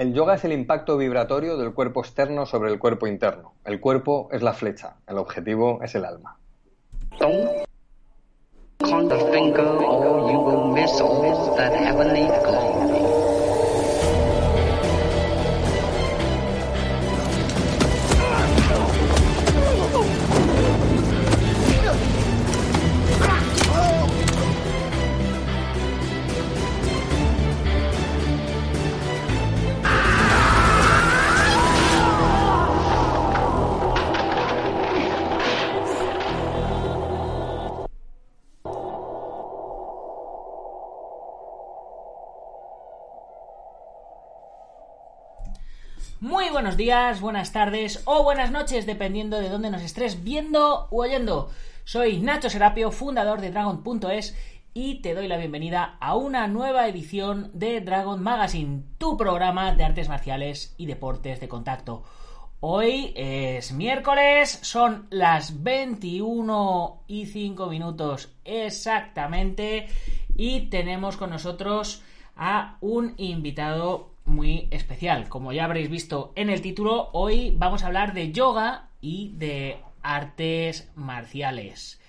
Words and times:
El 0.00 0.14
yoga 0.14 0.32
es 0.36 0.44
el 0.46 0.52
impacto 0.52 0.96
vibratorio 0.96 1.58
del 1.58 1.74
cuerpo 1.74 2.00
externo 2.00 2.46
sobre 2.46 2.72
el 2.72 2.78
cuerpo 2.78 3.06
interno. 3.06 3.52
El 3.66 3.80
cuerpo 3.80 4.30
es 4.32 4.40
la 4.40 4.54
flecha, 4.54 4.96
el 5.06 5.18
objetivo 5.18 5.78
es 5.82 5.94
el 5.94 6.06
alma. 6.06 6.38
Buenos 46.60 46.76
días, 46.76 47.22
buenas 47.22 47.52
tardes 47.52 48.02
o 48.04 48.22
buenas 48.22 48.50
noches, 48.50 48.84
dependiendo 48.84 49.40
de 49.40 49.48
dónde 49.48 49.70
nos 49.70 49.80
estés 49.80 50.22
viendo 50.22 50.88
u 50.90 51.00
oyendo. 51.00 51.48
Soy 51.84 52.18
Nacho 52.18 52.50
Serapio, 52.50 52.90
fundador 52.92 53.40
de 53.40 53.50
Dragon.es 53.50 54.36
y 54.74 55.00
te 55.00 55.14
doy 55.14 55.26
la 55.26 55.38
bienvenida 55.38 55.96
a 56.00 56.16
una 56.16 56.48
nueva 56.48 56.86
edición 56.86 57.50
de 57.54 57.80
Dragon 57.80 58.22
Magazine, 58.22 58.82
tu 58.98 59.16
programa 59.16 59.74
de 59.74 59.84
artes 59.84 60.10
marciales 60.10 60.74
y 60.76 60.84
deportes 60.84 61.40
de 61.40 61.48
contacto. 61.48 62.02
Hoy 62.60 63.14
es 63.16 63.72
miércoles, 63.72 64.58
son 64.60 65.06
las 65.08 65.62
21 65.62 67.04
y 67.06 67.24
5 67.24 67.66
minutos 67.68 68.34
exactamente 68.44 69.88
y 70.36 70.68
tenemos 70.68 71.16
con 71.16 71.30
nosotros 71.30 72.02
a 72.36 72.76
un 72.82 73.14
invitado 73.16 74.09
muy 74.30 74.68
especial. 74.70 75.28
Como 75.28 75.52
ya 75.52 75.64
habréis 75.64 75.90
visto 75.90 76.32
en 76.36 76.48
el 76.48 76.62
título, 76.62 77.10
hoy 77.12 77.54
vamos 77.56 77.82
a 77.82 77.88
hablar 77.88 78.14
de 78.14 78.32
yoga 78.32 78.88
y 79.00 79.32
de 79.36 79.78
artes 80.02 80.90
marciales. 80.94 82.00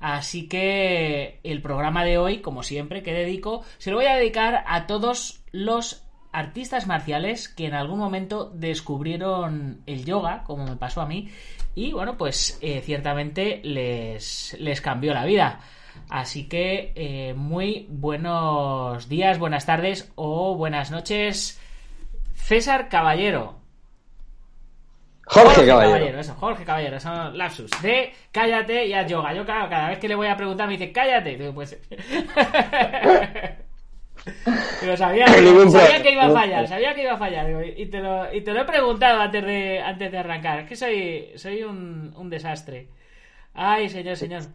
Así 0.00 0.48
que 0.48 1.40
el 1.42 1.62
programa 1.62 2.04
de 2.04 2.18
hoy, 2.18 2.38
como 2.40 2.62
siempre, 2.62 3.02
que 3.02 3.12
dedico, 3.12 3.64
se 3.78 3.90
lo 3.90 3.96
voy 3.96 4.06
a 4.06 4.16
dedicar 4.16 4.64
a 4.66 4.86
todos 4.86 5.42
los 5.50 6.02
artistas 6.32 6.86
marciales 6.86 7.48
que 7.48 7.66
en 7.66 7.74
algún 7.74 7.98
momento 7.98 8.50
descubrieron 8.54 9.82
el 9.86 10.04
yoga, 10.04 10.42
como 10.44 10.64
me 10.64 10.76
pasó 10.76 11.00
a 11.00 11.06
mí, 11.06 11.30
y 11.74 11.92
bueno, 11.92 12.16
pues 12.16 12.58
eh, 12.60 12.82
ciertamente 12.84 13.60
les, 13.64 14.56
les 14.58 14.80
cambió 14.80 15.14
la 15.14 15.24
vida. 15.24 15.60
Así 16.08 16.48
que 16.48 16.92
eh, 16.96 17.34
muy 17.34 17.86
buenos 17.88 19.08
días, 19.08 19.38
buenas 19.38 19.64
tardes 19.64 20.12
o 20.16 20.56
buenas 20.56 20.90
noches 20.90 21.60
César 22.44 22.90
Caballero. 22.90 23.54
Jorge, 25.24 25.66
Caballero. 25.66 26.20
Eso, 26.20 26.34
Jorge 26.34 26.62
Caballero, 26.64 27.00
son 27.00 27.38
lapsus. 27.38 27.70
De 27.80 28.12
cállate 28.32 28.84
y 28.84 28.92
haz 28.92 29.06
yoga. 29.08 29.32
Yo, 29.32 29.46
cada 29.46 29.88
vez 29.88 29.98
que 29.98 30.08
le 30.08 30.14
voy 30.14 30.26
a 30.26 30.36
preguntar 30.36 30.66
me 30.66 30.74
dice 30.74 30.92
cállate. 30.92 31.38
Digo, 31.38 31.54
pues. 31.54 31.78
Pero 34.80 34.96
sabía, 34.96 35.26
sabía, 35.28 36.02
que 36.02 36.12
iba 36.12 36.26
a 36.26 36.30
fallar, 36.30 36.68
sabía 36.68 36.94
que 36.94 37.02
iba 37.02 37.14
a 37.14 37.18
fallar. 37.18 37.46
y, 37.76 37.86
te 37.86 38.00
lo, 38.00 38.30
y 38.32 38.42
te 38.42 38.52
lo 38.52 38.60
he 38.60 38.64
preguntado 38.66 39.20
antes 39.22 39.42
de, 39.42 39.80
antes 39.80 40.12
de 40.12 40.18
arrancar. 40.18 40.60
Es 40.60 40.68
que 40.68 40.76
soy, 40.76 41.30
soy 41.36 41.62
un, 41.62 42.12
un 42.14 42.28
desastre. 42.28 42.88
Ay, 43.54 43.88
señor, 43.88 44.16
señor. 44.16 44.42
Se 44.42 44.50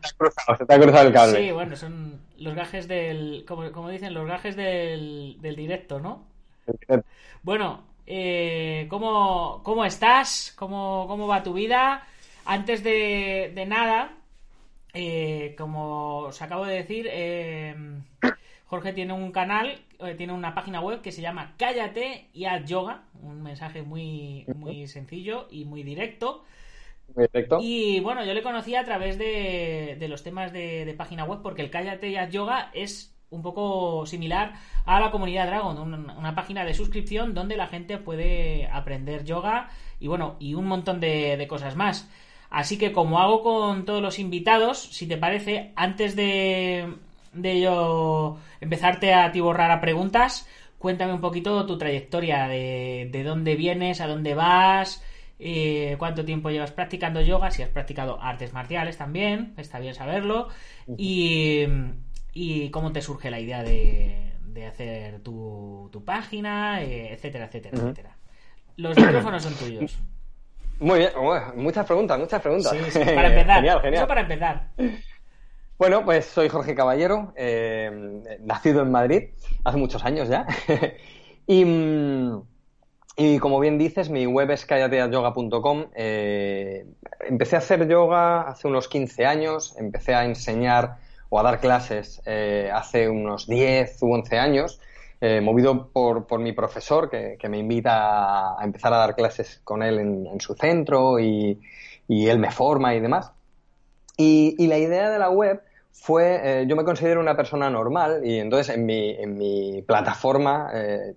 te 0.65 0.73
ha 0.73 0.79
cruzado, 0.79 1.07
el 1.07 1.13
cable. 1.13 1.39
Sí, 1.39 1.51
bueno, 1.51 1.75
son 1.75 2.21
los 2.37 2.53
gajes 2.53 2.87
del. 2.87 3.45
Como, 3.47 3.71
como 3.71 3.89
dicen, 3.89 4.13
los 4.13 4.27
gajes 4.27 4.55
del, 4.55 5.37
del 5.39 5.55
directo, 5.55 5.99
¿no? 5.99 6.29
Bueno, 7.43 7.83
eh, 8.05 8.87
¿cómo, 8.89 9.85
estás? 9.85 10.53
¿Cómo, 10.57 11.05
¿Cómo, 11.07 11.27
va 11.27 11.43
tu 11.43 11.53
vida? 11.53 12.05
Antes 12.45 12.83
de, 12.83 13.65
nada, 13.67 14.17
eh, 14.93 15.55
como 15.57 16.19
os 16.21 16.41
acabo 16.41 16.65
de 16.65 16.75
decir, 16.75 17.07
eh, 17.11 17.75
Jorge 18.65 18.93
tiene 18.93 19.13
un 19.13 19.31
canal, 19.31 19.81
tiene 20.17 20.33
una 20.33 20.55
página 20.55 20.81
web 20.81 21.01
que 21.01 21.11
se 21.11 21.21
llama 21.21 21.53
Cállate 21.57 22.29
y 22.33 22.45
haz 22.45 22.65
yoga. 22.65 23.03
Un 23.21 23.43
mensaje 23.43 23.83
muy, 23.83 24.45
muy 24.55 24.87
sencillo 24.87 25.47
y 25.51 25.65
muy 25.65 25.83
directo. 25.83 26.43
Y 27.59 27.99
bueno, 28.01 28.23
yo 28.23 28.33
le 28.33 28.43
conocí 28.43 28.75
a 28.75 28.85
través 28.85 29.17
de, 29.17 29.97
los 30.09 30.23
temas 30.23 30.53
de, 30.53 30.85
de, 30.85 30.93
página 30.93 31.25
web 31.25 31.41
porque 31.41 31.61
el 31.61 31.71
Cállate 31.71 32.09
y 32.09 32.15
haz 32.15 32.31
yoga 32.31 32.71
es 32.73 33.18
un 33.31 33.41
poco 33.41 34.05
similar 34.05 34.53
a 34.85 34.99
la 34.99 35.11
comunidad 35.11 35.47
Dragon, 35.47 35.77
una, 35.77 36.35
página 36.35 36.65
de 36.65 36.73
suscripción 36.73 37.33
donde 37.33 37.57
la 37.57 37.67
gente 37.67 37.97
puede 37.97 38.67
aprender 38.67 39.23
yoga 39.23 39.69
y 39.99 40.07
bueno, 40.07 40.35
y 40.39 40.53
un 40.53 40.65
montón 40.65 40.99
de, 40.99 41.45
cosas 41.49 41.75
más. 41.75 42.09
Así 42.49 42.77
que 42.77 42.91
como 42.91 43.19
hago 43.19 43.43
con 43.43 43.85
todos 43.85 44.01
los 44.01 44.17
invitados, 44.17 44.79
si 44.79 45.07
te 45.07 45.17
parece, 45.17 45.71
antes 45.75 46.15
de, 46.15 46.95
de 47.33 47.61
yo 47.61 48.37
empezarte 48.59 49.13
a 49.13 49.31
tiborrar 49.31 49.69
a 49.71 49.81
preguntas, 49.81 50.47
cuéntame 50.79 51.13
un 51.13 51.21
poquito 51.21 51.65
tu 51.65 51.77
trayectoria, 51.77 52.47
de, 52.47 53.09
de 53.11 53.23
dónde 53.23 53.55
vienes, 53.55 54.01
a 54.01 54.07
dónde 54.07 54.33
vas, 54.33 55.03
eh, 55.41 55.95
cuánto 55.97 56.25
tiempo 56.25 56.49
llevas 56.49 56.71
practicando 56.71 57.21
yoga, 57.21 57.49
si 57.49 57.61
has 57.63 57.69
practicado 57.69 58.21
artes 58.21 58.51
marciales 58.51 58.97
también, 58.97 59.53
está 59.55 59.79
bien 59.79 59.95
saberlo, 59.95 60.49
y 60.97 61.65
y 62.41 62.71
cómo 62.71 62.93
te 62.93 63.01
surge 63.01 63.29
la 63.29 63.41
idea 63.41 63.63
de, 63.63 64.31
hacer 64.65 65.19
tu, 65.19 65.91
página, 66.05 66.81
eh, 66.81 67.11
etcétera, 67.13 67.45
etcétera, 67.45 67.77
etcétera. 67.77 68.17
Los 68.77 68.97
micrófonos 68.97 69.43
son 69.43 69.53
tuyos. 69.55 69.99
Muy 70.79 70.99
bien, 70.99 71.11
muchas 71.55 71.85
preguntas, 71.85 72.17
muchas 72.17 72.41
preguntas. 72.41 72.71
Sí, 72.71 72.99
para 72.99 73.27
empezar. 73.27 73.55
genial, 73.57 73.81
genial. 73.81 73.93
Eso 73.93 74.07
para 74.07 74.21
empezar. 74.21 74.69
Bueno, 75.77 76.05
pues 76.05 76.27
soy 76.27 76.47
Jorge 76.47 76.75
Caballero, 76.75 77.33
eh, 77.35 78.21
nacido 78.41 78.83
en 78.83 78.91
Madrid 78.91 79.29
hace 79.65 79.77
muchos 79.77 80.05
años 80.05 80.29
ya. 80.29 80.47
y, 81.47 81.63
como 83.39 83.59
bien 83.59 83.77
dices, 83.77 84.09
mi 84.09 84.25
web 84.25 84.49
es 84.51 84.65
callateayoga.com. 84.65 85.87
Eh, 85.93 86.85
empecé 87.27 87.57
a 87.57 87.59
hacer 87.59 87.85
yoga 87.85 88.43
hace 88.43 88.67
unos 88.69 88.87
15 88.87 89.25
años, 89.25 89.75
empecé 89.77 90.15
a 90.15 90.23
enseñar 90.23 91.08
o 91.29 91.39
a 91.39 91.43
dar 91.43 91.59
clases 91.59 92.21
eh, 92.25 92.69
hace 92.73 93.07
unos 93.07 93.47
10 93.47 94.01
u 94.01 94.13
11 94.13 94.37
años, 94.37 94.81
eh, 95.21 95.41
movido 95.41 95.89
por, 95.91 96.25
por, 96.27 96.39
mi 96.39 96.53
profesor 96.53 97.09
que, 97.09 97.37
me 97.49 97.57
invita 97.57 98.57
a, 98.59 98.63
empezar 98.63 98.93
a 98.93 98.97
dar 98.97 99.15
clases 99.15 99.61
con 99.63 99.83
él 99.83 99.99
en, 99.99 100.39
su 100.39 100.55
centro 100.55 101.19
y, 101.19 101.59
y, 102.07 102.27
él 102.27 102.39
me 102.39 102.51
forma 102.51 102.95
y 102.95 102.99
demás. 102.99 103.31
Y, 104.17 104.55
y 104.57 104.67
la 104.67 104.77
idea 104.77 105.09
de 105.09 105.19
la 105.19 105.29
web 105.29 105.61
fue, 105.91 106.61
eh, 106.61 106.65
yo 106.67 106.75
me 106.75 106.83
considero 106.83 107.19
una 107.19 107.35
persona 107.35 107.69
normal 107.69 108.21
y 108.23 108.39
entonces 108.39 108.75
en 108.75 108.85
mi, 108.85 109.11
en 109.11 109.37
mi 109.37 109.81
plataforma, 109.81 110.69
eh, 110.73 111.15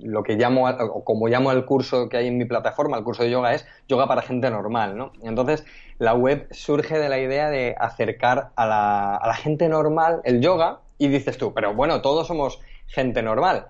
lo 0.00 0.22
que 0.22 0.36
llamo, 0.36 0.68
o 0.68 1.04
como 1.04 1.28
llamo 1.28 1.52
el 1.52 1.64
curso 1.64 2.08
que 2.08 2.16
hay 2.16 2.28
en 2.28 2.38
mi 2.38 2.44
plataforma, 2.44 2.96
el 2.96 3.04
curso 3.04 3.24
de 3.24 3.30
yoga 3.30 3.54
es 3.54 3.66
yoga 3.88 4.06
para 4.06 4.22
gente 4.22 4.50
normal, 4.50 4.96
¿no? 4.96 5.12
Entonces 5.22 5.64
la 5.98 6.14
web 6.14 6.48
surge 6.50 6.98
de 6.98 7.08
la 7.08 7.18
idea 7.18 7.50
de 7.50 7.74
acercar 7.78 8.50
a 8.56 8.66
la, 8.66 9.16
a 9.16 9.26
la 9.26 9.34
gente 9.34 9.68
normal 9.68 10.20
el 10.24 10.40
yoga 10.40 10.80
y 10.98 11.08
dices 11.08 11.36
tú, 11.36 11.52
pero 11.52 11.74
bueno, 11.74 12.00
todos 12.00 12.26
somos 12.26 12.60
gente 12.86 13.22
normal. 13.22 13.66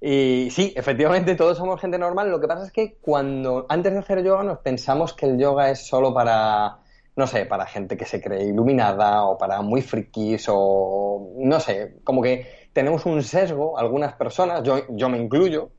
Y 0.00 0.48
sí, 0.52 0.72
efectivamente 0.76 1.34
todos 1.34 1.58
somos 1.58 1.80
gente 1.80 1.98
normal, 1.98 2.30
lo 2.30 2.40
que 2.40 2.46
pasa 2.46 2.64
es 2.64 2.72
que 2.72 2.98
cuando 3.00 3.66
antes 3.68 3.92
de 3.92 3.98
hacer 3.98 4.22
yoga 4.22 4.44
nos 4.44 4.58
pensamos 4.58 5.12
que 5.12 5.26
el 5.26 5.38
yoga 5.38 5.70
es 5.70 5.86
solo 5.86 6.14
para 6.14 6.78
no 7.18 7.26
sé, 7.26 7.46
para 7.46 7.66
gente 7.66 7.96
que 7.96 8.04
se 8.04 8.20
cree 8.20 8.44
iluminada 8.44 9.24
o 9.24 9.36
para 9.36 9.60
muy 9.60 9.82
frikis 9.82 10.46
o 10.48 11.32
no 11.36 11.58
sé, 11.58 11.96
como 12.04 12.22
que 12.22 12.68
tenemos 12.72 13.06
un 13.06 13.24
sesgo, 13.24 13.76
algunas 13.76 14.14
personas, 14.14 14.62
yo, 14.62 14.82
yo 14.90 15.08
me 15.08 15.18
incluyo, 15.18 15.70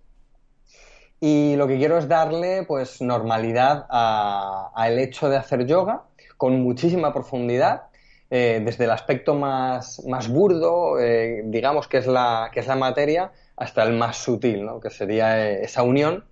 y 1.21 1.55
lo 1.55 1.65
que 1.65 1.77
quiero 1.77 1.97
es 1.97 2.09
darle 2.09 2.63
pues 2.67 3.01
normalidad 3.01 3.85
al 3.89 4.99
hecho 4.99 5.29
de 5.29 5.37
hacer 5.37 5.65
yoga 5.65 6.03
con 6.35 6.61
muchísima 6.61 7.13
profundidad, 7.13 7.83
eh, 8.29 8.61
desde 8.63 8.83
el 8.83 8.91
aspecto 8.91 9.33
más, 9.33 10.03
más 10.05 10.27
burdo, 10.27 10.99
eh, 10.99 11.43
digamos 11.45 11.87
que 11.87 11.99
es, 11.99 12.07
la, 12.07 12.49
que 12.51 12.59
es 12.59 12.67
la 12.67 12.75
materia, 12.75 13.31
hasta 13.55 13.83
el 13.83 13.93
más 13.93 14.17
sutil, 14.17 14.65
¿no? 14.65 14.81
que 14.81 14.89
sería 14.89 15.49
eh, 15.49 15.63
esa 15.63 15.83
unión 15.83 16.25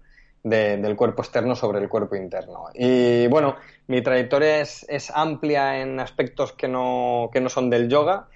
del 0.50 0.96
cuerpo 0.96 1.22
externo 1.22 1.56
sobre 1.56 1.80
el 1.80 1.90
cuerpo 1.90 2.16
interno. 2.16 2.66
Y 2.74 3.28
bueno, 3.28 3.56
mi 3.88 4.02
trayectoria 4.02 4.62
es, 4.62 4.86
es 4.90 5.12
amplia 5.12 5.82
en 5.82 6.00
aspectos 6.00 6.54
que 6.54 6.68
no, 6.68 7.30
que 7.32 7.42
no 7.42 7.50
son 7.50 7.70
del 7.70 7.90
yoga. 7.90 8.28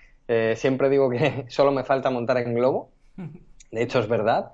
siempre 0.55 0.89
digo 0.89 1.09
que 1.09 1.45
solo 1.49 1.71
me 1.71 1.83
falta 1.83 2.09
montar 2.09 2.37
en 2.37 2.53
globo. 2.53 2.89
De 3.71 3.83
hecho, 3.83 3.99
es 3.99 4.07
verdad. 4.07 4.51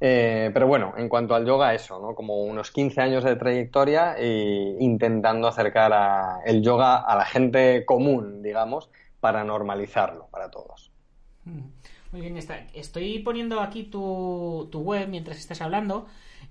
Eh, 0.00 0.50
pero 0.52 0.66
bueno, 0.66 0.92
en 0.96 1.08
cuanto 1.08 1.34
al 1.34 1.46
yoga, 1.46 1.74
eso, 1.74 1.98
¿no? 2.00 2.14
Como 2.14 2.42
unos 2.42 2.70
15 2.70 3.00
años 3.00 3.24
de 3.24 3.36
trayectoria 3.36 4.14
e 4.18 4.76
intentando 4.80 5.48
acercar 5.48 5.92
a 5.92 6.40
el 6.44 6.62
yoga 6.62 6.96
a 6.96 7.16
la 7.16 7.24
gente 7.24 7.84
común, 7.86 8.42
digamos, 8.42 8.90
para 9.20 9.44
normalizarlo 9.44 10.26
para 10.30 10.50
todos. 10.50 10.92
Mm. 11.44 11.60
Muy 12.12 12.20
bien, 12.20 12.36
está. 12.36 12.58
estoy 12.72 13.18
poniendo 13.18 13.60
aquí 13.60 13.84
tu, 13.84 14.68
tu 14.70 14.80
web 14.80 15.08
mientras 15.08 15.38
estás 15.38 15.60
hablando. 15.60 16.06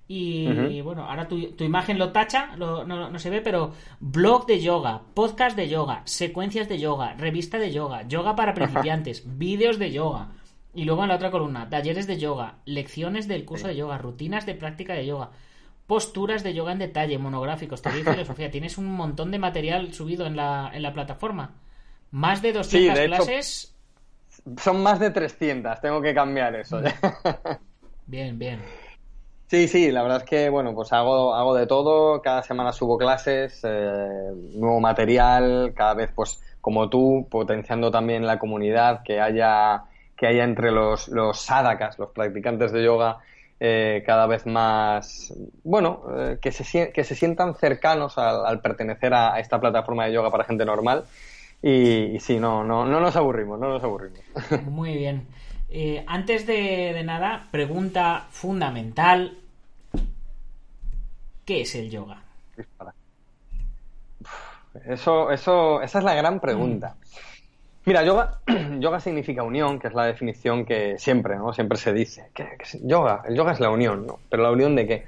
Y 0.08 0.82
bueno, 0.82 1.06
ahora 1.06 1.28
tu, 1.28 1.54
tu, 1.54 1.64
imagen 1.64 1.98
lo 1.98 2.12
tacha, 2.12 2.56
no, 2.58 2.84
no, 2.86 3.18
se 3.18 3.32
ve, 3.32 3.42
pero 3.42 3.74
blog 4.00 4.46
de 4.46 4.62
yoga, 4.62 5.02
podcast 5.16 5.58
de 5.58 5.68
yoga, 5.68 6.04
secuencias 6.06 6.70
de 6.70 6.78
yoga, 6.78 7.16
revista 7.16 7.58
de 7.58 7.72
yoga, 7.72 8.08
yoga 8.08 8.36
para 8.36 8.54
principiantes, 8.54 9.24
vídeos 9.26 9.80
de 9.80 9.92
yoga. 9.92 10.30
Y 10.76 10.84
luego 10.84 11.04
en 11.04 11.10
la 11.10 11.16
otra 11.16 11.32
columna, 11.32 11.70
talleres 11.70 12.06
de 12.06 12.20
yoga, 12.20 12.58
lecciones 12.66 13.28
del 13.28 13.46
curso 13.46 13.68
de 13.68 13.78
yoga, 13.78 13.98
rutinas 13.98 14.46
de 14.46 14.54
práctica 14.54 14.94
de 14.94 15.08
yoga, 15.08 15.32
posturas 15.88 16.44
de 16.44 16.54
yoga 16.54 16.74
en 16.74 16.80
detalle, 16.80 17.18
monográficos, 17.18 17.82
teoría 17.82 18.02
y 18.12 18.14
filosofía. 18.14 18.52
Tienes 18.52 18.78
un 18.78 18.92
montón 18.92 19.32
de 19.32 19.40
material 19.40 19.92
subido 19.92 20.28
en 20.28 20.36
la, 20.36 20.70
en 20.72 20.84
la 20.84 20.94
plataforma. 20.94 21.56
Más 22.12 22.44
de 22.44 22.54
200 22.54 23.00
clases. 23.06 23.76
son 24.62 24.84
más 24.84 25.00
de 25.00 25.10
300, 25.10 25.82
tengo 25.82 26.00
que 26.00 26.14
cambiar 26.14 26.56
eso. 26.56 26.80
bien, 28.06 28.38
bien. 28.38 28.60
Sí, 29.48 29.68
sí, 29.68 29.92
la 29.92 30.02
verdad 30.02 30.20
es 30.20 30.24
que, 30.24 30.50
bueno, 30.50 30.74
pues 30.74 30.92
hago, 30.92 31.36
hago 31.36 31.54
de 31.56 31.68
todo, 31.68 32.22
cada 32.22 32.42
semana 32.42 32.72
subo 32.72 32.98
clases, 32.98 33.62
eh, 33.64 34.32
nuevo 34.54 34.80
material, 34.80 35.74
cada 35.76 35.94
vez, 35.94 36.12
pues, 36.16 36.42
como 36.62 36.90
tú, 36.90 37.28
potenciando 37.30 37.92
también 37.92 38.26
la 38.26 38.40
comunidad, 38.40 39.04
que 39.04 39.22
haya 39.22 39.86
que 40.16 40.28
haya 40.28 40.44
entre 40.44 40.72
los, 40.72 41.08
los 41.10 41.40
sadakas, 41.40 42.00
los 42.00 42.12
practicantes 42.12 42.72
de 42.72 42.84
yoga, 42.84 43.20
eh, 43.60 44.04
cada 44.06 44.28
vez 44.28 44.46
más, 44.46 45.34
bueno, 45.64 46.04
eh, 46.18 46.38
que, 46.42 46.52
se, 46.52 46.92
que 46.92 47.04
se 47.04 47.16
sientan 47.16 47.56
cercanos 47.56 48.18
al, 48.18 48.62
pertenecer 48.62 49.14
a, 49.14 49.40
esta 49.40 49.60
plataforma 49.60 50.06
de 50.06 50.14
yoga 50.14 50.32
para 50.32 50.44
gente 50.44 50.66
normal. 50.66 51.06
Y, 51.62 52.20
sí, 52.20 52.40
no, 52.40 52.64
no, 52.64 52.86
no 52.86 53.00
nos 53.00 53.16
aburrimos, 53.16 53.60
no 53.60 53.70
nos 53.70 53.84
aburrimos. 53.84 54.20
Muy 54.68 54.96
bien. 54.96 55.28
Eh, 55.78 56.06
antes 56.08 56.48
de, 56.48 57.04
nada, 57.04 57.50
pregunta 57.52 58.28
fundamental. 58.30 59.38
¿Qué 61.44 61.62
es 61.64 61.76
el 61.76 61.90
yoga? 61.90 62.22
Eso, 64.86 65.32
eso, 65.32 65.82
esa 65.82 66.00
es 66.00 66.06
la 66.06 66.14
gran 66.14 66.40
pregunta. 66.40 66.96
Mm. 66.96 67.88
Mira, 67.88 68.06
yoga, 68.06 68.40
yoga 68.80 69.02
significa 69.02 69.44
unión, 69.44 69.78
que 69.78 69.90
es 69.90 69.94
la 69.94 70.06
definición 70.06 70.64
que 70.64 70.98
siempre, 70.98 71.36
¿no? 71.36 71.52
Siempre 71.52 71.78
se 71.78 71.92
dice. 71.92 72.30
que 72.34 72.48
yoga, 72.82 73.24
el 73.28 73.36
yoga 73.36 73.52
es 73.52 73.60
la 73.60 73.70
unión, 73.70 74.08
¿no? 74.08 74.20
Pero 74.30 74.44
la 74.44 74.52
unión 74.52 74.78
de 74.78 74.88
qué? 74.88 75.04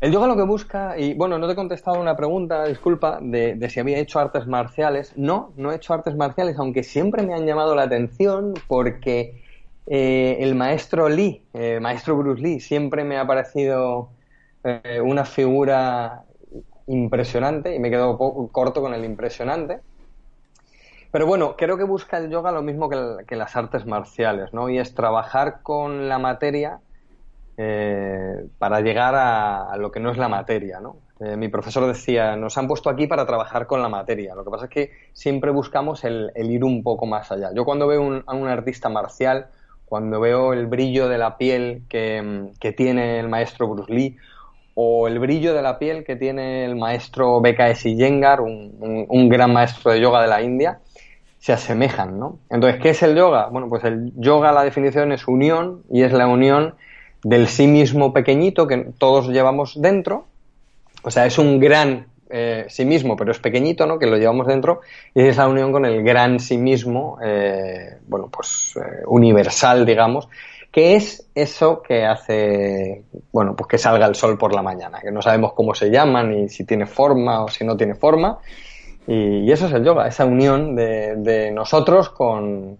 El 0.00 0.10
yoga 0.10 0.26
lo 0.26 0.34
que 0.34 0.42
busca, 0.42 0.98
y 0.98 1.14
bueno, 1.14 1.38
no 1.38 1.46
te 1.46 1.52
he 1.52 1.56
contestado 1.56 2.00
una 2.00 2.16
pregunta, 2.16 2.64
disculpa, 2.64 3.20
de, 3.22 3.70
si 3.70 3.78
había 3.78 3.98
hecho 3.98 4.18
artes 4.18 4.48
marciales. 4.48 5.12
No, 5.16 5.52
no 5.56 5.70
he 5.70 5.76
hecho 5.76 5.94
artes 5.94 6.16
marciales, 6.16 6.58
aunque 6.58 6.82
siempre 6.82 7.22
me 7.22 7.34
han 7.34 7.46
llamado 7.46 7.76
la 7.76 7.84
atención 7.84 8.54
porque 8.66 9.46
eh, 9.90 10.36
el 10.40 10.54
maestro 10.54 11.08
Lee, 11.08 11.42
eh, 11.54 11.80
maestro 11.80 12.14
Bruce 12.14 12.42
Lee, 12.42 12.60
siempre 12.60 13.04
me 13.04 13.16
ha 13.16 13.26
parecido 13.26 14.10
eh, 14.62 15.00
una 15.00 15.24
figura 15.24 16.24
impresionante 16.86 17.74
y 17.74 17.78
me 17.78 17.90
quedo 17.90 18.18
corto 18.52 18.82
con 18.82 18.92
el 18.92 19.04
impresionante. 19.04 19.80
Pero 21.10 21.26
bueno, 21.26 21.56
creo 21.56 21.78
que 21.78 21.84
busca 21.84 22.18
el 22.18 22.28
yoga 22.28 22.52
lo 22.52 22.60
mismo 22.60 22.90
que, 22.90 23.36
las 23.36 23.56
artes 23.56 23.86
marciales, 23.86 24.52
¿no? 24.52 24.68
Y 24.68 24.78
es 24.78 24.94
trabajar 24.94 25.62
con 25.62 26.08
la 26.08 26.18
materia 26.18 26.80
para 28.58 28.80
llegar 28.82 29.14
a, 29.16 29.76
lo 29.78 29.90
que 29.90 29.98
no 29.98 30.12
es 30.12 30.18
la 30.18 30.28
materia, 30.28 30.80
¿no? 30.80 30.98
Mi 31.36 31.48
profesor 31.48 31.86
decía, 31.88 32.36
nos 32.36 32.56
han 32.56 32.68
puesto 32.68 32.88
aquí 32.88 33.08
para 33.08 33.26
trabajar 33.26 33.66
con 33.66 33.82
la 33.82 33.88
materia. 33.88 34.36
Lo 34.36 34.44
que 34.44 34.50
pasa 34.50 34.64
es 34.66 34.70
que 34.70 34.92
siempre 35.12 35.50
buscamos 35.50 36.04
el, 36.04 36.30
ir 36.36 36.62
un 36.62 36.84
poco 36.84 37.06
más 37.06 37.32
allá. 37.32 37.50
Yo 37.52 37.64
cuando 37.64 37.88
veo 37.88 38.22
a 38.24 38.34
un 38.34 38.48
artista 38.48 38.88
marcial, 38.88 39.48
cuando 39.88 40.20
veo 40.20 40.52
el 40.52 40.66
brillo 40.66 41.08
de 41.08 41.18
la 41.18 41.36
piel 41.36 41.82
que, 41.88 42.54
tiene 42.76 43.20
el 43.20 43.28
maestro 43.28 43.68
Bruce 43.68 43.92
Lee, 43.92 44.16
o 44.74 45.08
el 45.08 45.18
brillo 45.18 45.54
de 45.54 45.62
la 45.62 45.78
piel 45.78 46.04
que 46.04 46.16
tiene 46.16 46.64
el 46.64 46.76
maestro 46.76 47.40
BKS 47.40 47.84
Yengar, 47.84 48.40
un 48.40 49.28
gran 49.28 49.52
maestro 49.52 49.92
de 49.92 50.00
yoga 50.00 50.22
de 50.22 50.28
la 50.28 50.42
India, 50.42 50.80
se 51.38 51.52
asemejan, 51.52 52.18
¿no? 52.18 52.38
Entonces, 52.50 52.80
¿qué 52.80 52.90
es 52.90 53.02
el 53.02 53.16
yoga? 53.16 53.48
Bueno, 53.48 53.68
pues 53.68 53.84
el 53.84 54.12
yoga, 54.16 54.52
la 54.52 54.64
definición 54.64 55.12
es 55.12 55.26
unión 55.28 55.82
y 55.90 56.02
es 56.02 56.12
la 56.12 56.26
unión 56.26 56.74
del 57.22 57.46
sí 57.48 57.66
mismo 57.66 58.12
pequeñito 58.12 58.66
que 58.66 58.92
todos 58.98 59.28
llevamos 59.28 59.80
dentro. 59.80 60.26
O 61.02 61.10
sea, 61.10 61.26
es 61.26 61.38
un 61.38 61.60
gran 61.60 62.06
eh, 62.30 62.66
sí 62.68 62.84
mismo, 62.84 63.16
pero 63.16 63.32
es 63.32 63.38
pequeñito, 63.38 63.86
¿no? 63.86 63.98
Que 63.98 64.06
lo 64.06 64.16
llevamos 64.16 64.46
dentro 64.46 64.80
y 65.14 65.22
es 65.22 65.36
la 65.36 65.48
unión 65.48 65.72
con 65.72 65.84
el 65.84 66.02
gran 66.02 66.40
sí 66.40 66.58
mismo, 66.58 67.18
eh, 67.22 67.98
bueno, 68.06 68.28
pues 68.30 68.74
eh, 68.76 69.02
universal, 69.06 69.86
digamos, 69.86 70.28
que 70.70 70.96
es 70.96 71.28
eso 71.34 71.82
que 71.82 72.04
hace, 72.04 73.02
bueno, 73.32 73.56
pues 73.56 73.68
que 73.68 73.78
salga 73.78 74.06
el 74.06 74.14
sol 74.14 74.36
por 74.36 74.54
la 74.54 74.62
mañana, 74.62 75.00
que 75.00 75.10
no 75.10 75.22
sabemos 75.22 75.52
cómo 75.54 75.74
se 75.74 75.90
llama, 75.90 76.22
ni 76.22 76.48
si 76.48 76.64
tiene 76.64 76.86
forma 76.86 77.44
o 77.44 77.48
si 77.48 77.64
no 77.64 77.76
tiene 77.76 77.94
forma, 77.94 78.38
y, 79.06 79.50
eso 79.50 79.66
es 79.66 79.72
el 79.72 79.84
yoga, 79.84 80.06
esa 80.06 80.26
unión 80.26 80.76
de, 80.76 81.50
nosotros 81.52 82.10
con, 82.10 82.76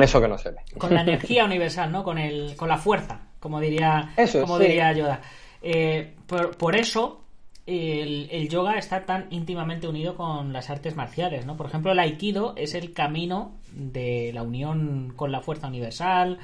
eso 0.00 0.20
que 0.20 0.28
nos 0.28 0.42
ve. 0.42 0.54
Con 0.78 0.94
la 0.94 1.02
energía 1.02 1.44
universal, 1.44 1.92
¿no? 1.92 2.02
Con, 2.02 2.16
el, 2.16 2.56
con 2.56 2.68
la 2.68 2.78
fuerza, 2.78 3.20
como 3.38 3.60
diría, 3.60 4.14
como 4.40 4.58
diría 4.58 4.92
Yoda. 4.92 5.20
Eh, 5.66 6.14
por, 6.26 6.76
eso 6.76 7.23
el, 7.66 8.28
el, 8.30 8.48
yoga 8.48 8.76
está 8.78 9.06
tan 9.06 9.26
íntimamente 9.30 9.88
unido 9.88 10.16
con 10.16 10.52
las 10.52 10.68
artes 10.70 10.96
marciales, 10.96 11.46
¿no? 11.46 11.56
Por 11.56 11.66
ejemplo, 11.66 11.92
el 11.92 11.98
aikido 11.98 12.54
es 12.56 12.74
el 12.74 12.92
camino 12.92 13.52
de 13.72 14.32
la 14.34 14.42
unión 14.42 15.12
con 15.16 15.32
la 15.32 15.40
fuerza 15.40 15.68
universal, 15.68 16.38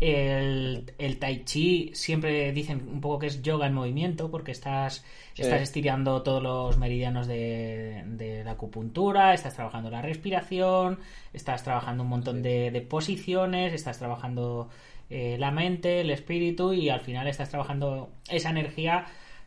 el, 0.00 0.92
el, 0.98 1.18
tai 1.18 1.44
chi 1.44 1.90
siempre 1.94 2.52
dicen 2.52 2.86
un 2.92 3.00
poco 3.00 3.20
que 3.20 3.28
es 3.28 3.40
yoga 3.40 3.66
en 3.66 3.72
movimiento 3.72 4.30
porque 4.30 4.52
estás, 4.52 5.04
estás 5.34 5.62
estirando 5.62 6.22
todos 6.22 6.42
los 6.42 6.76
meridianos 6.76 7.26
de, 7.26 8.42
la 8.44 8.50
acupuntura, 8.52 9.32
estás 9.32 9.54
trabajando 9.54 9.90
la 9.90 10.02
respiración, 10.02 10.98
estás 11.32 11.62
trabajando 11.62 12.02
un 12.02 12.10
montón 12.10 12.42
de, 12.42 12.86
posiciones, 12.88 13.72
estás 13.72 13.98
trabajando 13.98 14.68
eh, 15.08 15.36
la 15.38 15.50
mente, 15.50 16.02
el 16.02 16.10
espíritu 16.10 16.74
y 16.74 16.90
al 16.90 17.00
final 17.00 17.26
estás 17.26 17.48
trabajando 17.48 18.10
esa 18.28 18.50
energía 18.50 19.06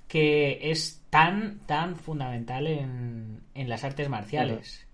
que 0.09 0.59
es 0.71 1.01
tan, 1.09 1.59
tan 1.65 1.95
fundamental 1.95 2.67
en, 2.67 3.39
en 3.55 3.69
las 3.69 3.85
artes 3.85 4.09
marciales. 4.09 4.85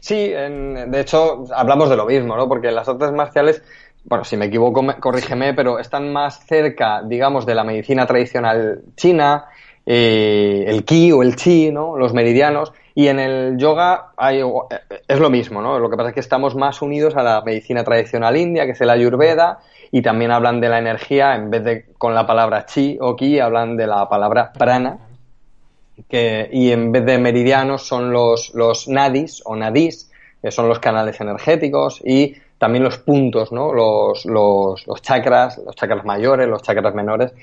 Sí, 0.00 0.30
de 0.30 1.00
hecho 1.00 1.44
hablamos 1.54 1.88
de 1.88 1.96
lo 1.96 2.06
mismo, 2.06 2.36
¿no? 2.36 2.48
Porque 2.48 2.72
las 2.72 2.88
artes 2.88 3.12
marciales 3.12 3.62
bueno, 4.08 4.24
si 4.24 4.36
me 4.36 4.46
equivoco, 4.46 4.84
corrígeme, 5.00 5.52
pero 5.52 5.80
están 5.80 6.12
más 6.12 6.46
cerca, 6.46 7.02
digamos, 7.02 7.44
de 7.44 7.56
la 7.56 7.64
medicina 7.64 8.06
tradicional 8.06 8.82
china, 8.94 9.46
eh, 9.84 10.64
el 10.68 10.84
ki 10.84 11.10
o 11.10 11.22
el 11.24 11.34
chi, 11.34 11.72
¿no? 11.72 11.96
Los 11.96 12.14
meridianos. 12.14 12.72
Y 12.98 13.08
en 13.08 13.18
el 13.20 13.58
yoga 13.58 14.12
hay, 14.16 14.42
es 15.06 15.20
lo 15.20 15.28
mismo, 15.28 15.60
¿no? 15.60 15.78
Lo 15.78 15.90
que 15.90 15.98
pasa 15.98 16.08
es 16.08 16.14
que 16.14 16.20
estamos 16.20 16.56
más 16.56 16.80
unidos 16.80 17.14
a 17.14 17.22
la 17.22 17.42
medicina 17.42 17.84
tradicional 17.84 18.38
india, 18.38 18.64
que 18.64 18.70
es 18.72 18.80
el 18.80 18.88
ayurveda, 18.88 19.58
y 19.92 20.00
también 20.00 20.30
hablan 20.30 20.62
de 20.62 20.70
la 20.70 20.78
energía, 20.78 21.34
en 21.34 21.50
vez 21.50 21.62
de 21.62 21.84
con 21.98 22.14
la 22.14 22.26
palabra 22.26 22.64
chi 22.64 22.96
o 22.98 23.14
ki, 23.14 23.38
hablan 23.38 23.76
de 23.76 23.86
la 23.86 24.08
palabra 24.08 24.50
prana, 24.50 24.96
que, 26.08 26.48
y 26.50 26.72
en 26.72 26.90
vez 26.90 27.04
de 27.04 27.18
meridianos 27.18 27.86
son 27.86 28.12
los, 28.14 28.54
los 28.54 28.88
nadis 28.88 29.42
o 29.44 29.54
nadis, 29.54 30.10
que 30.40 30.50
son 30.50 30.66
los 30.66 30.78
canales 30.78 31.20
energéticos, 31.20 32.00
y 32.02 32.34
también 32.56 32.82
los 32.82 32.96
puntos, 32.96 33.52
¿no? 33.52 33.74
Los, 33.74 34.24
los, 34.24 34.86
los 34.86 35.02
chakras, 35.02 35.58
los 35.58 35.76
chakras 35.76 36.02
mayores, 36.06 36.48
los 36.48 36.62
chakras 36.62 36.94
menores 36.94 37.34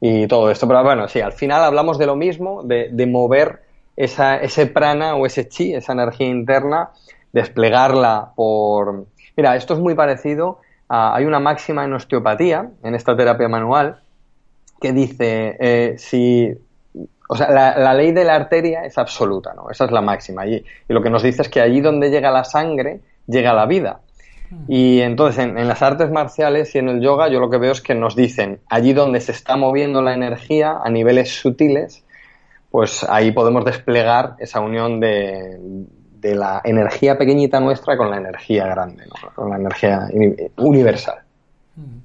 y 0.00 0.26
todo 0.26 0.50
esto. 0.50 0.66
Pero 0.66 0.82
bueno, 0.82 1.06
sí, 1.06 1.20
al 1.20 1.34
final 1.34 1.62
hablamos 1.62 1.98
de 1.98 2.06
lo 2.06 2.16
mismo, 2.16 2.62
de, 2.62 2.88
de 2.90 3.06
mover 3.06 3.70
esa, 3.96 4.36
ese 4.36 4.66
prana 4.66 5.14
o 5.16 5.26
ese 5.26 5.48
chi, 5.48 5.74
esa 5.74 5.92
energía 5.92 6.28
interna, 6.28 6.90
desplegarla 7.32 8.32
por... 8.34 9.06
Mira, 9.36 9.56
esto 9.56 9.74
es 9.74 9.80
muy 9.80 9.94
parecido 9.94 10.60
a... 10.88 11.14
Hay 11.14 11.24
una 11.24 11.40
máxima 11.40 11.84
en 11.84 11.92
osteopatía, 11.92 12.70
en 12.82 12.94
esta 12.94 13.16
terapia 13.16 13.48
manual, 13.48 14.00
que 14.80 14.92
dice, 14.92 15.56
eh, 15.60 15.94
si 15.98 16.54
o 17.32 17.36
sea, 17.36 17.50
la, 17.50 17.94
ley 17.94 18.12
de 18.12 18.24
la 18.24 18.34
arteria 18.34 18.84
es 18.84 18.98
absoluta, 18.98 19.54
¿no? 19.54 19.70
Esa 19.70 19.86
es 19.86 19.90
la 19.90 20.02
máxima. 20.02 20.46
Y, 20.46 20.56
y, 20.56 20.92
lo 20.92 21.02
que 21.02 21.08
nos 21.08 21.22
dice 21.22 21.40
es 21.40 21.48
que 21.48 21.62
allí 21.62 21.80
donde 21.80 22.10
llega 22.10 22.30
la 22.30 22.44
sangre, 22.44 23.00
llega 23.26 23.54
la 23.54 23.64
vida. 23.64 24.00
Hmm. 24.50 24.64
Y 24.68 25.00
entonces 25.00 25.44
en, 25.44 25.66
las 25.66 25.80
artes 25.80 26.10
marciales 26.10 26.74
y 26.74 26.78
en 26.78 26.90
el 26.90 27.00
yoga 27.00 27.28
yo 27.28 27.40
lo 27.40 27.48
que 27.48 27.56
veo 27.56 27.72
es 27.72 27.80
que 27.80 27.94
nos 27.94 28.16
dicen, 28.16 28.60
allí 28.68 28.92
donde 28.92 29.20
se 29.22 29.32
está 29.32 29.56
moviendo 29.56 30.02
la 30.02 30.12
energía 30.12 30.78
a 30.84 30.90
niveles 30.90 31.40
sutiles, 31.40 32.04
pues 32.72 33.04
ahí 33.04 33.32
podemos 33.32 33.66
desplegar 33.66 34.34
esa 34.38 34.60
unión 34.60 34.98
de, 34.98 35.58
de 36.22 36.34
la 36.34 36.62
energía 36.64 37.18
pequeñita 37.18 37.60
nuestra 37.60 37.98
con 37.98 38.10
la 38.10 38.16
energía 38.16 38.66
grande, 38.66 39.04
¿no? 39.06 39.34
con 39.34 39.50
la 39.50 39.56
energía 39.56 40.08
universal. 40.56 41.18
Hmm. 41.76 41.98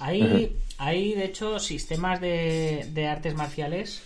Hay, 0.00 0.56
hay, 0.78 1.14
de 1.14 1.24
hecho, 1.26 1.60
sistemas 1.60 2.20
de, 2.20 2.88
de 2.92 3.06
artes 3.06 3.36
marciales 3.36 4.02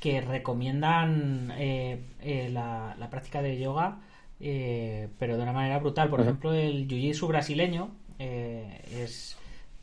que 0.00 0.20
recomiendan 0.20 1.52
eh, 1.56 2.00
eh, 2.20 2.50
la, 2.50 2.96
práctica 3.08 3.40
de 3.40 3.56
yoga, 3.56 4.00
eh, 4.40 5.08
pero 5.20 5.36
de 5.36 5.42
una 5.44 5.52
manera 5.52 5.78
brutal. 5.78 6.10
Por 6.10 6.20
ejemplo, 6.20 6.52
el 6.52 6.88
jiu-jitsu 6.88 7.28
brasileño, 7.28 7.90
es 8.18 9.36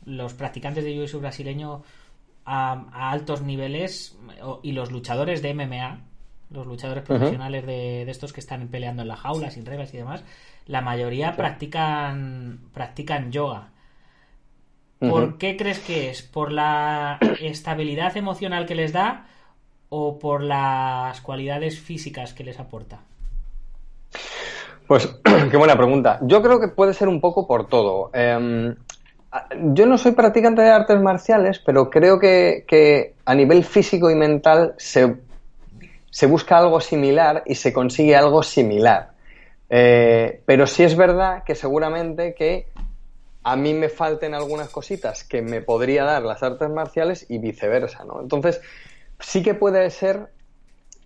los 0.04 0.34
practicantes 0.34 0.84
de 0.84 0.94
jiu-jitsu 0.94 1.18
brasileño 1.18 1.82
a, 2.44 3.10
altos 3.10 3.42
niveles 3.42 4.16
y 4.62 4.72
los 4.72 4.90
luchadores 4.90 5.42
de 5.42 5.54
MMA, 5.54 6.00
los 6.50 6.66
luchadores 6.66 7.04
profesionales 7.04 7.66
de, 7.66 8.02
estos 8.10 8.32
que 8.32 8.40
están 8.40 8.68
peleando 8.68 9.02
en 9.02 9.08
la 9.08 9.16
jaula 9.16 9.50
sin 9.50 9.64
reglas 9.64 9.92
y 9.94 9.98
demás, 9.98 10.22
la 10.66 10.80
mayoría 10.80 11.36
practican, 11.36 12.60
practican 12.72 13.32
yoga. 13.32 13.68
¿Por 14.98 15.36
qué 15.36 15.56
crees 15.56 15.80
que 15.80 16.10
es? 16.10 16.22
¿Por 16.22 16.52
la 16.52 17.18
estabilidad 17.40 18.16
emocional 18.16 18.66
que 18.66 18.76
les 18.76 18.92
da? 18.92 19.26
o 19.94 20.18
por 20.18 20.42
las 20.42 21.20
cualidades 21.20 21.78
físicas 21.78 22.32
que 22.32 22.44
les 22.44 22.58
aporta? 22.58 23.00
Pues 24.86 25.06
qué 25.50 25.56
buena 25.58 25.76
pregunta. 25.76 26.18
Yo 26.22 26.40
creo 26.40 26.58
que 26.58 26.68
puede 26.68 26.94
ser 26.94 27.08
un 27.08 27.20
poco 27.20 27.46
por 27.46 27.68
todo. 27.68 28.10
Em, 28.14 28.74
yo 29.74 29.86
no 29.86 29.96
soy 29.96 30.12
practicante 30.12 30.62
de 30.62 30.70
artes 30.70 31.00
marciales, 31.00 31.58
pero 31.58 31.88
creo 31.90 32.18
que, 32.18 33.14
a 33.24 33.34
nivel 33.34 33.64
físico 33.64 34.10
y 34.10 34.14
mental 34.14 34.74
se, 34.76 35.16
busca 36.26 36.58
algo 36.58 36.80
similar 36.80 37.42
y 37.46 37.54
se 37.54 37.72
consigue 37.72 38.14
algo 38.14 38.42
similar. 38.42 39.12
Eh, 39.70 40.42
pero 40.44 40.66
sí 40.66 40.82
es 40.82 40.96
verdad 40.96 41.44
que 41.44 41.54
seguramente 41.54 42.34
que 42.34 42.66
a 43.42 43.56
mí 43.56 43.72
me 43.72 43.88
falten 43.88 44.34
algunas 44.34 44.68
cositas 44.68 45.24
que 45.24 45.40
me 45.40 45.62
podría 45.62 46.04
dar 46.04 46.22
las 46.22 46.42
artes 46.42 46.68
marciales 46.68 47.24
y 47.30 47.38
viceversa, 47.38 48.04
¿no? 48.04 48.20
Entonces, 48.20 48.60
sí 49.18 49.42
que 49.42 49.54
puede 49.54 49.88
ser, 49.88 50.28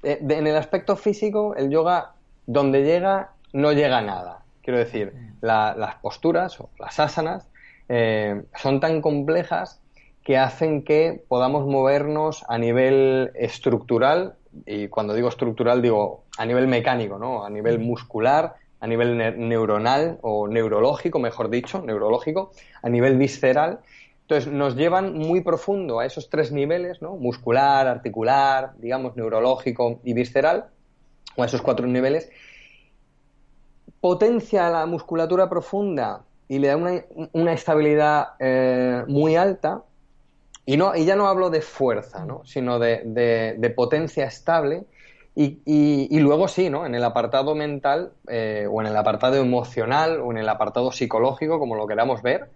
eh, 0.03 0.19
en 0.21 0.47
el 0.47 0.57
aspecto 0.57 0.97
físico, 0.97 1.55
el 1.55 1.71
yoga, 1.71 2.15
donde 2.47 2.83
llega, 2.83 3.31
no 3.53 3.73
llega 3.73 4.01
nada. 4.03 4.43
Quiero 4.63 4.81
decir, 4.81 5.13
las 5.41 5.95
posturas 6.03 6.61
o 6.61 6.71
las 6.79 6.99
asanas 6.99 7.47
eh, 7.89 8.43
son 8.57 8.81
tan 8.81 9.01
complejas 9.01 9.81
que 10.25 10.37
hacen 10.39 10.83
que 10.83 11.23
podamos 11.29 11.67
movernos 11.67 12.45
a 12.49 12.59
nivel 12.59 13.31
estructural, 13.35 14.35
y 14.67 14.89
cuando 14.89 15.15
digo 15.15 15.29
estructural 15.29 15.83
digo 15.83 16.25
a 16.37 16.47
nivel 16.47 16.67
mecánico, 16.67 17.19
¿no? 17.19 17.45
A 17.45 17.51
nivel 17.51 17.79
muscular, 17.79 18.55
a 18.81 18.87
nivel 18.87 19.17
neuronal 19.49 20.19
o 20.23 20.49
neurológico, 20.49 21.19
mejor 21.19 21.49
dicho, 21.49 21.83
neurológico, 21.83 22.51
a 22.83 22.89
nivel 22.89 23.17
visceral, 23.17 23.81
entonces, 24.29 24.53
nos 24.53 24.75
llevan 24.75 25.17
muy 25.17 25.41
profundo 25.41 26.01
a 26.01 26.05
esos 26.05 26.29
tres 26.29 26.51
niveles, 26.51 27.01
¿no? 27.01 27.15
Muscular, 27.15 27.87
articular, 27.87 28.73
digamos, 28.79 29.15
neurológico 29.15 30.01
y 30.03 30.15
visceral, 30.15 30.67
o 31.37 31.45
a 31.45 31.47
esos 31.47 31.63
cuatro 31.63 31.87
niveles. 31.87 32.29
Potencia 34.01 34.69
la 34.69 34.85
musculatura 34.87 35.49
profunda 35.49 36.25
y 36.49 36.59
le 36.59 36.69
da 36.69 36.77
una, 36.77 37.53
estabilidad 37.53 38.29
eh, 38.39 39.05
muy 39.09 39.37
alta. 39.37 39.83
Y, 40.65 40.77
no, 40.77 40.97
y 40.97 41.05
ya 41.05 41.17
no 41.17 41.29
hablo 41.29 41.51
de 41.51 41.61
fuerza, 41.61 42.25
¿no? 42.25 42.43
sino 42.45 42.79
de, 42.79 43.73
potencia 43.77 44.27
estable. 44.27 44.85
Y, 45.35 46.19
luego 46.19 46.49
sí, 46.49 46.71
¿no? 46.71 46.87
En 46.87 46.95
el 46.95 47.05
apartado 47.05 47.55
mental 47.55 48.13
eh, 48.29 48.67
o 48.71 48.81
en 48.81 48.87
el 48.89 48.97
apartado 48.97 49.37
emocional 49.37 50.21
o 50.21 50.31
en 50.31 50.39
el 50.39 50.49
apartado 50.49 50.91
psicológico, 50.93 51.59
como 51.59 51.77
lo 51.77 51.87
queramos 51.87 52.23
ver, 52.23 52.49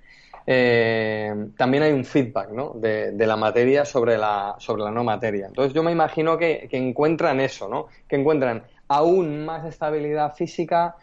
eh, 0.46 1.32
también 1.56 1.82
hay 1.82 1.92
un 1.92 2.04
feedback 2.04 2.50
¿no? 2.50 2.72
de, 2.74 3.12
la 3.26 3.36
materia 3.36 3.84
sobre 3.84 4.16
la, 4.16 4.56
sobre 4.58 4.82
la 4.82 4.90
no 4.90 5.04
materia. 5.04 5.46
Entonces 5.46 5.72
yo 5.72 5.82
me 5.82 5.92
imagino 5.92 6.38
que, 6.38 6.68
encuentran 6.72 7.40
eso, 7.40 7.68
¿no? 7.68 7.86
que 8.08 8.16
encuentran 8.16 8.64
aún 8.88 9.44
más 9.44 9.64
estabilidad 9.64 10.34
física, 10.34 10.96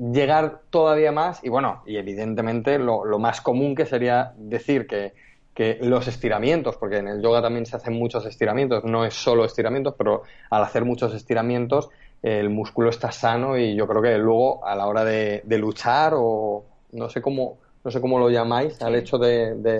llegar 0.00 0.62
todavía 0.70 1.12
más 1.12 1.44
y 1.44 1.48
bueno, 1.48 1.82
y 1.86 1.96
evidentemente 1.96 2.78
lo, 2.78 3.04
más 3.18 3.40
común 3.40 3.74
que 3.74 3.86
sería 3.86 4.32
decir 4.36 4.86
que, 4.86 5.12
que, 5.54 5.78
los 5.82 6.08
estiramientos, 6.08 6.76
porque 6.76 6.98
en 6.98 7.08
el 7.08 7.22
yoga 7.22 7.42
también 7.42 7.66
se 7.66 7.76
hacen 7.76 7.94
muchos 7.94 8.24
estiramientos, 8.26 8.84
no 8.84 9.04
es 9.04 9.14
solo 9.14 9.44
estiramientos, 9.44 9.94
pero 9.96 10.22
al 10.50 10.62
hacer 10.62 10.84
muchos 10.84 11.14
estiramientos 11.14 11.90
el 12.22 12.50
músculo 12.50 12.90
está 12.90 13.12
sano 13.12 13.56
y 13.56 13.74
yo 13.74 13.86
creo 13.86 14.02
que 14.02 14.18
luego 14.18 14.66
a 14.66 14.74
la 14.74 14.86
hora 14.86 15.04
de 15.04 15.58
luchar 15.58 16.14
o 16.16 16.64
no 16.92 17.08
sé 17.08 17.22
cómo 17.22 17.58
no 17.84 17.90
sé 17.90 18.00
cómo 18.00 18.18
lo 18.18 18.30
llamáis, 18.30 18.80
al 18.82 18.94
hecho 18.94 19.18
de, 19.18 19.78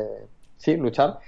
sí, 0.56 0.76
luchar, 0.76 1.18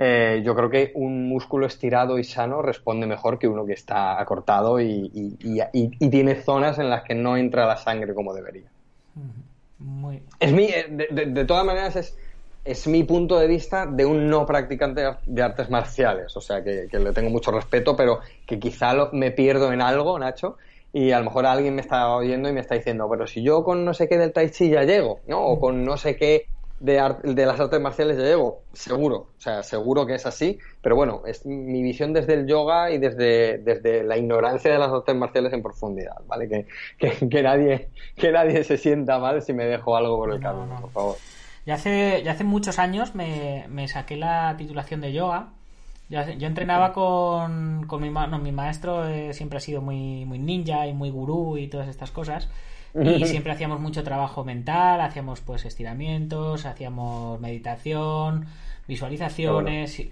eh, 0.00 0.42
yo 0.44 0.54
creo 0.54 0.70
que 0.70 0.92
un 0.94 1.28
músculo 1.28 1.66
estirado 1.66 2.20
y 2.20 2.24
sano 2.24 2.62
responde 2.62 3.08
mejor 3.08 3.36
que 3.36 3.48
uno 3.48 3.66
que 3.66 3.72
está 3.72 4.20
acortado 4.20 4.80
y, 4.80 5.10
tiene 5.98 6.36
zonas 6.36 6.78
en 6.78 6.88
las 6.88 7.02
que 7.02 7.16
no 7.16 7.36
entra 7.36 7.66
la 7.66 7.76
sangre 7.76 8.14
como 8.14 8.32
debería. 8.32 8.68
Es 10.38 10.52
mi, 10.52 10.66
eh, 10.66 10.86
de, 11.10 11.44
todas 11.44 11.64
maneras, 11.64 11.96
es, 11.96 12.16
es 12.64 12.86
mi 12.86 13.02
punto 13.02 13.40
de 13.40 13.48
vista 13.48 13.86
de 13.86 14.06
un 14.06 14.28
no 14.28 14.46
practicante 14.46 15.02
de 15.26 15.42
artes 15.42 15.68
marciales. 15.68 16.36
O 16.36 16.40
sea, 16.40 16.62
que, 16.62 16.86
le 16.92 17.12
tengo 17.12 17.30
mucho 17.30 17.50
respeto, 17.50 17.96
pero 17.96 18.20
que 18.46 18.60
quizá 18.60 18.94
me 19.12 19.32
pierdo 19.32 19.72
en 19.72 19.82
algo, 19.82 20.16
Nacho, 20.16 20.58
y 20.92 21.10
a 21.10 21.18
lo 21.18 21.24
mejor 21.24 21.44
alguien 21.46 21.74
me 21.74 21.80
está 21.80 22.08
oyendo 22.14 22.48
y 22.48 22.52
me 22.52 22.60
está 22.60 22.76
diciendo, 22.76 23.08
pero 23.10 23.26
si 23.26 23.42
yo 23.42 23.64
con 23.64 23.84
no 23.84 23.92
sé 23.94 24.08
qué 24.08 24.16
del 24.16 24.32
tai 24.32 24.50
chi 24.50 24.70
ya 24.70 24.84
llego, 24.84 25.20
¿no? 25.26 25.44
O 25.44 25.58
con 25.58 25.84
no 25.84 25.96
sé 25.96 26.16
qué 26.16 26.46
de, 26.80 27.16
de 27.22 27.46
las 27.46 27.58
artes 27.58 27.80
marciales 27.80 28.16
ya 28.16 28.24
llego, 28.24 28.62
seguro, 28.72 29.16
o 29.36 29.40
sea, 29.40 29.62
seguro 29.62 30.06
que 30.06 30.14
es 30.14 30.26
así, 30.26 30.58
pero 30.80 30.96
bueno, 30.96 31.22
es 31.26 31.44
mi 31.46 31.82
visión 31.82 32.12
desde 32.12 32.34
el 32.34 32.46
yoga 32.46 32.90
y 32.90 32.98
desde, 32.98 33.58
desde 33.58 34.04
la 34.04 34.16
ignorancia 34.16 34.72
de 34.72 34.78
las 34.78 34.90
artes 34.90 35.14
marciales 35.16 35.52
en 35.52 35.62
profundidad, 35.62 36.16
¿vale? 36.26 36.48
Que, 36.48 36.66
que, 37.28 37.42
nadie, 37.42 37.88
que 38.16 38.30
nadie 38.30 38.64
se 38.64 38.76
sienta 38.76 39.18
mal 39.18 39.42
si 39.42 39.52
me 39.52 39.66
dejo 39.66 39.96
algo 39.96 40.16
por 40.16 40.32
el 40.32 40.40
camino, 40.40 40.80
por 40.80 40.90
favor. 40.90 41.16
Ya 41.66 41.74
hace, 41.74 42.22
ya 42.24 42.32
hace 42.32 42.44
muchos 42.44 42.78
años 42.78 43.14
me, 43.14 43.66
me 43.68 43.88
saqué 43.88 44.16
la 44.16 44.54
titulación 44.56 45.00
de 45.00 45.12
yoga 45.12 45.48
yo, 46.08 46.46
entrenaba 46.46 46.94
con, 46.94 47.86
con 47.86 48.00
mi, 48.00 48.10
mi 48.10 48.52
maestro, 48.52 49.06
eh, 49.06 49.34
siempre 49.34 49.58
ha 49.58 49.60
sido 49.60 49.82
muy, 49.82 50.24
muy 50.24 50.38
ninja 50.38 50.86
y 50.86 50.94
muy 50.94 51.10
gurú 51.10 51.58
y 51.58 51.68
todas 51.68 51.88
estas 51.88 52.10
cosas. 52.10 52.48
Y 53.02 53.24
siempre 53.26 53.52
hacíamos 53.52 53.80
mucho 53.80 54.02
trabajo 54.02 54.44
mental, 54.44 55.00
hacíamos 55.00 55.40
pues 55.40 55.64
estiramientos, 55.64 56.66
hacíamos 56.66 57.40
meditación, 57.40 58.46
visualizaciones. 58.86 60.02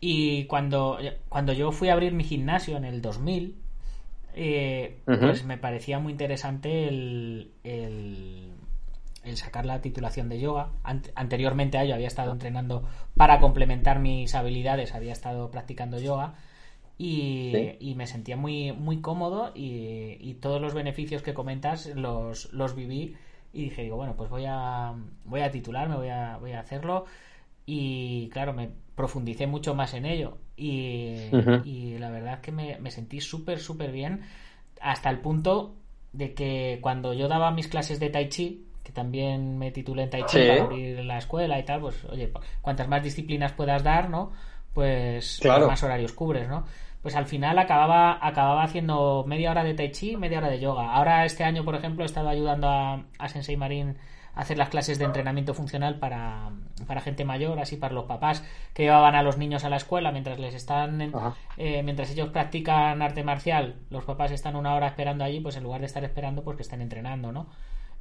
Y, 0.00 0.44
cuando, 0.44 0.98
cuando 1.28 1.52
yo 1.52 1.70
fui 1.70 1.88
a 1.88 1.92
abrir 1.92 2.12
mi 2.12 2.24
gimnasio 2.24 2.76
en 2.76 2.84
el 2.84 3.00
2000, 3.00 3.56
eh, 4.34 4.98
pues 5.04 5.44
me 5.44 5.58
parecía 5.58 5.98
muy 5.98 6.12
interesante 6.12 6.88
el, 6.88 7.52
el 7.62 9.36
sacar 9.36 9.64
la 9.64 9.80
titulación 9.80 10.28
de 10.28 10.40
yoga. 10.40 10.70
anteriormente 11.14 11.78
a 11.78 11.84
ello 11.84 11.94
había 11.94 12.08
estado 12.08 12.32
entrenando 12.32 12.82
para 13.16 13.38
complementar 13.38 14.00
mis 14.00 14.34
habilidades, 14.34 14.94
había 14.94 15.12
estado 15.12 15.50
practicando 15.50 15.98
yoga 15.98 16.34
y, 17.04 17.94
me 17.96 18.06
sentía 18.06 18.36
muy, 18.36 18.72
muy 18.72 19.00
cómodo 19.00 19.52
y, 19.54 20.34
todos 20.40 20.60
los 20.60 20.74
beneficios 20.74 21.22
que 21.22 21.34
comentas 21.34 21.86
los, 21.94 22.52
los 22.52 22.74
viví 22.74 23.16
y 23.52 23.64
dije, 23.64 23.82
digo, 23.82 23.96
bueno, 23.96 24.14
pues 24.16 24.30
voy 24.30 24.44
a, 24.46 24.94
voy 25.24 25.40
a 25.40 25.50
titularme, 25.50 25.96
voy 25.96 26.08
a, 26.08 26.38
voy 26.38 26.52
a 26.52 26.60
hacerlo 26.60 27.04
y 27.66 28.28
claro, 28.30 28.52
me 28.52 28.70
profundicé 28.94 29.46
mucho 29.46 29.74
más 29.74 29.94
en 29.94 30.06
ello 30.06 30.38
y, 30.56 31.28
y 31.64 31.98
la 31.98 32.10
verdad 32.10 32.34
es 32.34 32.40
que 32.40 32.52
me, 32.52 32.78
me 32.78 32.90
sentí 32.90 33.20
súper, 33.20 33.58
súper 33.58 33.92
bien 33.92 34.22
hasta 34.80 35.10
el 35.10 35.18
punto 35.18 35.76
de 36.12 36.34
que 36.34 36.78
cuando 36.80 37.14
yo 37.14 37.28
daba 37.28 37.50
mis 37.50 37.68
clases 37.68 38.00
de 38.00 38.10
tai 38.10 38.28
chi, 38.28 38.66
que 38.82 38.92
también 38.92 39.58
me 39.58 39.70
titulé 39.70 40.04
en 40.04 40.10
Tai 40.10 40.24
Chi 40.26 40.38
para 40.48 40.64
abrir 40.64 41.04
la 41.04 41.18
escuela 41.18 41.58
y 41.58 41.64
tal, 41.64 41.80
pues 41.80 42.04
oye, 42.06 42.32
cuantas 42.60 42.88
más 42.88 43.02
disciplinas 43.02 43.52
puedas 43.52 43.82
dar, 43.82 44.10
¿no? 44.10 44.32
Pues 44.74 45.40
más 45.44 45.82
horarios 45.82 46.12
cubres, 46.12 46.48
¿no? 46.48 46.64
Pues 47.02 47.16
al 47.16 47.26
final 47.26 47.58
acababa, 47.58 48.18
acababa 48.24 48.62
haciendo 48.62 49.24
media 49.26 49.50
hora 49.50 49.64
de 49.64 49.74
Tai 49.74 49.90
Chi, 49.90 50.16
media 50.16 50.38
hora 50.38 50.48
de 50.48 50.60
yoga. 50.60 50.94
Ahora 50.94 51.24
este 51.24 51.42
año, 51.42 51.64
por 51.64 51.74
ejemplo, 51.74 52.04
he 52.04 52.06
estado 52.06 52.28
ayudando 52.28 52.68
a, 52.68 53.28
Sensei 53.28 53.56
Marín 53.56 53.96
hacer 54.34 54.56
las 54.56 54.70
clases 54.70 54.98
de 54.98 55.04
entrenamiento 55.04 55.52
funcional 55.52 55.98
para, 55.98 56.50
para 56.86 57.00
gente 57.00 57.24
mayor, 57.24 57.58
así 57.58 57.76
para 57.76 57.92
los 57.92 58.04
papás 58.04 58.44
que 58.72 58.84
llevaban 58.84 59.14
a 59.14 59.22
los 59.22 59.36
niños 59.36 59.64
a 59.64 59.68
la 59.68 59.76
escuela 59.76 60.10
mientras 60.10 60.38
les 60.38 60.54
están 60.54 61.12
eh, 61.58 61.82
mientras 61.82 62.10
ellos 62.12 62.30
practican 62.30 63.02
arte 63.02 63.24
marcial, 63.24 63.74
los 63.90 64.04
papás 64.04 64.30
están 64.30 64.56
una 64.56 64.74
hora 64.74 64.86
esperando 64.86 65.24
allí, 65.24 65.40
pues 65.40 65.56
en 65.56 65.64
lugar 65.64 65.80
de 65.80 65.86
estar 65.86 66.02
esperando, 66.04 66.42
pues 66.44 66.56
que 66.56 66.62
estén 66.62 66.80
entrenando, 66.80 67.30
¿no? 67.30 67.48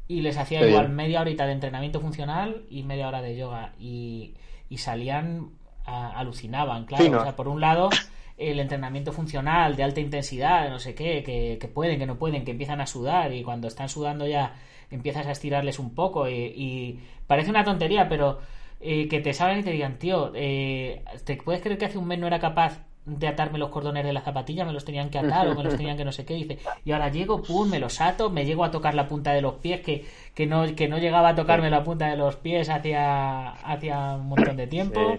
Y 0.08 0.22
les 0.22 0.38
hacía 0.38 0.66
igual 0.66 0.90
media 0.90 1.22
horita 1.22 1.46
de 1.46 1.54
entrenamiento 1.54 2.00
funcional 2.00 2.66
y 2.70 2.84
media 2.84 3.08
hora 3.08 3.22
de 3.22 3.36
yoga 3.36 3.74
y, 3.80 4.36
y 4.70 4.78
salían 4.78 5.52
alucinaban, 5.86 6.86
claro. 6.86 7.20
O 7.20 7.24
sea, 7.24 7.36
por 7.36 7.48
un 7.48 7.60
lado 7.60 7.90
el 8.38 8.60
entrenamiento 8.60 9.12
funcional 9.12 9.76
de 9.76 9.84
alta 9.84 10.00
intensidad, 10.00 10.70
no 10.70 10.80
sé 10.80 10.96
qué, 10.96 11.24
que, 11.24 11.58
que, 11.60 11.68
pueden, 11.68 12.00
que 12.00 12.06
no 12.06 12.18
pueden, 12.18 12.44
que 12.44 12.52
empiezan 12.52 12.82
a 12.82 12.88
sudar 12.88 13.34
y 13.34 13.44
cuando 13.44 13.68
están 13.68 13.90
sudando 13.90 14.28
ya 14.28 14.56
empiezas 14.90 15.26
a 15.28 15.32
estirarles 15.32 15.80
un 15.80 15.96
poco 15.96 16.30
y, 16.30 17.00
parece 17.28 17.50
una 17.50 17.64
tontería, 17.64 18.10
pero 18.10 18.40
eh, 18.82 19.08
que 19.08 19.22
te 19.22 19.34
saben 19.34 19.60
y 19.60 19.64
te 19.64 19.72
digan, 19.72 19.98
tío, 19.98 20.32
eh, 20.36 21.04
¿te 21.24 21.38
puedes 21.38 21.62
creer 21.62 21.78
que 21.78 21.86
hace 21.86 21.98
un 21.98 22.08
mes 22.08 22.20
no 22.20 22.28
era 22.28 22.40
capaz 22.40 22.80
de 23.06 23.28
atarme 23.28 23.58
los 23.58 23.70
cordones 23.70 24.06
de 24.06 24.14
la 24.14 24.22
zapatilla, 24.22 24.64
me 24.64 24.74
los 24.74 24.86
tenían 24.86 25.10
que 25.10 25.18
atar 25.18 25.48
o 25.48 25.56
me 25.56 25.64
los 25.64 25.76
tenían 25.76 25.98
que 25.98 26.06
no 26.06 26.12
sé 26.12 26.24
qué, 26.24 26.36
dice, 26.36 26.60
y 26.86 26.92
ahora 26.92 27.10
llego, 27.10 27.42
pum, 27.42 27.68
me 27.68 27.80
los 27.80 28.00
ato, 28.00 28.30
me 28.30 28.46
llego 28.46 28.64
a 28.64 28.70
tocar 28.70 28.94
la 28.94 29.08
punta 29.08 29.34
de 29.34 29.42
los 29.42 29.56
pies, 29.56 29.82
que, 29.82 30.06
que, 30.36 30.46
no, 30.46 30.76
que 30.76 30.88
no 30.88 31.00
llegaba 31.00 31.30
a 31.30 31.36
tocarme 31.36 31.70
la 31.70 31.84
punta 31.84 32.08
de 32.08 32.18
los 32.18 32.36
pies 32.36 32.70
hacia, 32.70 33.50
hacia 33.50 34.16
un 34.16 34.28
montón 34.30 34.56
de 34.56 34.68
tiempo. 34.68 35.18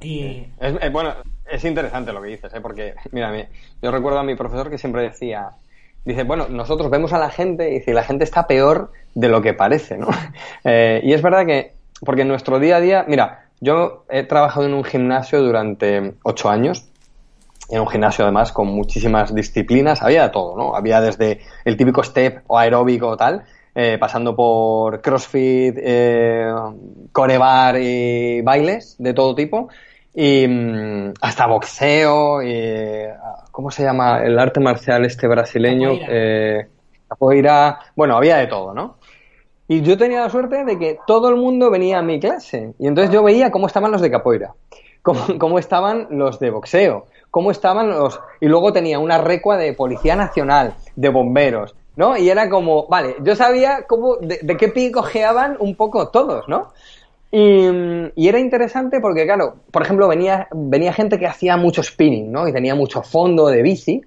Y... 0.00 0.46
Es, 0.60 0.92
bueno, 0.92 1.14
es 1.50 1.64
interesante 1.64 2.12
lo 2.12 2.22
que 2.22 2.28
dices, 2.28 2.52
¿eh? 2.54 2.60
porque, 2.60 2.94
mira, 3.12 3.32
yo 3.82 3.90
recuerdo 3.90 4.18
a 4.18 4.22
mi 4.22 4.34
profesor 4.34 4.70
que 4.70 4.78
siempre 4.78 5.02
decía, 5.02 5.50
dice, 6.04 6.24
bueno, 6.24 6.46
nosotros 6.48 6.90
vemos 6.90 7.12
a 7.12 7.18
la 7.18 7.30
gente 7.30 7.70
y 7.70 7.78
dice, 7.78 7.92
la 7.92 8.04
gente 8.04 8.24
está 8.24 8.46
peor 8.46 8.92
de 9.14 9.28
lo 9.28 9.42
que 9.42 9.54
parece, 9.54 9.96
¿no? 9.98 10.08
Eh, 10.64 11.00
y 11.04 11.12
es 11.12 11.20
verdad 11.20 11.44
que, 11.44 11.74
porque 12.00 12.22
en 12.22 12.28
nuestro 12.28 12.58
día 12.58 12.76
a 12.76 12.80
día, 12.80 13.04
mira, 13.06 13.48
yo 13.60 14.04
he 14.08 14.22
trabajado 14.22 14.66
en 14.66 14.74
un 14.74 14.84
gimnasio 14.84 15.42
durante 15.42 16.14
ocho 16.22 16.48
años, 16.48 16.88
en 17.70 17.80
un 17.80 17.88
gimnasio 17.88 18.24
además 18.24 18.52
con 18.52 18.68
muchísimas 18.68 19.34
disciplinas, 19.34 20.02
había 20.02 20.24
de 20.24 20.28
todo, 20.30 20.56
¿no? 20.56 20.74
Había 20.74 21.00
desde 21.00 21.40
el 21.64 21.76
típico 21.76 22.02
step 22.02 22.42
o 22.46 22.58
aeróbico 22.58 23.08
o 23.08 23.16
tal, 23.16 23.44
eh, 23.74 23.98
pasando 23.98 24.36
por 24.36 25.00
crossfit, 25.00 25.76
eh, 25.78 26.46
corebar 27.12 27.76
y 27.80 28.40
bailes 28.42 28.96
de 28.98 29.14
todo 29.14 29.34
tipo, 29.34 29.68
y 30.14 30.46
mm, 30.46 31.14
hasta 31.20 31.46
boxeo, 31.46 32.42
y, 32.42 33.06
¿cómo 33.50 33.70
se 33.70 33.82
llama? 33.82 34.22
El 34.22 34.38
arte 34.38 34.60
marcial 34.60 35.04
este 35.04 35.26
brasileño, 35.26 35.92
eh, 36.08 36.68
capoeira, 37.08 37.80
bueno, 37.96 38.16
había 38.16 38.36
de 38.36 38.46
todo, 38.46 38.72
¿no? 38.72 38.96
Y 39.66 39.80
yo 39.80 39.96
tenía 39.96 40.20
la 40.20 40.30
suerte 40.30 40.64
de 40.64 40.78
que 40.78 40.98
todo 41.06 41.30
el 41.30 41.36
mundo 41.36 41.70
venía 41.70 41.98
a 41.98 42.02
mi 42.02 42.20
clase, 42.20 42.74
y 42.78 42.86
entonces 42.86 43.12
yo 43.12 43.22
veía 43.22 43.50
cómo 43.50 43.66
estaban 43.66 43.90
los 43.90 44.00
de 44.00 44.10
capoeira, 44.10 44.54
cómo, 45.02 45.20
cómo 45.38 45.58
estaban 45.58 46.06
los 46.10 46.38
de 46.38 46.50
boxeo, 46.50 47.06
cómo 47.30 47.50
estaban 47.50 47.88
los... 47.88 48.20
Y 48.40 48.46
luego 48.46 48.72
tenía 48.72 49.00
una 49.00 49.18
recua 49.18 49.56
de 49.56 49.72
Policía 49.72 50.14
Nacional, 50.14 50.74
de 50.94 51.08
bomberos, 51.08 51.74
¿no? 51.96 52.16
Y 52.16 52.30
era 52.30 52.48
como, 52.48 52.86
vale, 52.86 53.16
yo 53.22 53.34
sabía 53.36 53.86
cómo, 53.88 54.16
de, 54.16 54.56
qué 54.56 54.68
pie 54.68 54.92
cojeaban 54.92 55.56
un 55.58 55.74
poco 55.74 56.08
todos, 56.08 56.48
¿no? 56.48 56.72
Y, 57.36 58.28
era 58.28 58.38
interesante 58.38 59.00
porque, 59.00 59.24
claro, 59.24 59.56
por 59.72 59.82
ejemplo, 59.82 60.06
venía, 60.06 60.46
venía 60.52 60.92
gente 60.92 61.18
que 61.18 61.26
hacía 61.26 61.56
mucho 61.56 61.82
spinning, 61.82 62.30
¿no? 62.30 62.46
Y 62.46 62.52
tenía 62.52 62.76
mucho 62.76 63.02
fondo 63.02 63.48
de 63.48 63.60
bici. 63.60 64.02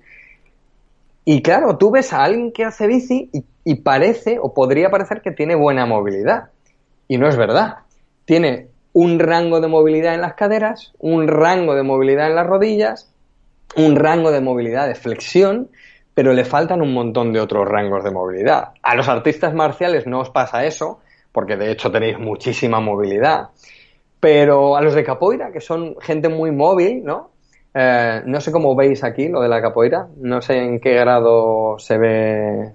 Y 1.26 1.42
claro, 1.42 1.78
tú 1.78 1.92
ves 1.92 2.14
a 2.14 2.24
alguien 2.24 2.54
que 2.54 2.64
hace 2.64 2.88
bici 2.88 3.30
y, 3.34 3.44
y 3.66 3.76
parece, 3.76 4.38
o 4.42 4.54
podría 4.54 4.90
parecer 4.90 5.22
que 5.22 5.32
tiene 5.32 5.56
buena 5.56 5.86
movilidad. 5.86 6.52
Y 7.10 7.18
no 7.18 7.28
es 7.28 7.36
verdad. 7.36 7.80
Tiene 8.24 8.70
un 8.94 9.20
rango 9.20 9.60
de 9.60 9.68
movilidad 9.68 10.14
en 10.14 10.22
las 10.22 10.36
caderas, 10.36 10.94
un 11.00 11.28
rango 11.28 11.76
de 11.76 11.84
movilidad 11.84 12.28
en 12.28 12.36
las 12.36 12.48
rodillas, 12.48 13.12
un 13.76 13.98
rango 13.98 14.32
de 14.32 14.40
movilidad 14.40 14.88
de 14.88 14.96
flexión 14.96 15.70
pero 16.14 16.34
le 16.34 16.46
faltan 16.46 16.82
un 16.82 16.96
montón 16.96 17.32
de 17.32 17.40
otros 17.40 17.68
rangos 17.68 18.04
de 18.04 18.10
movilidad. 18.10 18.70
A 18.82 18.96
los 18.96 19.08
artistas 19.08 19.54
marciales 19.54 20.08
no 20.08 20.22
os 20.22 20.32
pasa 20.32 20.66
eso, 20.66 21.00
porque 21.38 21.56
de 21.56 21.70
hecho 21.70 21.92
tenéis 21.92 22.18
muchísima 22.18 22.80
movilidad. 22.80 23.50
Pero 24.20 24.76
a 24.76 24.82
los 24.82 24.96
de 24.96 25.04
capoeira, 25.04 25.52
que 25.52 25.62
son 25.62 25.96
gente 26.02 26.30
muy 26.30 26.50
móvil, 26.50 27.04
¿no? 27.04 27.30
Eh, 27.76 28.24
no 28.26 28.42
sé 28.42 28.52
cómo 28.52 28.76
veis 28.76 29.04
aquí 29.04 29.28
lo 29.28 29.42
de 29.42 29.48
la 29.48 29.62
capoeira, 29.62 30.08
no 30.18 30.42
sé 30.42 30.58
en 30.58 30.80
qué 30.80 30.96
grado 30.96 31.78
se 31.78 32.00
ve 32.00 32.72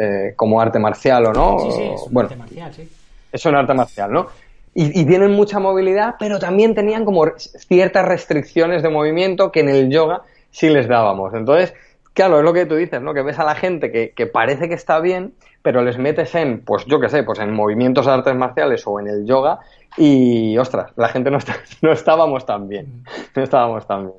eh, 0.00 0.34
como 0.36 0.60
arte 0.60 0.78
marcial 0.78 1.26
o 1.26 1.32
no. 1.32 1.58
Sí, 1.58 1.72
sí, 1.72 1.82
es 1.82 2.02
un 2.02 2.14
bueno, 2.14 2.28
arte 2.28 2.36
marcial, 2.36 2.74
sí. 2.74 2.88
Es 3.32 3.44
un 3.44 3.56
arte 3.56 3.74
marcial, 3.74 4.12
¿no? 4.12 4.28
Y, 4.72 5.00
y, 5.00 5.04
tienen 5.04 5.32
mucha 5.32 5.58
movilidad, 5.58 6.14
pero 6.16 6.38
también 6.38 6.76
tenían 6.76 7.04
como 7.04 7.24
ciertas 7.36 8.06
restricciones 8.06 8.84
de 8.84 8.88
movimiento 8.88 9.50
que 9.50 9.60
en 9.60 9.68
el 9.68 9.90
yoga 9.90 10.22
sí 10.52 10.70
les 10.70 10.86
dábamos. 10.86 11.34
Entonces, 11.34 11.74
Claro, 12.16 12.38
es 12.38 12.44
lo 12.44 12.54
que 12.54 12.64
tú 12.64 12.76
dices, 12.76 13.02
¿no? 13.02 13.12
Que 13.12 13.20
ves 13.20 13.38
a 13.38 13.44
la 13.44 13.54
gente 13.54 13.92
que, 13.92 14.26
parece 14.26 14.70
que 14.70 14.74
está 14.74 15.00
bien, 15.00 15.34
pero 15.60 15.84
les 15.84 15.98
metes 15.98 16.34
en, 16.34 16.64
pues 16.64 16.86
yo 16.86 16.98
qué 16.98 17.10
sé, 17.10 17.22
pues 17.22 17.38
en 17.40 17.52
movimientos 17.52 18.06
de 18.06 18.12
artes 18.12 18.34
marciales 18.34 18.86
o 18.86 18.98
en 18.98 19.08
el 19.08 19.26
yoga 19.26 19.60
y, 19.98 20.56
ostras, 20.56 20.92
la 20.96 21.10
gente 21.10 21.30
no, 21.30 21.36
está, 21.36 21.56
no 21.82 21.92
estábamos 21.92 22.46
tan 22.46 22.70
bien. 22.70 23.04
No 23.34 23.42
estábamos 23.42 23.86
tan 23.86 24.04
bien. 24.04 24.18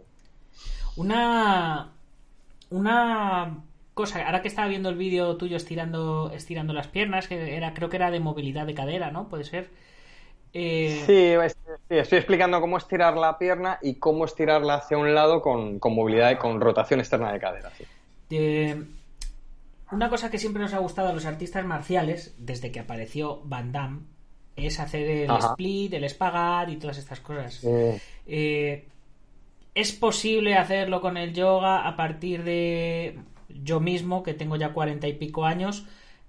Una. 0.96 1.90
Una 2.70 3.64
cosa, 3.96 4.24
ahora 4.28 4.44
que 4.44 4.48
estaba 4.48 4.68
viendo 4.68 4.90
el 4.90 4.96
vídeo 4.96 5.36
tuyo 5.38 5.58
estirando, 5.58 6.30
estirando 6.36 6.74
las 6.74 6.88
piernas, 6.88 7.28
que 7.28 7.56
era, 7.56 7.74
creo 7.74 7.90
que 7.90 7.96
era 7.96 8.12
de 8.12 8.20
movilidad 8.20 8.68
de 8.68 8.76
cadera, 8.76 9.10
¿no? 9.10 9.28
Puede 9.28 9.44
ser. 9.44 9.72
Eh, 10.60 11.04
sí, 11.06 11.96
estoy 11.96 12.18
explicando 12.18 12.60
cómo 12.60 12.80
estirar 12.80 13.16
la 13.16 13.38
pierna 13.38 13.78
y 13.80 13.96
cómo 13.96 14.26
estirarla 14.26 14.76
hacia 14.76 14.98
un 14.98 15.14
lado 15.14 15.40
con, 15.44 15.80
movilidad 15.84 16.32
y 16.32 16.38
con 16.38 16.60
rotación 16.60 17.00
externa 17.00 17.32
de 17.32 17.40
cadera. 17.40 17.72
una 19.92 20.10
cosa 20.10 20.32
que 20.32 20.40
siempre 20.40 20.64
nos 20.64 20.74
ha 20.74 20.80
gustado 20.80 21.10
a 21.10 21.14
los 21.14 21.28
artistas 21.28 21.64
marciales, 21.64 22.34
desde 22.40 22.72
que 22.72 22.80
apareció 22.80 23.40
Van 23.44 23.72
Damme, 23.72 24.00
es 24.56 24.80
hacer 24.80 25.08
el 25.08 25.30
split, 25.30 25.94
el 25.94 26.04
espagat 26.06 26.70
y 26.70 26.78
todas 26.78 26.98
estas 26.98 27.20
cosas. 27.20 27.64
Eh, 28.26 28.88
¿Es 29.76 29.92
posible 29.92 30.56
hacerlo 30.56 31.02
con 31.02 31.18
el 31.18 31.36
yoga 31.36 31.88
a 31.88 31.96
partir 31.96 32.44
de 32.44 33.20
yo 33.48 33.80
mismo, 33.80 34.24
que 34.24 34.34
tengo 34.34 34.56
ya 34.56 34.74
cuarenta 34.74 35.08
y 35.08 35.14
pico 35.14 35.46
años? 35.46 35.86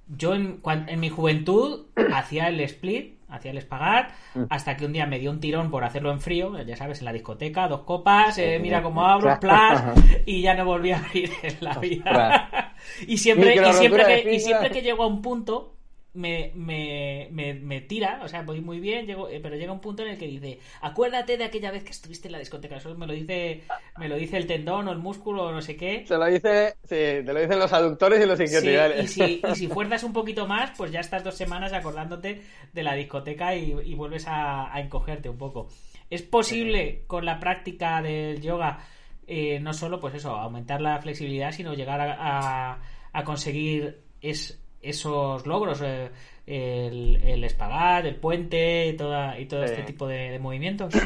Yo 0.07 0.35
en, 0.35 0.61
en 0.67 1.01
mi 1.01 1.09
juventud 1.09 1.87
hacía 2.12 2.49
el 2.49 2.61
split 2.61 3.18
hacía 3.29 3.51
el 3.51 3.59
mm. 3.59 4.43
hasta 4.51 4.77
que 4.77 4.87
un 4.87 4.93
día 4.93 5.07
me 5.07 5.19
dio 5.19 5.31
un 5.31 5.41
tirón 5.41 5.71
por 5.71 5.85
hacerlo 5.85 6.11
en 6.11 6.21
frío, 6.21 6.61
ya 6.62 6.77
sabes, 6.77 7.01
en 7.01 7.05
la 7.05 7.12
discoteca, 7.12 7.69
dos 7.69 7.83
copas, 7.83 8.38
eh, 8.38 8.59
mira 8.61 8.83
cómo 8.83 9.07
abro, 9.07 9.38
plas, 9.41 9.85
y 10.27 10.43
ya 10.43 10.55
no 10.55 10.64
volví 10.64 10.93
a 10.93 11.03
ir 11.14 11.31
en 11.43 11.57
la 11.61 11.75
vida. 11.79 12.75
y 13.07 13.19
siempre, 13.19 13.55
y 13.55 13.73
siempre 13.73 14.05
que, 14.05 14.35
y 14.35 14.41
siempre 14.41 14.71
que 14.71 14.83
llego 14.83 15.05
a 15.05 15.07
un 15.07 15.23
punto, 15.23 15.78
me, 16.14 16.53
me, 16.55 17.29
me, 17.31 17.81
tira, 17.83 18.21
o 18.25 18.29
sea, 18.29 18.42
voy 18.42 18.61
muy 18.61 18.81
bien, 18.81 19.07
llego, 19.07 19.29
eh, 19.29 19.40
pero 19.42 19.57
llega 19.57 19.73
un 19.73 19.81
punto 19.81 20.03
en 20.03 20.11
el 20.11 20.18
que 20.18 20.27
dice, 20.27 20.59
acuérdate 20.81 21.37
de 21.37 21.44
aquella 21.44 21.71
vez 21.71 21.85
que 21.85 21.90
estuviste 21.90 22.29
en 22.29 22.33
la 22.33 22.38
discoteca, 22.38 22.77
eso 22.77 22.94
me 22.94 23.07
lo 23.07 23.12
dice, 23.12 23.62
me 23.99 24.09
lo 24.09 24.16
dice 24.16 24.38
el 24.38 24.47
tendón 24.47 24.88
o 24.88 24.92
el 24.92 24.99
músculo 24.99 25.44
o 25.44 25.53
no 25.53 25.61
sé 25.61 25.77
qué. 25.77 26.05
Se 26.07 26.16
lo 26.16 26.27
dice, 26.27 26.77
sí, 26.83 26.88
te 26.88 27.33
lo 27.33 27.40
dicen 27.40 27.59
los 27.59 27.73
aductores 27.73 28.23
y 28.23 28.27
los 28.27 28.40
isquiotibiales. 28.40 29.16
y, 29.16 29.42
si, 29.55 29.68
fuerzas 29.68 30.03
un 30.03 30.12
poquito 30.12 30.47
más, 30.47 30.73
pues 30.77 30.90
ya 30.90 31.01
estás 31.01 31.23
dos 31.23 31.37
semanas 31.37 31.73
acordándote 31.73 32.42
de 32.73 32.83
la 32.83 32.94
discoteca 32.94 33.55
y, 33.55 33.94
vuelves 33.94 34.25
a, 34.27 34.73
encogerte 34.77 35.29
un 35.29 35.38
poco. 35.38 35.68
Es 36.11 36.23
posible 36.23 37.05
con 37.07 37.27
la 37.27 37.38
práctica 37.38 38.01
del 38.01 38.40
yoga, 38.40 38.81
eh, 39.27 39.61
no 39.61 39.75
solo, 39.75 40.01
pues 40.01 40.14
eso, 40.14 40.31
aumentar 40.31 40.81
la 40.81 41.01
flexibilidad, 41.01 41.53
sino 41.53 41.75
llegar 41.75 42.01
a, 42.01 42.81
a 43.12 43.25
conseguir 43.25 44.09
es 44.21 44.58
esos 44.83 45.47
logros, 45.47 45.81
eh, 45.83 46.11
el, 46.47 47.21
el, 47.25 47.45
espagat, 47.45 48.05
el 48.05 48.17
puente 48.17 48.88
y, 48.88 48.97
toda, 48.97 49.38
y 49.38 49.47
todo 49.47 49.64
este 49.64 49.83
tipo 49.83 50.07
de, 50.07 50.38
movimientos? 50.38 50.95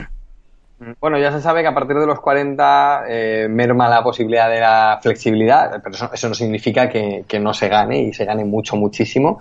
Bueno, 1.01 1.17
ya 1.17 1.31
se 1.31 1.41
sabe 1.41 1.63
que 1.63 1.69
a 1.69 1.75
partir 1.75 1.97
de 1.97 2.07
los 2.07 2.19
40 2.19 3.05
eh, 3.09 3.47
merma 3.49 3.89
la 3.89 4.03
posibilidad 4.03 4.51
de 4.51 4.59
la 4.59 4.99
flexibilidad, 5.01 5.81
pero 5.81 5.95
eso, 5.95 6.11
eso 6.13 6.29
no 6.29 6.35
significa 6.35 6.89
que, 6.89 7.25
que, 7.29 7.39
no 7.39 7.55
se 7.55 7.69
gane 7.69 8.03
y 8.03 8.13
se 8.13 8.25
gane 8.25 8.45
mucho, 8.45 8.75
muchísimo. 8.75 9.39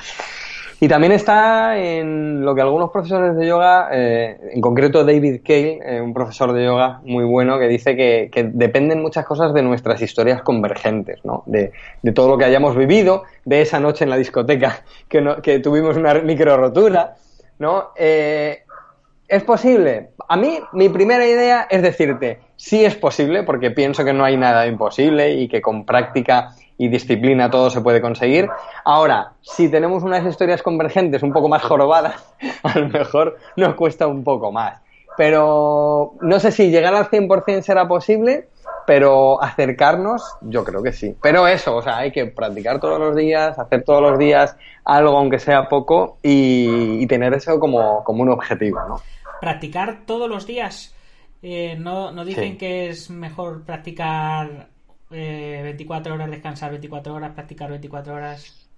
Y 0.83 0.87
también 0.87 1.11
está 1.11 1.77
en 1.77 2.43
lo 2.43 2.55
que 2.55 2.61
algunos 2.61 2.89
profesores 2.89 3.35
de 3.35 3.45
yoga, 3.45 3.89
eh, 3.91 4.49
en 4.51 4.61
concreto 4.61 5.05
David 5.05 5.41
Cale, 5.45 5.79
eh, 5.85 6.01
un 6.01 6.11
profesor 6.11 6.53
de 6.53 6.65
yoga 6.65 7.01
muy 7.03 7.23
bueno, 7.23 7.59
que 7.59 7.67
dice 7.67 7.95
que, 7.95 8.49
dependen 8.51 8.99
muchas 8.99 9.23
cosas 9.23 9.53
de 9.53 9.61
nuestras 9.61 10.01
historias 10.01 10.41
convergentes, 10.41 11.23
¿no? 11.23 11.43
De, 11.45 11.71
todo 12.15 12.29
lo 12.29 12.37
que 12.39 12.45
hayamos 12.45 12.75
vivido, 12.75 13.25
de 13.45 13.61
esa 13.61 13.79
noche 13.79 14.05
en 14.05 14.09
la 14.09 14.17
discoteca 14.17 14.83
que, 15.07 15.23
que 15.43 15.59
tuvimos 15.59 15.97
una 15.97 16.15
micro 16.15 16.57
rotura, 16.57 17.13
¿no? 17.59 17.89
Eh, 17.95 18.63
¿Es 19.27 19.43
posible? 19.43 20.09
A 20.27 20.35
mí, 20.35 20.57
mi 20.73 20.89
primera 20.89 21.27
idea 21.27 21.67
es 21.69 21.83
decirte, 21.83 22.39
sí 22.61 22.85
es 22.85 22.95
posible, 22.95 23.41
porque 23.41 23.71
pienso 23.71 24.05
que 24.05 24.13
no 24.13 24.23
hay 24.23 24.37
nada 24.37 24.67
imposible 24.67 25.33
y 25.33 25.47
que 25.47 25.63
con 25.63 25.83
práctica 25.83 26.49
y 26.77 26.89
disciplina 26.89 27.49
todo 27.49 27.71
se 27.71 27.81
puede 27.81 28.01
conseguir. 28.01 28.49
Ahora, 28.85 29.31
si 29.41 29.67
tenemos 29.67 30.03
unas 30.03 30.23
historias 30.23 30.61
convergentes 30.61 31.23
un 31.23 31.33
poco 31.33 31.49
más 31.49 31.63
jorobadas, 31.63 32.23
a 32.63 32.77
lo 32.77 32.87
mejor 32.89 33.39
nos 33.55 33.73
cuesta 33.73 34.05
un 34.05 34.23
poco 34.23 34.51
más. 34.51 34.79
Pero 35.17 36.13
no 36.21 36.39
sé 36.39 36.51
si 36.51 36.69
llegar 36.69 36.93
al 36.93 37.09
100% 37.09 37.63
será 37.63 37.87
posible, 37.87 38.47
pero 38.85 39.41
acercarnos, 39.41 40.23
yo 40.41 40.63
creo 40.63 40.83
que 40.83 40.93
sí. 40.93 41.15
Pero 41.19 41.47
eso, 41.47 41.75
o 41.75 41.81
sea, 41.81 41.97
hay 41.97 42.11
que 42.11 42.27
practicar 42.27 42.79
todos 42.79 42.99
los 42.99 43.15
días, 43.15 43.57
hacer 43.57 43.83
todos 43.83 44.03
los 44.03 44.19
días 44.19 44.55
algo, 44.85 45.17
aunque 45.17 45.39
sea 45.39 45.67
poco, 45.67 46.17
y, 46.21 47.05
tener 47.07 47.33
eso 47.33 47.59
como, 47.59 48.03
como, 48.03 48.21
un 48.21 48.29
objetivo, 48.29 48.79
¿no? 48.87 49.01
Practicar 49.41 50.01
todos 50.05 50.29
los 50.29 50.45
días. 50.45 50.95
Eh, 51.41 51.75
no, 51.77 52.11
no 52.11 52.23
dicen 52.23 52.57
que 52.57 52.89
es 52.89 53.09
mejor 53.09 53.63
practicar 53.63 54.67
eh, 55.09 55.61
24 55.63 56.13
horas, 56.13 56.29
descansar 56.29 56.71
24 56.71 57.13
horas, 57.13 57.31
practicar 57.33 57.69
24 57.69 58.13
horas. 58.13 58.69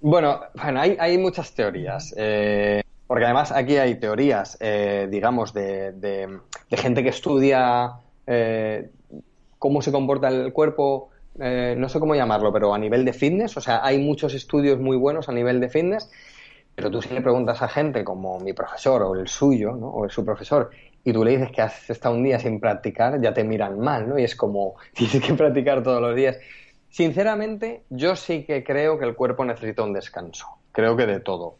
Bueno, 0.00 0.40
bueno 0.54 0.80
hay, 0.80 0.96
hay 0.98 1.18
muchas 1.18 1.52
teorías. 1.54 2.14
Eh, 2.16 2.82
porque 3.06 3.24
además 3.24 3.52
aquí 3.52 3.76
hay 3.76 3.96
teorías, 3.96 4.56
eh, 4.60 5.08
digamos, 5.10 5.52
de, 5.52 5.92
de, 5.92 6.40
gente 6.70 7.02
que 7.02 7.10
estudia 7.10 7.92
eh, 8.26 8.90
cómo 9.58 9.82
se 9.82 9.92
comporta 9.92 10.28
el 10.28 10.52
cuerpo, 10.52 11.10
eh, 11.38 11.74
no 11.76 11.88
sé 11.88 12.00
cómo 12.00 12.14
llamarlo, 12.14 12.52
pero 12.52 12.74
a 12.74 12.78
nivel 12.78 13.04
de 13.04 13.12
fitness. 13.12 13.56
O 13.56 13.60
sea, 13.60 13.84
hay 13.84 13.98
muchos 13.98 14.34
estudios 14.34 14.80
muy 14.80 14.96
buenos 14.96 15.28
a 15.28 15.32
nivel 15.32 15.60
de 15.60 15.68
fitness. 15.68 16.10
Pero 16.74 16.90
tú 16.90 17.00
si 17.00 17.14
le 17.14 17.20
preguntas 17.20 17.62
a 17.62 17.68
gente 17.68 18.02
como 18.02 18.40
mi 18.40 18.52
profesor 18.52 19.02
o 19.02 19.14
el 19.14 19.28
suyo, 19.28 19.76
¿no? 19.76 19.94
o 19.94 20.08
su 20.08 20.24
profesor, 20.24 20.70
y 21.04 21.12
tú 21.12 21.22
le 21.22 21.32
dices 21.32 21.52
que 21.52 21.60
has 21.60 21.90
estado 21.90 22.14
un 22.14 22.24
día 22.24 22.38
sin 22.38 22.58
practicar, 22.58 23.20
ya 23.20 23.34
te 23.34 23.44
miran 23.44 23.78
mal, 23.78 24.08
¿no? 24.08 24.18
Y 24.18 24.24
es 24.24 24.34
como, 24.34 24.76
tienes 24.94 25.20
que 25.20 25.34
practicar 25.34 25.82
todos 25.82 26.00
los 26.00 26.16
días. 26.16 26.38
Sinceramente, 26.88 27.82
yo 27.90 28.16
sí 28.16 28.44
que 28.44 28.64
creo 28.64 28.98
que 28.98 29.04
el 29.04 29.14
cuerpo 29.14 29.44
necesita 29.44 29.82
un 29.82 29.92
descanso. 29.92 30.46
Creo 30.72 30.96
que 30.96 31.06
de 31.06 31.20
todo 31.20 31.58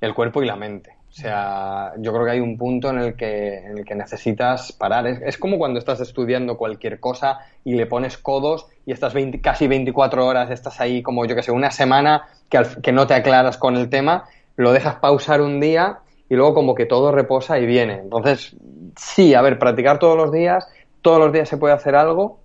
el 0.00 0.14
cuerpo 0.14 0.42
y 0.42 0.46
la 0.46 0.56
mente. 0.56 0.96
O 1.10 1.12
sea, 1.12 1.92
yo 1.98 2.12
creo 2.12 2.26
que 2.26 2.30
hay 2.32 2.40
un 2.40 2.58
punto 2.58 2.90
en 2.90 2.98
el 2.98 3.16
que, 3.16 3.58
en 3.58 3.78
el 3.78 3.84
que 3.84 3.94
necesitas 3.94 4.72
parar. 4.72 5.06
Es, 5.06 5.38
como 5.38 5.58
cuando 5.58 5.78
estás 5.78 6.00
estudiando 6.00 6.58
cualquier 6.58 7.00
cosa 7.00 7.38
y 7.64 7.74
le 7.74 7.86
pones 7.86 8.18
codos 8.18 8.66
y 8.84 8.92
estás 8.92 9.14
casi 9.42 9.66
24 9.66 10.26
horas, 10.26 10.50
estás 10.50 10.78
ahí 10.80 11.02
como, 11.02 11.24
yo 11.24 11.34
que 11.34 11.42
sé, 11.42 11.52
una 11.52 11.70
semana 11.70 12.28
que, 12.50 12.62
que 12.82 12.92
no 12.92 13.06
te 13.06 13.14
aclaras 13.14 13.56
con 13.56 13.76
el 13.76 13.88
tema, 13.88 14.24
lo 14.56 14.72
dejas 14.72 14.96
pausar 14.96 15.40
un 15.40 15.58
día 15.58 16.00
y 16.28 16.34
luego 16.34 16.54
como 16.54 16.74
que 16.74 16.86
todo 16.86 17.12
reposa 17.12 17.58
y 17.58 17.66
viene. 17.66 17.94
Entonces, 17.94 18.56
sí, 18.96 19.34
a 19.34 19.42
ver, 19.42 19.58
practicar 19.58 19.98
todos 19.98 20.16
los 20.16 20.32
días, 20.32 20.68
todos 21.02 21.18
los 21.18 21.32
días 21.32 21.48
se 21.48 21.56
puede 21.56 21.74
hacer 21.74 21.94
algo. 21.94 22.40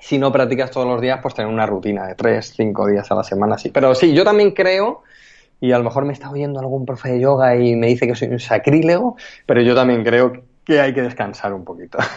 Si 0.00 0.18
no 0.18 0.32
practicas 0.32 0.70
todos 0.70 0.86
los 0.86 1.00
días, 1.00 1.18
pues 1.20 1.34
tener 1.34 1.52
una 1.52 1.66
rutina 1.66 2.06
de 2.06 2.14
3, 2.14 2.54
5 2.56 2.86
días 2.88 3.10
a 3.10 3.14
la 3.14 3.24
semana, 3.24 3.58
sí. 3.58 3.70
Pero 3.70 3.94
sí, 3.94 4.14
yo 4.14 4.24
también 4.24 4.52
creo 4.52 5.02
y 5.60 5.72
a 5.72 5.78
lo 5.78 5.84
mejor 5.84 6.06
me 6.06 6.14
está 6.14 6.30
oyendo 6.30 6.58
algún 6.58 6.86
profe 6.86 7.12
de 7.12 7.20
yoga 7.20 7.54
y 7.56 7.76
me 7.76 7.88
dice 7.88 8.06
que 8.06 8.14
soy 8.14 8.28
un 8.28 8.40
sacrílego, 8.40 9.16
pero 9.44 9.60
yo 9.60 9.74
también 9.74 10.02
creo 10.02 10.32
que 10.64 10.80
hay 10.80 10.94
que 10.94 11.02
descansar 11.02 11.52
un 11.52 11.64
poquito. 11.64 11.98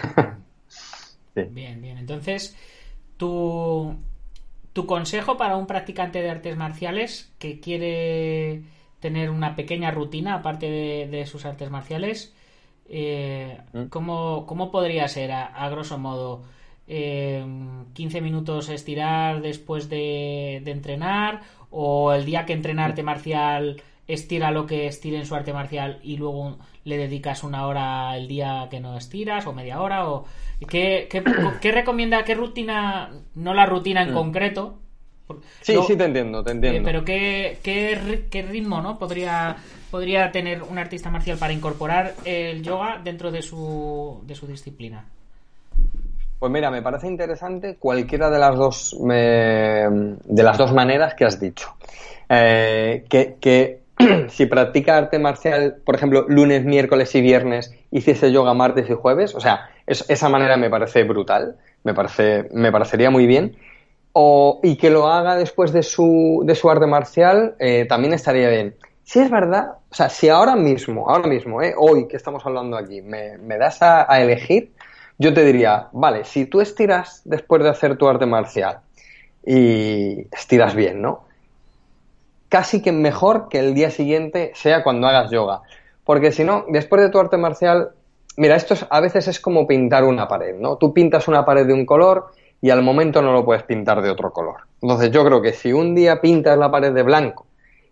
Bien, 1.35 1.81
bien. 1.81 1.97
Entonces, 1.97 2.55
tu 3.17 3.97
consejo 4.85 5.35
para 5.35 5.57
un 5.57 5.65
practicante 5.65 6.21
de 6.21 6.29
artes 6.29 6.55
marciales 6.55 7.33
que 7.39 7.59
quiere 7.59 8.61
tener 9.03 9.29
una 9.29 9.53
pequeña 9.53 9.91
rutina 9.91 10.35
aparte 10.35 11.07
de, 11.07 11.25
sus 11.25 11.43
artes 11.43 11.69
marciales, 11.69 12.33
eh, 12.87 13.59
mm. 13.73 13.87
¿cómo, 13.87 14.71
podría 14.71 15.09
ser 15.09 15.33
a, 15.33 15.69
grosso 15.69 15.97
modo? 15.99 16.43
Eh, 16.87 17.45
15 17.93 18.21
minutos 18.21 18.69
estirar 18.69 19.41
después 19.41 19.89
de, 19.89 20.61
de 20.63 20.71
entrenar 20.71 21.41
o 21.69 22.13
el 22.13 22.23
día 22.25 22.45
que 22.45 22.53
entrena 22.53 22.85
arte 22.85 23.03
marcial 23.03 23.81
estira 24.07 24.51
lo 24.51 24.65
que 24.65 24.87
estire 24.87 25.17
en 25.17 25.25
su 25.25 25.35
arte 25.35 25.53
marcial 25.53 25.99
y 26.03 26.17
luego 26.17 26.57
le 26.83 26.97
dedicas 26.97 27.43
una 27.43 27.67
hora 27.67 28.17
el 28.17 28.27
día 28.27 28.67
que 28.69 28.81
no 28.81 28.97
estiras 28.97 29.47
o 29.47 29.53
media 29.53 29.81
hora 29.81 30.09
o 30.09 30.25
qué, 30.69 31.07
qué, 31.09 31.71
recomienda 31.71 32.23
qué 32.23 32.35
rutina 32.35 33.11
no 33.35 33.53
la 33.53 33.65
rutina 33.65 34.03
en 34.03 34.11
mm. 34.11 34.13
concreto 34.13 34.82
sí 35.61 35.75
sí 35.87 35.95
te 35.95 36.05
entiendo 36.05 36.43
te 36.43 36.51
eh, 36.51 36.53
entiendo 36.53 36.81
pero 36.83 37.05
qué, 37.05 37.57
qué, 37.63 38.41
ritmo 38.41 38.81
no 38.81 38.99
podría 38.99 39.55
podría 39.89 40.31
tener 40.31 40.63
un 40.63 40.77
artista 40.77 41.09
marcial 41.09 41.37
para 41.37 41.53
incorporar 41.53 42.15
el 42.25 42.61
yoga 42.61 42.99
dentro 43.03 43.31
de 43.31 43.41
su 43.41 44.21
de 44.25 44.35
su 44.35 44.47
disciplina 44.47 45.05
pues 46.43 46.51
mira, 46.51 46.69
me 46.69 46.81
parece 46.81 47.07
interesante 47.07 47.77
cualquiera 47.77 48.29
de 48.29 48.37
las 48.37 48.57
dos, 48.57 48.97
de 48.99 50.43
las 50.43 50.57
dos 50.57 50.73
maneras 50.73 51.13
que 51.13 51.23
has 51.23 51.39
dicho. 51.39 51.73
Eh, 52.27 53.05
que, 53.09 53.79
si 54.27 54.45
practica 54.47 54.97
arte 54.97 55.19
marcial, 55.19 55.77
por 55.85 55.95
ejemplo, 55.95 56.25
lunes, 56.27 56.65
miércoles 56.65 57.15
y 57.15 57.21
viernes, 57.21 57.73
hiciese 57.91 58.33
yoga 58.33 58.53
martes 58.53 58.89
y 58.89 58.93
jueves, 58.93 59.35
o 59.35 59.39
sea, 59.39 59.69
esa 59.87 60.27
manera 60.27 60.57
me 60.57 60.69
parece 60.69 61.05
brutal, 61.05 61.55
me, 61.85 61.93
parece, 61.93 62.49
me 62.51 62.73
parecería 62.73 63.09
muy 63.09 63.25
bien. 63.25 63.55
O, 64.13 64.59
y 64.63 64.77
que 64.77 64.89
lo 64.89 65.07
haga 65.07 65.35
después 65.35 65.73
de 65.73 65.83
su, 65.83 66.43
de 66.45 66.55
su 66.55 66.69
arte 66.69 66.85
marcial, 66.85 67.55
eh, 67.59 67.85
también 67.89 68.13
estaría 68.13 68.47
bien. 68.49 68.75
Si 69.03 69.19
es 69.19 69.29
verdad, 69.29 69.73
o 69.89 69.95
sea, 69.95 70.09
si 70.09 70.29
ahora 70.29 70.55
mismo, 70.55 71.09
ahora 71.09 71.27
mismo, 71.27 71.61
eh, 71.61 71.73
hoy 71.77 72.07
que 72.07 72.15
estamos 72.15 72.45
hablando 72.45 72.77
aquí, 72.77 73.01
me, 73.01 73.57
das 73.57 73.81
a 73.81 74.21
elegir, 74.21 74.71
yo 75.17 75.33
te 75.33 75.43
diría, 75.45 75.89
vale, 75.91 76.25
si 76.25 76.45
tú 76.45 76.61
estiras 76.61 77.21
después 77.25 77.63
de 77.63 77.69
hacer 77.69 77.97
tu 77.97 78.07
arte 78.07 78.25
marcial 78.25 78.79
y 79.45 80.27
estiras 80.31 80.75
bien, 80.75 81.01
¿no? 81.01 81.25
Casi 82.49 82.81
que 82.81 82.91
mejor 82.91 83.47
que 83.49 83.59
el 83.59 83.73
día 83.73 83.89
siguiente 83.89 84.51
sea 84.55 84.83
cuando 84.83 85.07
hagas 85.07 85.31
yoga. 85.31 85.61
Porque 86.03 86.31
si 86.31 86.43
no, 86.43 86.65
después 86.69 87.01
de 87.01 87.09
tu 87.09 87.19
arte 87.19 87.37
marcial, 87.37 87.91
mira, 88.37 88.55
esto 88.55 88.75
a 88.89 88.99
veces 88.99 89.27
es 89.27 89.39
como 89.39 89.67
pintar 89.67 90.03
una 90.03 90.27
pared, 90.27 90.55
¿no? 90.59 90.77
Tú 90.77 90.93
pintas 90.93 91.27
una 91.27 91.45
pared 91.45 91.65
de 91.65 91.73
un 91.73 91.85
color 91.85 92.31
y 92.63 92.69
al 92.69 92.81
momento 92.81 93.21
no 93.21 93.33
lo 93.33 93.43
puedes 93.43 93.63
pintar 93.63 94.01
de 94.01 94.09
otro 94.09 94.31
color. 94.31 94.61
Entonces 94.81 95.11
yo 95.11 95.25
creo 95.25 95.41
que 95.41 95.51
si 95.51 95.73
un 95.73 95.93
día 95.93 96.21
pintas 96.21 96.57
la 96.57 96.71
pared 96.71 96.93
de 96.93 97.03
blanco 97.03 97.45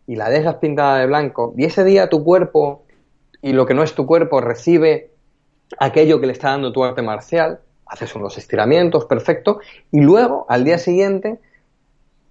y 0.08 0.16
la 0.16 0.30
dejas 0.30 0.56
pintada 0.56 1.00
de 1.00 1.08
blanco 1.08 1.54
y 1.58 1.66
ese 1.66 1.84
día 1.84 2.08
tu 2.08 2.24
cuerpo 2.24 2.84
y 3.42 3.52
lo 3.52 3.66
que 3.66 3.74
no 3.74 3.84
es 3.84 3.94
tu 3.94 4.06
cuerpo 4.06 4.40
recibe 4.40 5.12
aquello 5.78 6.22
que 6.22 6.28
le 6.28 6.32
está 6.32 6.52
dando 6.52 6.72
tu 6.72 6.86
arte 6.86 7.02
marcial, 7.02 7.60
haces 7.86 8.16
unos 8.16 8.38
estiramientos, 8.38 9.04
perfecto, 9.08 9.60
y 9.92 10.00
luego 10.00 10.46
al 10.48 10.64
día 10.64 10.78
siguiente 10.78 11.40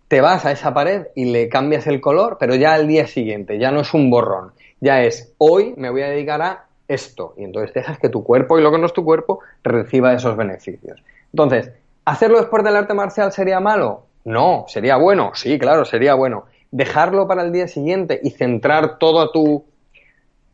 te 0.08 0.22
vas 0.22 0.46
a 0.46 0.52
esa 0.52 0.72
pared 0.72 1.08
y 1.14 1.26
le 1.26 1.50
cambias 1.50 1.86
el 1.86 2.00
color, 2.00 2.38
pero 2.40 2.54
ya 2.54 2.72
al 2.72 2.88
día 2.88 3.06
siguiente, 3.06 3.58
ya 3.58 3.70
no 3.70 3.80
es 3.80 3.92
un 3.92 4.08
borrón, 4.08 4.52
ya 4.80 5.02
es 5.02 5.34
hoy 5.36 5.74
me 5.76 5.90
voy 5.90 6.00
a 6.00 6.08
dedicar 6.08 6.40
a 6.40 6.64
esto, 6.88 7.34
y 7.36 7.44
entonces 7.44 7.74
dejas 7.74 7.98
que 7.98 8.08
tu 8.08 8.24
cuerpo 8.24 8.58
y 8.58 8.62
lo 8.62 8.72
que 8.72 8.78
no 8.78 8.86
es 8.86 8.94
tu 8.94 9.04
cuerpo 9.04 9.40
reciba 9.62 10.14
esos 10.14 10.38
beneficios. 10.38 11.02
Entonces, 11.32 11.70
¿hacerlo 12.04 12.38
después 12.38 12.64
del 12.64 12.76
arte 12.76 12.94
marcial 12.94 13.32
sería 13.32 13.60
malo? 13.60 14.06
No, 14.24 14.64
sería 14.68 14.96
bueno, 14.96 15.32
sí, 15.34 15.58
claro, 15.58 15.84
sería 15.84 16.14
bueno. 16.14 16.44
Dejarlo 16.70 17.26
para 17.26 17.42
el 17.42 17.52
día 17.52 17.66
siguiente 17.68 18.20
y 18.22 18.30
centrar 18.30 18.98
todo 18.98 19.30
tu 19.30 19.64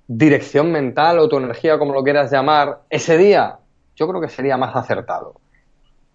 dirección 0.09 0.71
mental 0.71 1.19
o 1.19 1.29
tu 1.29 1.37
energía, 1.37 1.79
como 1.79 1.93
lo 1.93 2.03
quieras 2.03 2.31
llamar, 2.31 2.81
ese 2.91 3.19
día, 3.19 3.59
yo 3.97 4.09
creo 4.09 4.21
que 4.21 4.29
sería 4.29 4.57
más 4.57 4.75
acertado. 4.77 5.35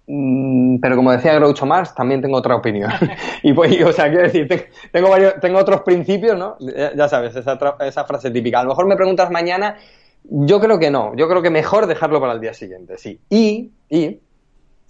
Mm, 0.07 0.79
pero 0.79 0.95
como 0.95 1.11
decía 1.11 1.35
Groucho 1.35 1.65
Marx, 1.65 1.93
también 1.93 2.21
tengo 2.21 2.37
otra 2.37 2.55
opinión. 2.55 2.91
y 3.43 3.53
pues, 3.53 3.81
o 3.83 3.91
sea, 3.91 4.09
quiero 4.09 4.23
decir, 4.23 4.47
tengo, 4.91 5.09
varios, 5.09 5.39
tengo 5.39 5.59
otros 5.59 5.81
principios, 5.81 6.37
¿no? 6.37 6.57
Ya, 6.59 7.07
sabes, 7.07 7.35
esa, 7.35 7.57
esa 7.81 8.03
frase 8.05 8.31
típica. 8.31 8.59
A 8.59 8.63
lo 8.63 8.69
mejor 8.69 8.87
me 8.87 8.95
preguntas 8.95 9.29
mañana, 9.29 9.77
yo 10.23 10.59
creo 10.59 10.79
que 10.79 10.91
no. 10.91 11.15
Yo 11.15 11.27
creo 11.27 11.41
que 11.41 11.49
mejor 11.49 11.87
dejarlo 11.87 12.19
para 12.19 12.33
el 12.33 12.41
día 12.41 12.53
siguiente, 12.53 12.97
sí. 12.97 13.19
Y, 13.29 13.71
y 13.89 14.19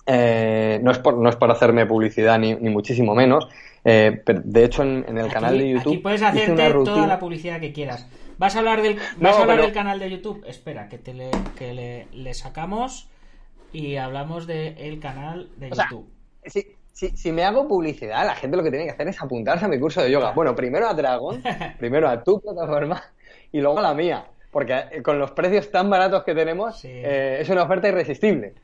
eh, 0.06 0.80
no, 0.82 0.92
es 0.92 1.00
por, 1.00 1.18
no 1.18 1.30
es 1.30 1.36
por 1.36 1.52
hacerme 1.52 1.86
publicidad 1.86 2.40
ni, 2.40 2.56
ni 2.56 2.70
muchísimo 2.70 3.14
menos, 3.16 3.48
eh, 3.84 4.22
pero 4.26 4.42
de 4.44 4.64
hecho 4.64 4.84
en, 4.84 5.18
el 5.18 5.32
canal 5.32 5.58
de 5.58 5.70
YouTube... 5.70 5.94
Aquí 5.94 5.98
puedes 5.98 6.22
hacerte 6.22 6.72
toda 6.72 7.08
la 7.08 7.20
publicidad 7.20 7.60
que 7.60 7.74
quieras. 7.74 8.08
¿Vas 8.38 8.56
a 8.56 8.60
hablar 8.60 8.82
del, 8.82 8.98
¿vas 9.18 9.38
a 9.38 9.42
hablar 9.42 9.62
del 9.62 9.72
canal 9.72 10.00
de 10.00 10.10
YouTube? 10.10 10.44
Espera, 10.48 10.90
que, 10.90 10.98
te 10.98 11.14
le, 11.14 11.30
que 11.58 12.08
le, 12.12 12.34
sacamos 12.34 13.08
y 13.72 13.98
hablamos 13.98 14.48
del 14.48 15.00
canal 15.00 15.50
de 15.58 15.70
YouTube. 15.70 16.10
si, 16.94 17.32
me 17.32 17.44
hago 17.44 17.68
publicidad, 17.68 18.26
la 18.26 18.36
gente 18.36 18.58
lo 18.58 18.64
que 18.64 18.72
tiene 18.72 18.86
que 18.86 18.92
hacer 18.92 19.08
es 19.08 19.22
apuntarse 19.22 19.66
a 19.66 19.68
mi 19.68 19.80
curso 19.80 20.02
de 20.02 20.10
yoga. 20.10 20.32
Bueno, 20.36 20.56
primero 20.56 20.88
a 20.88 20.94
Dragon, 20.94 21.44
primero 21.78 22.10
a 22.10 22.24
tu 22.24 22.42
plataforma 22.42 23.04
y 23.52 23.62
luego 23.62 23.78
a 23.78 23.84
la 23.84 23.94
mía. 23.94 24.26
Porque 24.50 24.86
eh, 24.92 25.02
con 25.02 25.20
los 25.20 25.32
precios 25.32 25.72
tan 25.72 25.90
baratos 25.90 26.24
que 26.24 26.34
tenemos, 26.34 26.84
eh, 26.84 27.38
es 27.40 27.50
una 27.50 27.64
oferta 27.64 27.88
irresistible. 27.88 28.56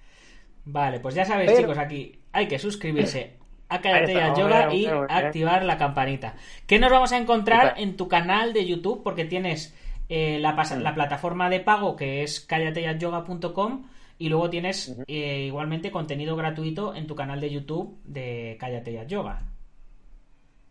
Vale, 0.69 0.99
pues 0.99 1.15
ya 1.15 1.23
sabéis, 1.23 1.55
chicos, 1.55 1.77
aquí 1.77 2.19
hay 2.33 2.45
que 2.45 2.59
suscribirse 2.59 3.37
a 3.69 3.79
Karate 3.79 4.21
a 4.21 4.33
Yoga 4.35 4.73
y 4.73 4.85
activar 4.85 5.63
la 5.63 5.77
campanita. 5.77 6.35
¿Qué 6.65 6.77
nos 6.77 6.91
vamos 6.91 7.13
a 7.13 7.17
encontrar 7.17 7.75
en 7.77 7.95
tu 7.95 8.09
canal 8.09 8.51
de 8.51 8.65
YouTube? 8.65 9.01
Porque 9.01 9.23
tienes 9.23 9.73
eh, 10.09 10.39
la, 10.39 10.61
la, 10.79 10.93
plataforma 10.93 11.49
de 11.49 11.61
pago 11.61 11.95
que 11.95 12.21
es 12.23 12.41
callateyayoga.com 12.41 13.87
y 14.17 14.27
luego 14.27 14.49
tienes 14.49 14.93
eh, 15.07 15.45
igualmente 15.47 15.89
contenido 15.89 16.35
gratuito 16.35 16.93
en 16.93 17.07
tu 17.07 17.15
canal 17.15 17.39
de 17.39 17.49
YouTube 17.49 17.97
de 18.03 18.57
Cállate 18.59 19.05
Yoga. 19.07 19.39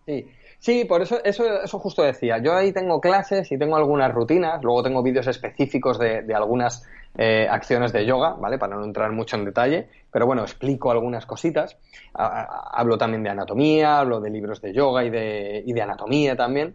Sí, 0.04 0.26
Sí, 0.58 0.84
por 0.84 1.02
eso, 1.02 1.22
eso, 1.22 1.62
eso 1.62 1.78
justo 1.78 2.02
decía. 2.02 2.38
Yo 2.42 2.54
ahí 2.54 2.72
tengo 2.72 3.00
clases 3.00 3.50
y 3.52 3.58
tengo 3.58 3.76
algunas 3.76 4.12
rutinas, 4.12 4.62
luego 4.62 4.82
tengo 4.82 5.02
vídeos 5.02 5.26
específicos 5.26 5.98
de, 5.98 6.22
de 6.22 6.34
algunas 6.34 6.82
eh, 7.18 7.46
acciones 7.50 7.92
de 7.92 8.04
yoga, 8.04 8.34
¿vale? 8.38 8.58
Para 8.58 8.76
no 8.76 8.84
entrar 8.84 9.10
mucho 9.12 9.36
en 9.36 9.44
detalle, 9.44 9.88
pero 10.12 10.26
bueno, 10.26 10.42
explico 10.42 10.90
algunas 10.90 11.26
cositas. 11.26 11.76
hablo 12.14 12.98
también 12.98 13.22
de 13.22 13.30
anatomía, 13.30 13.98
hablo 13.98 14.20
de 14.20 14.30
libros 14.30 14.60
de 14.60 14.72
yoga 14.72 15.04
y 15.04 15.10
de, 15.10 15.62
y 15.66 15.72
de 15.72 15.82
anatomía 15.82 16.36
también. 16.36 16.74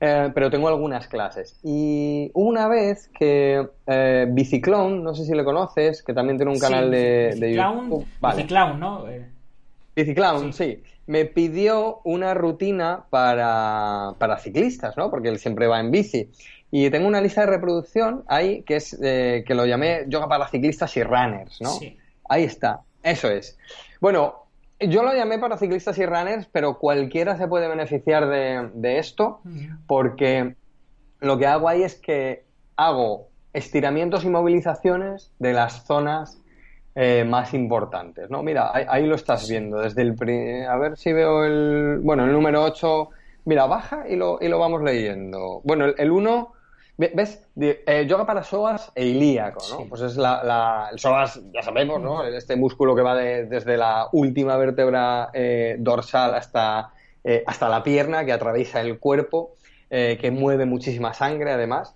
Eh, 0.00 0.30
pero 0.34 0.50
tengo 0.50 0.66
algunas 0.66 1.06
clases. 1.06 1.60
Y 1.62 2.30
una 2.34 2.66
vez 2.66 3.08
que 3.16 3.68
eh, 3.86 4.26
Biciclown, 4.28 5.04
no 5.04 5.14
sé 5.14 5.24
si 5.24 5.32
le 5.32 5.44
conoces, 5.44 6.02
que 6.02 6.12
también 6.12 6.38
tiene 6.38 6.50
un 6.50 6.58
canal 6.58 6.90
de, 6.90 7.36
de, 7.36 7.54
YouTube. 7.54 8.04
Biciclown, 8.20 8.80
¿no? 8.80 9.08
Eh, 9.08 9.24
Biciclown, 9.94 10.52
sí 10.52 10.82
me 11.06 11.24
pidió 11.24 12.00
una 12.04 12.34
rutina 12.34 13.04
para, 13.10 14.14
para 14.18 14.38
ciclistas, 14.38 14.96
¿no? 14.96 15.10
Porque 15.10 15.28
él 15.28 15.38
siempre 15.38 15.66
va 15.66 15.80
en 15.80 15.90
bici. 15.90 16.30
Y 16.72 16.90
tengo 16.90 17.06
una 17.06 17.20
lista 17.20 17.42
de 17.42 17.48
reproducción 17.48 18.24
ahí 18.26 18.62
que 18.62 18.76
es 18.76 18.98
eh, 19.00 19.44
que 19.46 19.54
lo 19.54 19.66
llamé 19.66 20.06
yoga 20.08 20.26
para 20.26 20.48
ciclistas 20.48 20.96
y 20.96 21.04
runners, 21.04 21.60
¿no? 21.60 21.70
Ahí 22.28 22.42
está, 22.42 22.80
eso 23.04 23.28
es. 23.30 23.56
Bueno, 24.00 24.46
yo 24.80 25.04
lo 25.04 25.14
llamé 25.14 25.38
para 25.38 25.56
ciclistas 25.58 25.96
y 25.98 26.06
runners, 26.06 26.48
pero 26.50 26.78
cualquiera 26.78 27.36
se 27.36 27.46
puede 27.46 27.68
beneficiar 27.68 28.26
de, 28.28 28.70
de 28.74 28.98
esto 28.98 29.40
porque 29.86 30.56
lo 31.20 31.38
que 31.38 31.46
hago 31.46 31.68
ahí 31.68 31.82
es 31.82 31.94
que 31.94 32.44
hago 32.76 33.28
estiramientos 33.52 34.24
y 34.24 34.28
movilizaciones 34.28 35.30
de 35.38 35.52
las 35.52 35.84
zonas 35.84 36.42
eh, 36.94 37.24
más 37.24 37.54
importantes, 37.54 38.28
¿no? 38.28 38.42
Mira, 38.42 38.70
ahí, 38.74 39.06
lo 39.06 39.14
estás 39.14 39.48
viendo, 39.48 39.78
desde 39.78 40.02
el... 40.02 40.14
A 40.68 40.76
ver 40.76 40.98
si 40.98 41.12
veo 41.12 41.44
el... 41.44 42.00
Bueno, 42.02 42.24
el 42.24 42.32
número 42.32 42.62
8, 42.64 43.08
mira, 43.46 43.66
baja 43.66 44.04
y 44.08 44.16
lo, 44.16 44.38
y 44.40 44.48
lo 44.48 44.58
vamos 44.58 44.82
leyendo. 44.82 45.62
Bueno, 45.64 45.86
el 45.86 46.10
1, 46.10 46.52
¿ves? 46.96 47.46
Eh, 47.60 48.06
yoga 48.08 48.26
para 48.26 48.42
psoas 48.42 48.92
e 48.94 49.06
ilíaco, 49.06 49.62
¿no? 49.70 49.88
Pues 49.88 50.02
es 50.02 50.16
la, 50.16 50.88
El 50.90 50.98
psoas, 50.98 51.40
ya 51.52 51.62
sabemos, 51.62 52.00
¿no? 52.00 52.24
Este 52.24 52.56
músculo 52.56 52.94
que 52.94 53.02
va 53.02 53.16
desde 53.16 53.76
la 53.76 54.08
última 54.12 54.56
vértebra 54.56 55.30
eh, 55.32 55.76
dorsal 55.78 56.34
hasta, 56.34 56.92
hasta 57.46 57.68
la 57.68 57.82
pierna, 57.82 58.24
que 58.24 58.32
atraviesa 58.32 58.80
el 58.80 58.98
cuerpo, 58.98 59.54
que 59.90 60.30
mueve 60.32 60.64
muchísima 60.64 61.12
sangre, 61.12 61.52
además. 61.52 61.94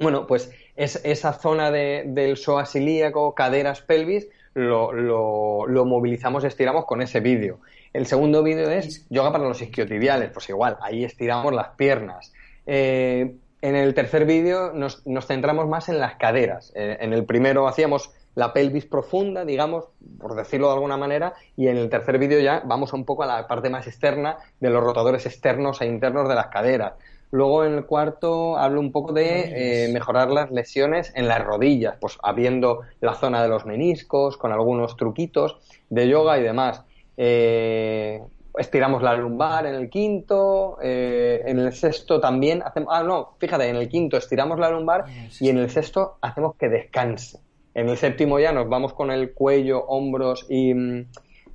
Bueno, 0.00 0.26
pues 0.26 0.50
es, 0.76 1.00
esa 1.04 1.32
zona 1.34 1.70
de, 1.70 2.04
del 2.06 2.36
psoas 2.36 2.74
ilíaco, 2.74 3.34
caderas, 3.34 3.82
pelvis, 3.82 4.28
lo, 4.54 4.92
lo, 4.92 5.84
movilizamos, 5.84 6.44
estiramos 6.44 6.84
con 6.84 7.02
ese 7.02 7.20
vídeo. 7.20 7.60
El 7.92 8.06
segundo 8.06 8.42
vídeo 8.42 8.70
es 8.70 9.06
yoga 9.10 9.32
para 9.32 9.44
los 9.44 9.60
isquiotibiales, 9.60 10.30
pues 10.30 10.48
igual, 10.48 10.78
ahí 10.80 11.04
estiramos 11.04 11.52
las 11.52 11.68
piernas. 11.70 12.32
Eh, 12.66 13.36
en 13.62 13.76
el 13.76 13.94
tercer 13.94 14.26
vídeo 14.26 14.72
nos, 14.72 15.06
nos, 15.06 15.26
centramos 15.26 15.68
más 15.68 15.88
en 15.88 15.98
las 15.98 16.16
caderas. 16.16 16.72
Eh, 16.74 16.98
en 17.00 17.12
el 17.12 17.24
primero 17.24 17.66
hacíamos 17.68 18.10
la 18.34 18.52
pelvis 18.52 18.86
profunda, 18.86 19.44
digamos, 19.44 19.84
por 20.18 20.34
decirlo 20.34 20.68
de 20.68 20.74
alguna 20.74 20.96
manera, 20.96 21.34
y 21.56 21.68
en 21.68 21.76
el 21.76 21.88
tercer 21.88 22.18
vídeo 22.18 22.40
ya 22.40 22.62
vamos 22.64 22.92
un 22.92 23.04
poco 23.04 23.22
a 23.22 23.26
la 23.26 23.46
parte 23.46 23.70
más 23.70 23.86
externa 23.86 24.38
de 24.60 24.70
los 24.70 24.82
rotadores 24.82 25.26
externos 25.26 25.80
e 25.80 25.86
internos 25.86 26.28
de 26.28 26.34
las 26.34 26.48
caderas. 26.48 26.94
Luego 27.30 27.64
en 27.64 27.74
el 27.74 27.86
cuarto 27.86 28.58
hablo 28.58 28.80
un 28.80 28.92
poco 28.92 29.12
de 29.12 29.86
eh, 29.86 29.92
mejorar 29.92 30.30
las 30.30 30.50
lesiones 30.50 31.12
en 31.14 31.28
las 31.28 31.42
rodillas, 31.42 31.96
pues 31.98 32.18
habiendo 32.22 32.80
la 33.00 33.14
zona 33.14 33.42
de 33.42 33.48
los 33.48 33.64
meniscos, 33.64 34.36
con 34.36 34.52
algunos 34.52 34.96
truquitos 34.96 35.56
de 35.88 36.08
yoga 36.08 36.38
y 36.38 36.42
demás. 36.42 36.82
Eh, 37.16 38.22
estiramos 38.58 39.02
la 39.02 39.14
lumbar 39.14 39.66
en 39.66 39.74
el 39.74 39.88
quinto, 39.88 40.78
eh, 40.82 41.42
en 41.46 41.58
el 41.58 41.72
sexto 41.72 42.20
también 42.20 42.62
hacemos, 42.62 42.92
ah 42.92 43.02
no, 43.02 43.34
fíjate, 43.38 43.68
en 43.68 43.76
el 43.76 43.88
quinto 43.88 44.16
estiramos 44.16 44.58
la 44.58 44.70
lumbar 44.70 45.04
y 45.40 45.48
en 45.48 45.58
el 45.58 45.70
sexto 45.70 46.18
hacemos 46.20 46.56
que 46.56 46.68
descanse. 46.68 47.40
En 47.74 47.88
el 47.88 47.96
séptimo 47.96 48.38
ya 48.38 48.52
nos 48.52 48.68
vamos 48.68 48.92
con 48.92 49.10
el 49.10 49.32
cuello, 49.32 49.84
hombros 49.86 50.46
y, 50.50 50.74
mm, 50.74 51.06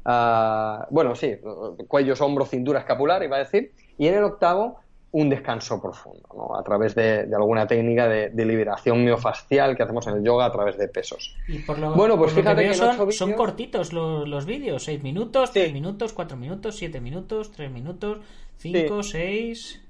ah, 0.05 0.87
bueno, 0.89 1.15
sí, 1.15 1.35
cuellos, 1.87 2.21
hombros, 2.21 2.49
cintura 2.49 2.79
escapular, 2.79 3.21
iba 3.23 3.35
a 3.35 3.39
decir. 3.39 3.71
Y 3.99 4.07
en 4.07 4.15
el 4.15 4.23
octavo 4.23 4.79
un 5.11 5.29
descanso 5.29 5.81
profundo, 5.81 6.27
¿no? 6.35 6.55
a 6.57 6.63
través 6.63 6.93
de, 6.93 7.27
alguna 7.33 7.65
técnica 7.65 8.07
de, 8.07 8.45
liberación 8.45 9.03
miofascial 9.03 9.75
que 9.75 9.83
hacemos 9.83 10.05
en 10.07 10.17
el 10.17 10.23
yoga 10.23 10.45
a 10.45 10.51
través 10.51 10.77
de 10.77 10.87
pesos. 10.89 11.35
bueno, 11.95 12.17
pues 12.17 12.33
fíjate 12.33 12.67
que, 12.67 12.73
son, 12.73 13.33
cortitos 13.33 13.93
los, 13.93 14.45
vídeos, 14.45 14.83
6 14.83 15.03
minutos, 15.03 15.51
3 15.51 15.73
minutos, 15.73 16.13
4 16.13 16.37
minutos, 16.37 16.75
7 16.75 16.99
minutos, 16.99 17.51
3 17.51 17.71
minutos, 17.71 18.19
5, 18.57 19.03
6... 19.03 19.83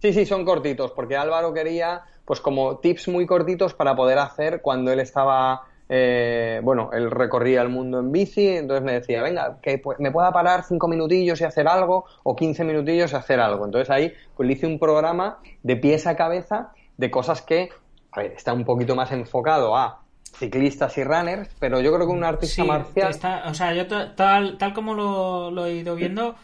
Sí, 0.00 0.12
sí, 0.12 0.26
son 0.26 0.44
cortitos, 0.44 0.90
porque 0.90 1.16
Álvaro 1.16 1.54
quería, 1.54 2.02
pues 2.26 2.38
como 2.42 2.76
tips 2.76 3.08
muy 3.08 3.24
cortitos 3.24 3.72
para 3.72 3.96
poder 3.96 4.18
hacer 4.18 4.60
cuando 4.60 4.92
él 4.92 5.00
estaba 5.00 5.62
eh, 5.96 6.60
bueno, 6.60 6.90
él 6.92 7.08
recorría 7.08 7.62
el 7.62 7.68
mundo 7.68 8.00
en 8.00 8.10
bici, 8.10 8.48
entonces 8.48 8.84
me 8.84 8.94
decía, 8.94 9.22
venga, 9.22 9.60
que 9.62 9.80
me 10.00 10.10
pueda 10.10 10.32
parar 10.32 10.64
cinco 10.64 10.88
minutillos 10.88 11.40
y 11.40 11.44
hacer 11.44 11.68
algo, 11.68 12.04
o 12.24 12.34
15 12.34 12.64
minutillos 12.64 13.12
y 13.12 13.14
hacer 13.14 13.38
algo. 13.38 13.64
Entonces 13.64 13.90
ahí 13.90 14.12
pues 14.36 14.48
le 14.48 14.54
hice 14.54 14.66
un 14.66 14.80
programa 14.80 15.38
de 15.62 15.76
pies 15.76 16.08
a 16.08 16.16
cabeza 16.16 16.72
de 16.96 17.12
cosas 17.12 17.42
que, 17.42 17.68
a 18.10 18.22
ver, 18.22 18.32
está 18.32 18.52
un 18.52 18.64
poquito 18.64 18.96
más 18.96 19.12
enfocado 19.12 19.76
a 19.76 20.02
ciclistas 20.36 20.98
y 20.98 21.04
runners, 21.04 21.48
pero 21.60 21.80
yo 21.80 21.94
creo 21.94 22.08
que 22.08 22.12
un 22.12 22.24
artista 22.24 22.64
marcial... 22.64 23.14
o 23.46 23.54
sea, 23.54 23.72
yo 23.72 23.86
tal, 23.86 24.58
tal 24.58 24.74
como 24.74 24.94
lo, 24.94 25.66
he 25.66 25.74
ido 25.74 25.94
viendo... 25.94 26.34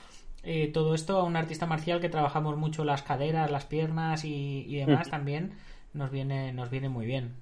Eh, 0.43 0.71
todo 0.73 0.95
esto 0.95 1.19
a 1.19 1.25
un 1.25 1.37
artista 1.37 1.67
marcial 1.67 2.01
que 2.01 2.09
trabajamos 2.09 2.57
mucho 2.57 2.83
las 2.83 3.03
caderas, 3.03 3.51
las 3.51 3.67
piernas 3.67 4.25
y, 4.25 4.65
y 4.67 4.77
demás 4.77 5.11
también 5.11 5.53
nos 5.93 6.11
viene, 6.11 6.55
nos 6.55 6.71
viene 6.71 6.89
muy 6.89 7.05
bien. 7.05 7.35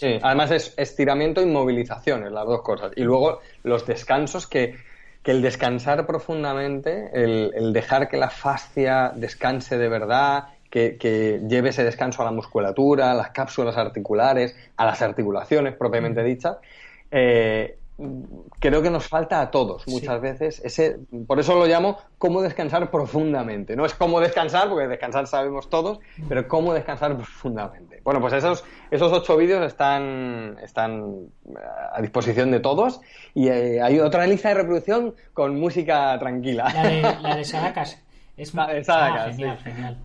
Sí, 0.00 0.18
además 0.22 0.50
es 0.50 0.72
estiramiento 0.78 1.42
y 1.42 1.46
movilizaciones, 1.46 2.32
las 2.32 2.46
dos 2.46 2.62
cosas. 2.62 2.90
Y 2.96 3.02
luego 3.02 3.40
los 3.64 3.84
descansos 3.84 4.46
que, 4.46 4.76
el 5.24 5.42
descansar 5.42 6.06
profundamente, 6.06 7.10
el, 7.12 7.74
dejar 7.74 8.08
que 8.08 8.16
la 8.16 8.30
fascia 8.30 9.12
descanse 9.14 9.76
de 9.76 9.90
verdad, 9.90 10.44
que, 10.70 11.38
lleve 11.46 11.68
ese 11.68 11.84
descanso 11.84 12.22
a 12.22 12.24
la 12.24 12.30
musculatura, 12.30 13.10
a 13.10 13.14
las 13.14 13.28
cápsulas 13.32 13.76
articulares, 13.76 14.56
a 14.78 14.86
las 14.86 15.02
articulaciones 15.02 15.74
propiamente 15.74 16.24
dichas, 16.24 16.56
eh, 17.10 17.76
creo 18.58 18.82
que 18.82 18.90
nos 18.90 19.06
falta 19.06 19.40
a 19.40 19.50
todos 19.50 19.86
muchas 19.86 20.20
veces. 20.20 20.60
Ese, 20.64 20.98
por 21.26 21.38
eso 21.38 21.54
lo 21.54 21.66
llamo 21.66 21.98
cómo 22.18 22.42
descansar 22.42 22.90
profundamente. 22.90 23.76
No 23.76 23.84
es 23.84 23.94
cómo 23.94 24.20
descansar, 24.20 24.68
porque 24.68 24.88
descansar 24.88 25.26
sabemos 25.26 25.68
todos, 25.68 26.00
pero 26.28 26.46
cómo 26.48 26.72
descansar 26.72 27.16
profundamente. 27.16 28.00
Bueno, 28.04 28.20
pues 28.20 28.32
esos, 28.32 28.64
esos 28.90 29.12
ocho 29.12 29.36
vídeos 29.36 29.64
están, 29.66 30.56
están 30.62 31.28
a 31.92 32.00
disposición 32.00 32.50
de 32.50 32.60
todos 32.60 33.00
y 33.34 33.48
eh, 33.48 33.80
hay 33.82 34.00
otra 34.00 34.26
lista 34.26 34.48
de 34.48 34.54
reproducción 34.54 35.14
con 35.34 35.58
música 35.58 36.18
tranquila. 36.18 36.70
La 36.72 36.82
de, 36.86 37.02
la 37.02 37.36
de 37.36 37.44
Sadacas. 37.44 38.02
Es 38.36 38.54
la 38.54 38.66
de 38.68 38.84
Sadacas, 38.84 39.26
ah, 39.26 39.32
genial, 39.32 39.58
genial. 39.58 39.98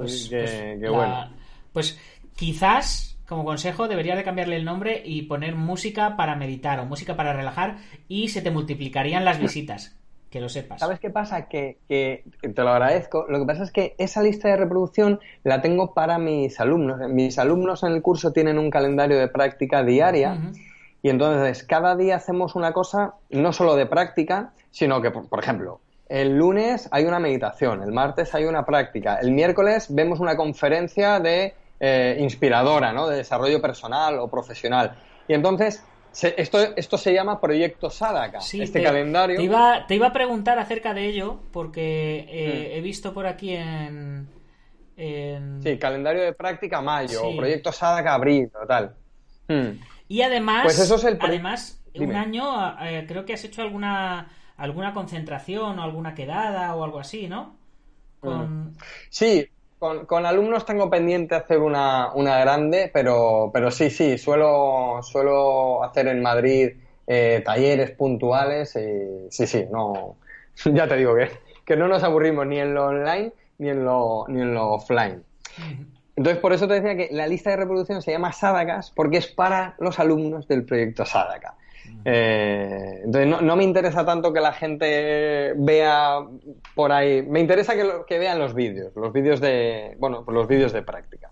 Pues, 0.00 0.28
que, 0.28 0.76
pues 0.78 0.92
bueno. 0.92 1.30
Pues 1.72 1.98
quizás 2.36 3.11
como 3.32 3.44
consejo, 3.46 3.88
debería 3.88 4.14
de 4.14 4.24
cambiarle 4.24 4.56
el 4.56 4.64
nombre 4.64 5.02
y 5.04 5.22
poner 5.22 5.54
música 5.54 6.16
para 6.16 6.36
meditar 6.36 6.78
o 6.80 6.84
música 6.84 7.16
para 7.16 7.32
relajar 7.32 7.78
y 8.06 8.28
se 8.28 8.42
te 8.42 8.50
multiplicarían 8.50 9.24
las 9.24 9.40
visitas. 9.40 9.96
Que 10.28 10.40
lo 10.40 10.48
sepas. 10.48 10.80
¿Sabes 10.80 11.00
qué 11.00 11.10
pasa? 11.10 11.46
Que, 11.48 11.78
te 11.88 12.62
lo 12.62 12.68
agradezco. 12.68 13.26
Lo 13.28 13.38
que 13.38 13.46
pasa 13.46 13.64
es 13.64 13.70
que 13.70 13.94
esa 13.98 14.22
lista 14.22 14.48
de 14.48 14.56
reproducción 14.56 15.18
la 15.44 15.60
tengo 15.60 15.94
para 15.94 16.18
mis 16.18 16.60
alumnos. 16.60 17.00
Mis 17.08 17.38
alumnos 17.38 17.82
en 17.82 17.92
el 17.92 18.02
curso 18.02 18.32
tienen 18.32 18.58
un 18.58 18.70
calendario 18.70 19.18
de 19.18 19.28
práctica 19.28 19.82
diaria 19.82 20.38
y 21.02 21.08
entonces 21.08 21.64
cada 21.64 21.96
día 21.96 22.16
hacemos 22.16 22.54
una 22.54 22.72
cosa 22.72 23.14
no 23.30 23.52
solo 23.52 23.76
de 23.76 23.86
práctica, 23.86 24.52
sino 24.70 25.00
que, 25.00 25.10
por 25.10 25.42
ejemplo, 25.42 25.80
el 26.08 26.36
lunes 26.36 26.88
hay 26.92 27.04
una 27.04 27.18
meditación, 27.18 27.82
el 27.82 27.92
martes 27.92 28.34
hay 28.34 28.44
una 28.44 28.66
práctica, 28.66 29.16
el 29.16 29.32
miércoles 29.32 29.86
vemos 29.88 30.20
una 30.20 30.36
conferencia 30.36 31.18
de 31.20 31.54
eh, 31.84 32.16
inspiradora, 32.20 32.92
¿no? 32.92 33.08
De 33.08 33.16
desarrollo 33.16 33.60
personal 33.60 34.20
o 34.20 34.28
profesional. 34.28 34.94
Y 35.26 35.34
entonces, 35.34 35.84
esto, 36.12 36.60
esto 36.76 36.96
se 36.96 37.12
llama 37.12 37.40
Proyecto 37.40 37.90
Sadaka, 37.90 38.38
este 38.38 38.80
calendario. 38.80 39.36
Te 39.36 39.42
iba, 39.42 39.84
te 39.88 39.96
iba 39.96 40.06
a 40.06 40.12
preguntar 40.12 40.60
acerca 40.60 40.94
de 40.94 41.06
ello, 41.06 41.40
porque 41.50 42.24
eh, 42.28 42.68
mm. 42.70 42.78
he 42.78 42.80
visto 42.82 43.12
por 43.12 43.26
aquí 43.26 43.56
en, 43.56 44.28
Sí, 44.96 45.76
calendario 45.78 46.22
de 46.22 46.32
práctica 46.34 46.80
mayo, 46.80 47.20
Proyecto 47.36 47.72
Sadaka 47.72 48.14
abril, 48.14 48.48
tal. 48.68 48.94
Mm. 49.48 49.80
Y 50.06 50.22
además, 50.22 50.62
pues 50.62 50.78
eso 50.78 50.94
es 50.94 51.04
el 51.04 51.18
además 51.20 51.82
un 51.96 52.14
año 52.14 52.78
eh, 52.80 53.04
creo 53.08 53.24
que 53.24 53.34
has 53.34 53.42
hecho 53.42 53.60
alguna 53.60 54.30
alguna 54.56 54.94
concentración 54.94 55.80
o 55.80 55.82
alguna 55.82 56.14
quedada 56.14 56.76
o 56.76 56.84
algo 56.84 57.00
así, 57.00 57.26
¿no? 57.26 57.56
Mm. 58.22 58.68
Sí, 59.10 59.48
con, 60.06 60.26
alumnos 60.26 60.64
tengo 60.64 60.88
pendiente 60.88 61.34
hacer 61.34 61.58
una, 61.58 62.12
una 62.14 62.38
grande, 62.38 62.88
pero, 62.92 63.50
pero 63.52 63.72
sí, 63.72 63.90
sí, 63.90 64.16
suelo, 64.16 65.00
suelo 65.02 65.82
hacer 65.82 66.06
en 66.06 66.22
Madrid 66.22 66.70
eh, 67.08 67.42
talleres 67.44 67.90
puntuales 67.90 68.76
y 68.76 69.28
sí, 69.30 69.46
sí, 69.48 69.64
no, 69.72 70.16
ya 70.72 70.86
te 70.86 70.96
digo 70.96 71.16
que, 71.16 71.30
que 71.64 71.76
no 71.76 71.88
nos 71.88 72.04
aburrimos 72.04 72.46
ni 72.46 72.60
en 72.60 72.74
lo 72.74 72.86
online 72.86 73.32
ni 73.58 73.70
en 73.70 73.84
lo, 73.84 74.24
ni 74.28 74.40
en 74.40 74.54
lo 74.54 74.74
offline. 74.74 75.24
Entonces, 76.14 76.40
por 76.40 76.52
eso 76.52 76.68
te 76.68 76.74
decía 76.74 76.96
que 76.96 77.08
la 77.12 77.26
lista 77.26 77.50
de 77.50 77.56
reproducción 77.56 78.02
se 78.02 78.12
llama 78.12 78.32
Sadakas 78.32 78.92
porque 78.92 79.16
es 79.16 79.26
para 79.26 79.74
los 79.78 79.98
alumnos 79.98 80.46
del 80.46 80.64
proyecto 80.64 81.04
Sadaka. 81.04 81.56
Eh, 82.04 83.00
entonces, 83.04 83.42
no, 83.42 83.56
me 83.56 83.64
interesa 83.64 84.04
tanto 84.04 84.32
que 84.32 84.40
la 84.40 84.52
gente 84.52 85.54
vea 85.56 86.18
por 86.74 86.92
ahí. 86.92 87.22
Me 87.22 87.40
interesa 87.40 87.74
que, 87.74 87.88
que 88.06 88.18
vean 88.18 88.38
los 88.38 88.54
vídeos, 88.54 88.94
los 88.96 89.12
vídeos 89.12 89.40
de, 89.40 89.96
bueno, 89.98 90.24
los 90.28 90.48
vídeos 90.48 90.72
de 90.72 90.82
práctica. 90.82 91.30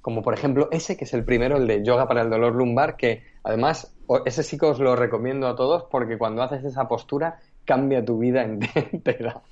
Como 0.00 0.22
por 0.22 0.32
ejemplo 0.32 0.68
ese, 0.72 0.96
que 0.96 1.04
es 1.04 1.12
el 1.12 1.24
primero, 1.24 1.58
el 1.58 1.66
de 1.66 1.84
yoga 1.84 2.08
para 2.08 2.22
el 2.22 2.30
dolor 2.30 2.54
lumbar, 2.54 2.96
que 2.96 3.22
además, 3.44 3.94
ese 4.24 4.42
sí 4.42 4.58
que 4.58 4.66
os 4.66 4.78
lo 4.78 4.96
recomiendo 4.96 5.46
a 5.46 5.54
todos 5.54 5.84
porque 5.90 6.16
cuando 6.16 6.42
haces 6.42 6.64
esa 6.64 6.88
postura 6.88 7.38
cambia 7.64 8.04
tu 8.04 8.18
vida 8.18 8.42
entera. 8.92 9.42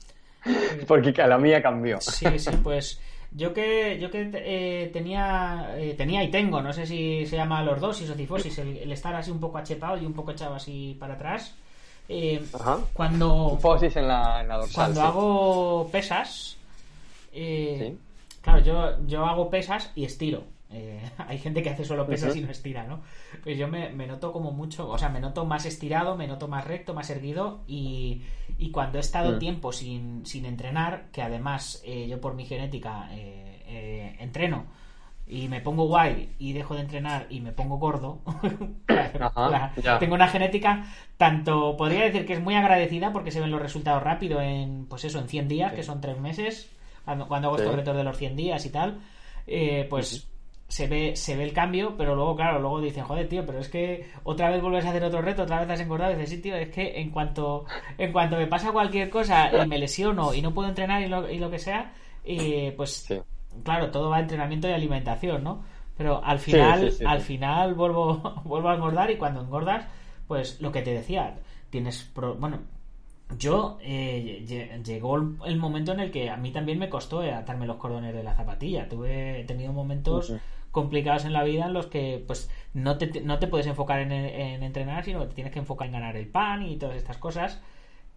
Porque 0.87 1.13
la 1.13 1.37
mía 1.37 1.63
cambió. 1.63 2.01
Sí, 2.01 2.39
sí, 2.39 2.51
pues 2.63 3.01
yo 3.33 3.53
que, 3.53 3.99
yo 4.01 4.11
que 4.11 4.31
eh, 4.35 4.91
tenía, 4.93 5.75
eh, 5.77 5.95
tenía 5.95 6.25
y 6.25 6.31
tengo, 6.31 6.63
no 6.63 6.73
sé 6.73 6.87
si 6.87 7.27
se 7.27 7.37
llama 7.37 7.63
lordosis 7.63 8.09
o 8.11 8.15
cifosis, 8.15 8.59
el, 8.59 8.91
estar 8.91 9.15
así 9.15 9.31
un 9.31 9.41
poco 9.41 9.59
achetado 9.59 9.99
y 9.99 10.07
un 10.07 10.15
poco 10.15 10.33
echado 10.33 10.55
así 10.55 10.97
para 10.99 11.15
atrás. 11.15 11.55
Eh, 12.09 12.43
cuando 12.95 13.59
en 13.63 14.09
la, 14.09 14.41
en 14.41 14.49
la 14.49 14.57
dorsal, 14.57 14.75
cuando 14.75 15.03
hago 15.03 15.89
pesas, 15.93 16.57
claro, 18.41 18.61
yo, 18.61 19.07
yo 19.07 19.27
hago 19.27 19.51
pesas 19.51 19.93
y 19.95 20.05
estiro. 20.05 20.45
hay 21.19 21.39
gente 21.39 21.63
que 21.63 21.71
hace 21.71 21.85
solo 21.85 22.07
pesas 22.07 22.37
y 22.37 22.43
no 22.43 22.51
estira, 22.51 22.85
¿no? 22.85 23.01
Pues 23.43 23.57
yo 23.57 23.69
me, 23.69 23.91
me, 23.91 24.07
noto 24.07 24.33
como 24.33 24.53
mucho, 24.53 24.89
o 24.89 24.99
sea, 24.99 25.09
me 25.09 25.21
noto 25.21 25.45
más 25.45 25.65
estirado, 25.65 26.17
me 26.17 26.27
noto 26.27 26.49
más 26.49 26.67
recto, 26.67 26.95
más 26.95 27.09
erguido 27.11 27.63
y, 27.67 28.23
y 28.59 28.71
cuando 28.71 28.99
he 28.99 29.01
estado 29.01 29.37
mm. 29.37 29.39
tiempo 29.39 29.73
sin, 29.73 30.27
sin, 30.27 30.45
entrenar, 30.45 31.07
que 31.13 31.23
además 31.23 31.83
eh, 31.85 32.07
yo 32.09 32.21
por 32.21 32.35
mi 32.35 32.45
genética 32.45 33.09
eh, 33.13 33.63
eh, 33.67 34.17
entreno 34.19 34.67
y 35.27 35.49
me 35.49 35.61
pongo 35.61 35.87
guay 35.87 36.35
y 36.39 36.53
dejo 36.55 36.75
de 36.75 36.81
entrenar 36.81 37.27
y 37.31 37.41
me 37.41 37.53
pongo 37.53 37.77
gordo, 37.77 38.21
tengo 40.01 40.15
una 40.15 40.29
genética 40.29 40.87
tanto, 41.17 41.77
podría 41.77 42.05
decir 42.05 42.27
que 42.27 42.33
es 42.33 42.41
muy 42.41 42.55
agradecida 42.55 43.13
porque 43.13 43.31
se 43.31 43.41
ven 43.41 43.51
los 43.51 43.61
resultados 43.61 44.03
rápido 44.03 44.41
en, 44.41 44.87
pues 44.87 45.05
eso, 45.05 45.19
en 45.19 45.29
100 45.29 45.49
días, 45.49 45.73
que 45.75 45.83
son 45.83 46.01
3 46.01 46.19
meses, 46.19 46.71
cuando, 47.05 47.29
cuando 47.29 47.49
hago 47.49 47.59
estos 47.59 47.75
retos 47.75 47.97
de 47.97 48.05
los 48.05 48.17
100 48.17 48.37
días 48.37 48.65
y 48.65 48.71
tal, 48.71 49.01
pues 49.91 50.27
se 50.69 50.87
ve, 50.87 51.17
se 51.17 51.35
ve 51.35 51.45
el 51.45 51.53
cambio, 51.55 51.97
pero 51.97 52.15
luego, 52.15 52.37
claro, 52.37 52.61
luego 52.61 52.81
dicen, 52.81 53.05
joder, 53.05 53.27
tío, 53.29 53.45
pero 53.47 53.59
es 53.59 53.69
que 53.69 54.07
otra 54.23 54.51
vez 54.51 54.61
vuelves 54.61 54.85
a 54.85 54.91
hacer 54.91 55.03
otro 55.03 55.23
reto, 55.23 55.43
otra 55.43 55.61
vez 55.61 55.71
has 55.71 55.81
engordado. 55.81 56.13
Y 56.13 56.17
dices, 56.17 56.31
sí, 56.31 56.43
tío, 56.43 56.55
es 56.57 56.69
que 56.69 57.01
en 57.01 57.11
cuanto, 57.11 57.65
en 57.97 58.13
cuanto 58.13 58.37
me 58.37 58.47
pasa 58.47 58.71
cualquier 58.71 59.09
cosa 59.09 59.51
y 59.51 59.67
me 59.67 59.79
lesiono 59.79 60.35
y 60.35 60.43
no 60.43 60.53
puedo 60.53 60.69
entrenar 60.69 61.03
y 61.03 61.09
lo, 61.09 61.29
y 61.31 61.39
lo 61.39 61.51
que 61.51 61.59
sea, 61.59 61.93
eh, 62.23 62.75
pues, 62.77 63.09
claro, 63.65 63.91
todo 63.91 64.11
va 64.11 64.19
a 64.19 64.21
entrenamiento 64.21 64.69
y 64.69 64.73
alimentación, 64.73 65.43
¿no? 65.43 65.65
Pero 65.97 66.23
al 66.23 66.39
final, 66.39 66.93
al 67.07 67.21
final 67.23 67.75
vuelvo, 67.75 68.19
vuelvo 68.45 68.69
a 68.69 68.75
engordar 68.75 69.11
y 69.11 69.17
cuando 69.17 69.41
engordas, 69.41 69.87
pues 70.27 70.61
lo 70.61 70.71
que 70.71 70.83
te 70.83 70.93
decía, 70.93 71.35
tienes, 71.71 72.13
bueno, 72.39 72.61
yo 73.37 73.79
eh, 73.81 74.45
llegó 74.85 75.17
el 75.17 75.57
momento 75.57 75.93
en 75.93 76.01
el 76.01 76.11
que 76.11 76.31
a 76.31 76.37
mí 76.37 76.51
también 76.53 76.79
me 76.79 76.89
costó 76.89 77.21
atarme 77.21 77.67
los 77.67 77.77
cordones 77.77 78.15
de 78.15 78.23
la 78.23 78.35
zapatilla. 78.35 78.89
Tuve, 78.89 79.41
he 79.41 79.45
tenido 79.45 79.73
momentos 79.73 80.33
complicados 80.71 81.25
en 81.25 81.33
la 81.33 81.45
vida 81.45 81.67
en 81.67 81.73
los 81.73 81.87
que 81.87 82.23
pues 82.27 82.51
no 82.75 82.99
te, 82.99 83.21
no 83.23 83.39
te 83.39 83.47
puedes 83.47 83.67
enfocar 83.67 84.01
en, 84.01 84.13
entrenar, 84.13 85.05
sino 85.05 85.21
que 85.21 85.27
te 85.27 85.35
tienes 85.35 85.53
que 85.53 85.59
enfocar 85.59 85.87
en 85.87 85.95
ganar 85.95 86.17
el 86.17 86.27
pan 86.27 86.63
y 86.67 86.77
todas 86.77 86.97
estas 86.97 87.19
cosas. 87.19 87.61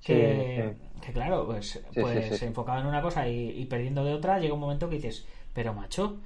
Que, 0.04 0.74
que 1.06 1.14
claro, 1.14 1.46
pues, 1.46 1.80
pues 1.94 2.42
enfocado 2.42 2.80
en 2.80 2.88
una 2.88 3.04
cosa 3.04 3.28
y, 3.28 3.66
perdiendo 3.66 4.04
de 4.04 4.14
otra, 4.14 4.40
llega 4.40 4.54
un 4.54 4.60
momento 4.60 4.90
que 4.90 4.96
dices, 4.96 5.28
pero 5.54 5.76
macho, 5.76 6.18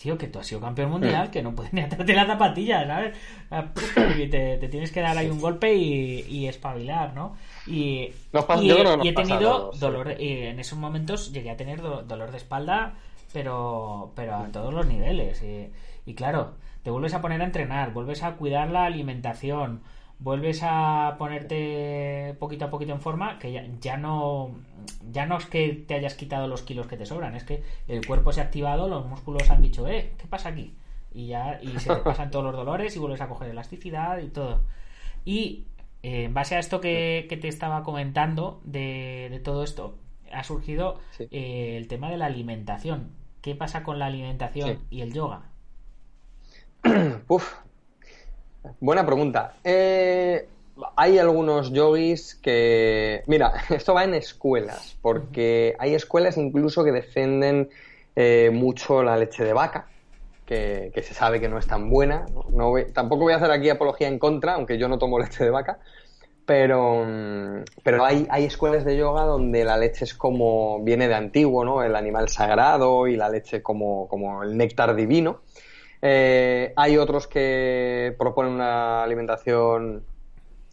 tío, 0.00 0.16
que 0.16 0.28
tú 0.28 0.38
has 0.38 0.46
sido 0.46 0.60
campeón 0.60 0.92
mundial, 0.92 1.30
que 1.32 1.42
no 1.42 1.52
puedes 1.52 1.72
ni 1.72 1.80
atarte 1.80 2.14
la 2.14 2.26
zapatilla, 2.26 2.86
¿sabes? 2.86 3.16
Y 4.16 4.28
te, 4.28 4.58
tienes 4.68 4.92
que 4.92 5.00
dar 5.00 5.18
ahí 5.18 5.28
un 5.28 5.40
golpe 5.40 5.74
y, 5.74 6.20
y 6.28 6.46
espabilar, 6.46 7.14
¿no? 7.14 7.36
Y, 7.66 8.12
y, 8.62 9.08
he 9.08 9.12
tenido 9.12 9.72
dolor, 9.72 10.20
y 10.20 10.44
en 10.44 10.60
esos 10.60 10.78
momentos 10.78 11.32
llegué 11.32 11.50
a 11.50 11.56
tener 11.56 11.82
dolor 11.82 12.30
de 12.30 12.36
espalda 12.36 12.94
pero, 13.36 14.12
pero 14.14 14.34
a 14.34 14.46
todos 14.46 14.72
los 14.72 14.86
niveles. 14.86 15.44
Y, 16.06 16.14
claro, 16.14 16.54
te 16.82 16.90
vuelves 16.90 17.12
a 17.12 17.20
poner 17.20 17.42
a 17.42 17.44
entrenar, 17.44 17.92
vuelves 17.92 18.22
a 18.22 18.36
cuidar 18.36 18.70
la 18.70 18.86
alimentación, 18.86 19.82
vuelves 20.18 20.60
a 20.62 21.16
ponerte 21.18 22.34
poquito 22.38 22.64
a 22.64 22.70
poquito 22.70 22.92
en 22.92 23.02
forma, 23.02 23.38
que 23.38 23.52
ya, 23.52 23.66
ya, 23.78 23.98
no 23.98 24.52
ya 25.12 25.26
no 25.26 25.36
es 25.36 25.44
que 25.44 25.84
te 25.86 25.96
hayas 25.96 26.14
quitado 26.14 26.48
los 26.48 26.62
kilos 26.62 26.86
que 26.86 26.96
te 26.96 27.04
sobran, 27.04 27.36
es 27.36 27.44
que 27.44 27.62
el 27.88 28.06
cuerpo 28.06 28.32
se 28.32 28.40
ha 28.40 28.44
activado, 28.44 28.88
los 28.88 29.04
músculos 29.04 29.50
han 29.50 29.60
dicho, 29.60 29.86
eh, 29.86 30.14
¿qué 30.16 30.26
pasa 30.26 30.48
aquí? 30.48 30.74
Y 31.12 31.26
ya 31.26 31.60
y 31.60 31.78
se 31.78 31.94
te 31.94 32.00
pasan 32.00 32.30
todos 32.30 32.46
los 32.46 32.56
dolores 32.56 32.96
y 32.96 32.98
vuelves 32.98 33.20
a 33.20 33.28
coger 33.28 33.50
elasticidad 33.50 34.16
y 34.16 34.28
todo. 34.28 34.62
Y 35.26 35.66
eh, 36.02 36.24
en 36.24 36.32
base 36.32 36.56
a 36.56 36.58
esto 36.58 36.80
que, 36.80 37.28
te 37.28 37.48
estaba 37.48 37.82
comentando 37.82 38.62
de, 38.64 39.42
todo 39.44 39.62
esto, 39.62 39.98
ha 40.32 40.42
surgido 40.42 41.00
eh, 41.18 41.76
el 41.76 41.86
tema 41.86 42.10
de 42.10 42.16
la 42.16 42.24
alimentación. 42.24 43.25
¿Qué 43.46 43.54
pasa 43.54 43.84
con 43.84 44.00
la 44.00 44.06
alimentación 44.06 44.80
y 44.90 45.02
el 45.02 45.12
yoga? 45.12 45.42
Uf, 47.28 47.54
buena 48.80 49.06
pregunta. 49.06 49.54
Eh, 49.62 50.48
hay 50.96 51.18
algunos 51.18 51.70
yogis 51.70 52.34
que... 52.34 53.22
Mira, 53.28 53.52
esto 53.70 53.94
va 53.94 54.02
en 54.02 54.14
escuelas, 54.14 54.98
porque 55.00 55.76
hay 55.78 55.94
escuelas 55.94 56.36
incluso 56.38 56.82
que 56.82 56.90
defienden 56.90 57.70
eh, 58.16 58.50
mucho 58.52 59.04
la 59.04 59.16
leche 59.16 59.44
de 59.44 59.52
vaca, 59.52 59.86
que, 60.44 60.90
se 60.96 61.14
sabe 61.14 61.38
que 61.38 61.48
no 61.48 61.56
es 61.56 61.68
tan 61.68 61.88
buena. 61.88 62.26
No, 62.50 62.72
tampoco 62.92 63.22
voy 63.22 63.34
a 63.34 63.36
hacer 63.36 63.52
aquí 63.52 63.70
apología 63.70 64.08
en 64.08 64.18
contra, 64.18 64.54
aunque 64.54 64.76
yo 64.76 64.88
no 64.88 64.98
tomo 64.98 65.18
leche 65.20 65.44
de 65.44 65.50
vaca, 65.50 65.78
pero, 66.46 67.04
pero 67.82 68.04
hay, 68.04 68.26
hay, 68.30 68.44
escuelas 68.44 68.84
de 68.84 68.96
yoga 68.96 69.24
donde 69.24 69.64
la 69.64 69.76
leche 69.76 70.04
es 70.04 70.14
como 70.14 70.82
viene 70.82 71.08
de 71.08 71.14
antiguo, 71.14 71.64
¿no? 71.64 71.82
El 71.82 71.96
animal 71.96 72.28
sagrado 72.28 73.08
y 73.08 73.16
la 73.16 73.28
leche 73.28 73.62
como, 73.62 74.06
como 74.08 74.44
el 74.44 74.56
néctar 74.56 74.94
divino. 74.94 75.40
Eh, 76.02 76.72
hay 76.76 76.98
otros 76.98 77.26
que 77.26 78.14
proponen 78.16 78.52
una 78.52 79.02
alimentación 79.02 80.04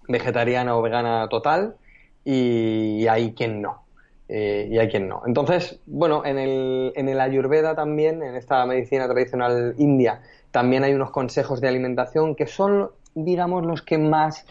vegetariana 0.08 0.78
o 0.78 0.82
vegana 0.82 1.28
total 1.30 1.76
y 2.24 3.08
hay 3.08 3.34
quien 3.34 3.62
no. 3.62 3.84
Eh, 4.30 4.68
y 4.72 4.78
hay 4.78 4.90
quien 4.90 5.08
no. 5.08 5.24
Entonces, 5.26 5.80
bueno, 5.86 6.26
en 6.26 6.38
el, 6.38 6.94
en 6.96 7.10
el 7.10 7.20
Ayurveda 7.20 7.76
también, 7.76 8.24
en 8.24 8.36
esta 8.36 8.66
medicina 8.66 9.08
tradicional 9.08 9.76
india, 9.78 10.22
también 10.52 10.84
hay 10.84 10.94
unos 10.94 11.12
consejos 11.12 11.62
de 11.62 11.68
alimentación 11.68 12.36
que 12.36 12.48
son, 12.48 12.92
digamos, 13.16 13.66
los 13.66 13.82
que 13.82 13.98
más 13.98 14.46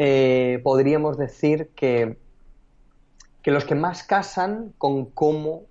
eh, 0.00 0.60
podríamos 0.62 1.18
decir 1.18 1.70
que, 1.74 2.18
que 3.42 3.50
los 3.50 3.64
que 3.64 3.74
más 3.74 4.04
casan 4.04 4.72
con 4.78 5.06
cómo 5.06 5.64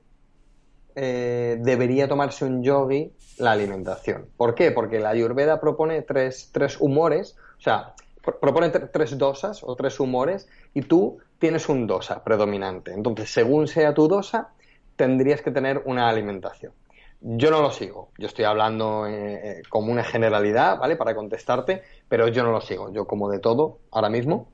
eh, 0.95 1.57
debería 1.61 2.09
tomarse 2.09 2.43
un 2.43 2.61
yogi 2.61 3.13
la 3.37 3.53
alimentación. 3.53 4.25
¿Por 4.35 4.53
qué? 4.53 4.71
Porque 4.71 4.99
la 4.99 5.11
Ayurveda 5.11 5.61
propone 5.61 6.01
tres, 6.01 6.49
tres 6.51 6.75
humores, 6.81 7.37
o 7.57 7.61
sea, 7.61 7.93
propone 8.41 8.69
tres 8.69 9.17
dosas 9.17 9.63
o 9.63 9.73
tres 9.77 9.97
humores 9.97 10.49
y 10.73 10.81
tú 10.81 11.19
tienes 11.39 11.69
un 11.69 11.87
dosa 11.87 12.21
predominante. 12.21 12.91
Entonces, 12.91 13.29
según 13.29 13.69
sea 13.69 13.93
tu 13.93 14.09
dosa, 14.09 14.49
tendrías 14.97 15.41
que 15.41 15.51
tener 15.51 15.83
una 15.85 16.09
alimentación. 16.09 16.73
Yo 17.19 17.51
no 17.51 17.61
lo 17.61 17.71
sigo. 17.71 18.09
Yo 18.17 18.27
estoy 18.27 18.45
hablando 18.45 19.05
eh, 19.07 19.61
como 19.69 19.91
una 19.91 20.03
generalidad, 20.03 20.77
¿vale? 20.77 20.95
Para 20.95 21.15
contestarte, 21.15 21.81
pero 22.07 22.27
yo 22.27 22.43
no 22.43 22.51
lo 22.51 22.61
sigo. 22.61 22.91
Yo 22.93 23.05
como 23.05 23.29
de 23.29 23.39
todo 23.39 23.79
ahora 23.91 24.09
mismo 24.09 24.47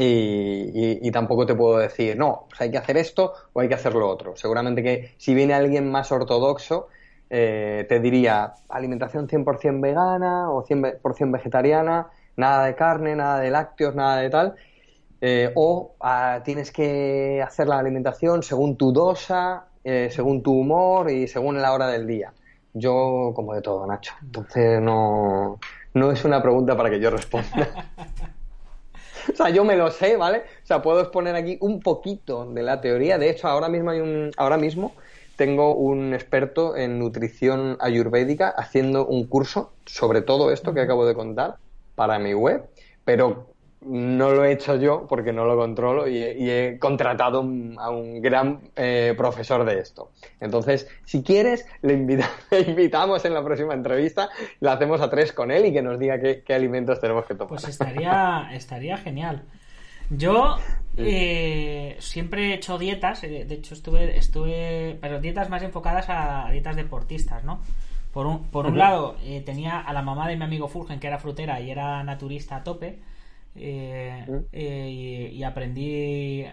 y, 0.00 1.10
tampoco 1.10 1.46
te 1.46 1.54
puedo 1.54 1.78
decir, 1.78 2.16
no, 2.16 2.46
pues 2.48 2.60
hay 2.60 2.70
que 2.70 2.78
hacer 2.78 2.96
esto 2.96 3.32
o 3.52 3.60
hay 3.60 3.68
que 3.68 3.74
hacer 3.74 3.94
lo 3.94 4.08
otro. 4.08 4.36
Seguramente 4.36 4.82
que 4.82 5.14
si 5.18 5.34
viene 5.34 5.54
alguien 5.54 5.90
más 5.90 6.12
ortodoxo, 6.12 6.88
eh, 7.30 7.84
te 7.88 7.98
diría 8.00 8.54
alimentación 8.68 9.26
100% 9.26 9.80
vegana 9.80 10.50
o 10.50 10.64
100% 10.64 11.32
vegetariana, 11.32 12.10
nada 12.36 12.66
de 12.66 12.74
carne, 12.74 13.16
nada 13.16 13.40
de 13.40 13.50
lácteos, 13.50 13.94
nada 13.94 14.18
de 14.18 14.30
tal. 14.30 14.54
Eh, 15.20 15.50
o 15.56 15.96
ah, 16.00 16.42
tienes 16.44 16.70
que 16.70 17.42
hacer 17.44 17.66
la 17.66 17.78
alimentación 17.78 18.44
según 18.44 18.76
tu 18.76 18.92
dosa, 18.92 19.66
eh, 19.88 20.10
según 20.10 20.42
tu 20.42 20.52
humor 20.52 21.10
y 21.10 21.26
según 21.28 21.62
la 21.62 21.72
hora 21.72 21.88
del 21.88 22.06
día. 22.06 22.34
Yo 22.74 23.32
como 23.34 23.54
de 23.54 23.62
todo, 23.62 23.86
Nacho. 23.86 24.12
Entonces 24.20 24.82
no, 24.82 25.58
no 25.94 26.12
es 26.12 26.24
una 26.26 26.42
pregunta 26.42 26.76
para 26.76 26.90
que 26.90 27.00
yo 27.00 27.10
responda. 27.10 27.86
o 29.32 29.34
sea, 29.34 29.48
yo 29.48 29.64
me 29.64 29.76
lo 29.76 29.90
sé, 29.90 30.18
¿vale? 30.18 30.42
O 30.62 30.66
sea, 30.66 30.82
puedo 30.82 31.00
exponer 31.00 31.34
aquí 31.34 31.56
un 31.62 31.80
poquito 31.80 32.44
de 32.44 32.62
la 32.62 32.82
teoría. 32.82 33.16
De 33.16 33.30
hecho, 33.30 33.48
ahora 33.48 33.70
mismo 33.70 33.90
hay 33.90 34.00
un, 34.00 34.30
ahora 34.36 34.58
mismo 34.58 34.92
tengo 35.36 35.74
un 35.74 36.12
experto 36.12 36.76
en 36.76 36.98
nutrición 36.98 37.78
ayurvédica 37.80 38.50
haciendo 38.50 39.06
un 39.06 39.26
curso 39.26 39.72
sobre 39.86 40.20
todo 40.20 40.52
esto 40.52 40.74
que 40.74 40.80
acabo 40.80 41.06
de 41.06 41.14
contar 41.14 41.56
para 41.94 42.18
mi 42.18 42.34
web, 42.34 42.68
pero 43.06 43.47
no 43.80 44.30
lo 44.30 44.44
he 44.44 44.52
hecho 44.52 44.76
yo 44.76 45.06
porque 45.08 45.32
no 45.32 45.44
lo 45.44 45.56
controlo 45.56 46.08
y, 46.08 46.18
he 46.18 46.78
contratado 46.80 47.40
a 47.40 47.90
un 47.90 48.20
gran 48.20 48.60
eh, 48.76 49.14
profesor 49.16 49.64
de 49.64 49.78
esto. 49.78 50.10
Entonces, 50.40 50.88
si 51.04 51.22
quieres, 51.22 51.66
le, 51.82 51.94
invitamos 51.94 53.24
en 53.24 53.34
la 53.34 53.44
próxima 53.44 53.74
entrevista, 53.74 54.30
la 54.60 54.72
hacemos 54.72 55.00
a 55.00 55.10
tres 55.10 55.32
con 55.32 55.50
él 55.50 55.66
y 55.66 55.72
que 55.72 55.82
nos 55.82 55.98
diga 55.98 56.18
qué, 56.20 56.54
alimentos 56.54 57.00
tenemos 57.00 57.24
que 57.26 57.34
tomar. 57.34 57.48
Pues 57.48 57.68
estaría, 57.68 58.50
estaría 58.52 58.96
genial. 58.96 59.42
Yo 60.10 60.56
eh, 60.96 61.96
siempre 62.00 62.50
he 62.50 62.54
hecho 62.54 62.78
dietas, 62.78 63.22
eh, 63.24 63.44
de 63.44 63.54
hecho 63.54 63.74
estuve, 63.74 64.16
estuve, 64.16 64.96
pero 65.00 65.20
dietas 65.20 65.50
más 65.50 65.62
enfocadas 65.62 66.06
a 66.08 66.48
dietas 66.50 66.76
deportistas, 66.76 67.44
¿no? 67.44 67.60
Por 68.12 68.26
un, 68.26 68.44
por 68.44 68.66
un 68.66 68.78
lado, 68.78 69.16
tenía 69.44 69.78
a 69.78 69.92
la 69.92 70.00
mamá 70.00 70.26
de 70.26 70.36
mi 70.36 70.42
amigo 70.42 70.66
Fulgen, 70.66 70.98
que 70.98 71.06
era 71.06 71.18
frutera 71.18 71.60
y 71.60 71.70
era 71.70 72.02
naturista 72.02 72.56
a 72.56 72.64
tope, 72.64 72.98
eh, 73.60 74.24
eh, 74.52 75.30
y, 75.32 75.42
aprendí 75.42 76.44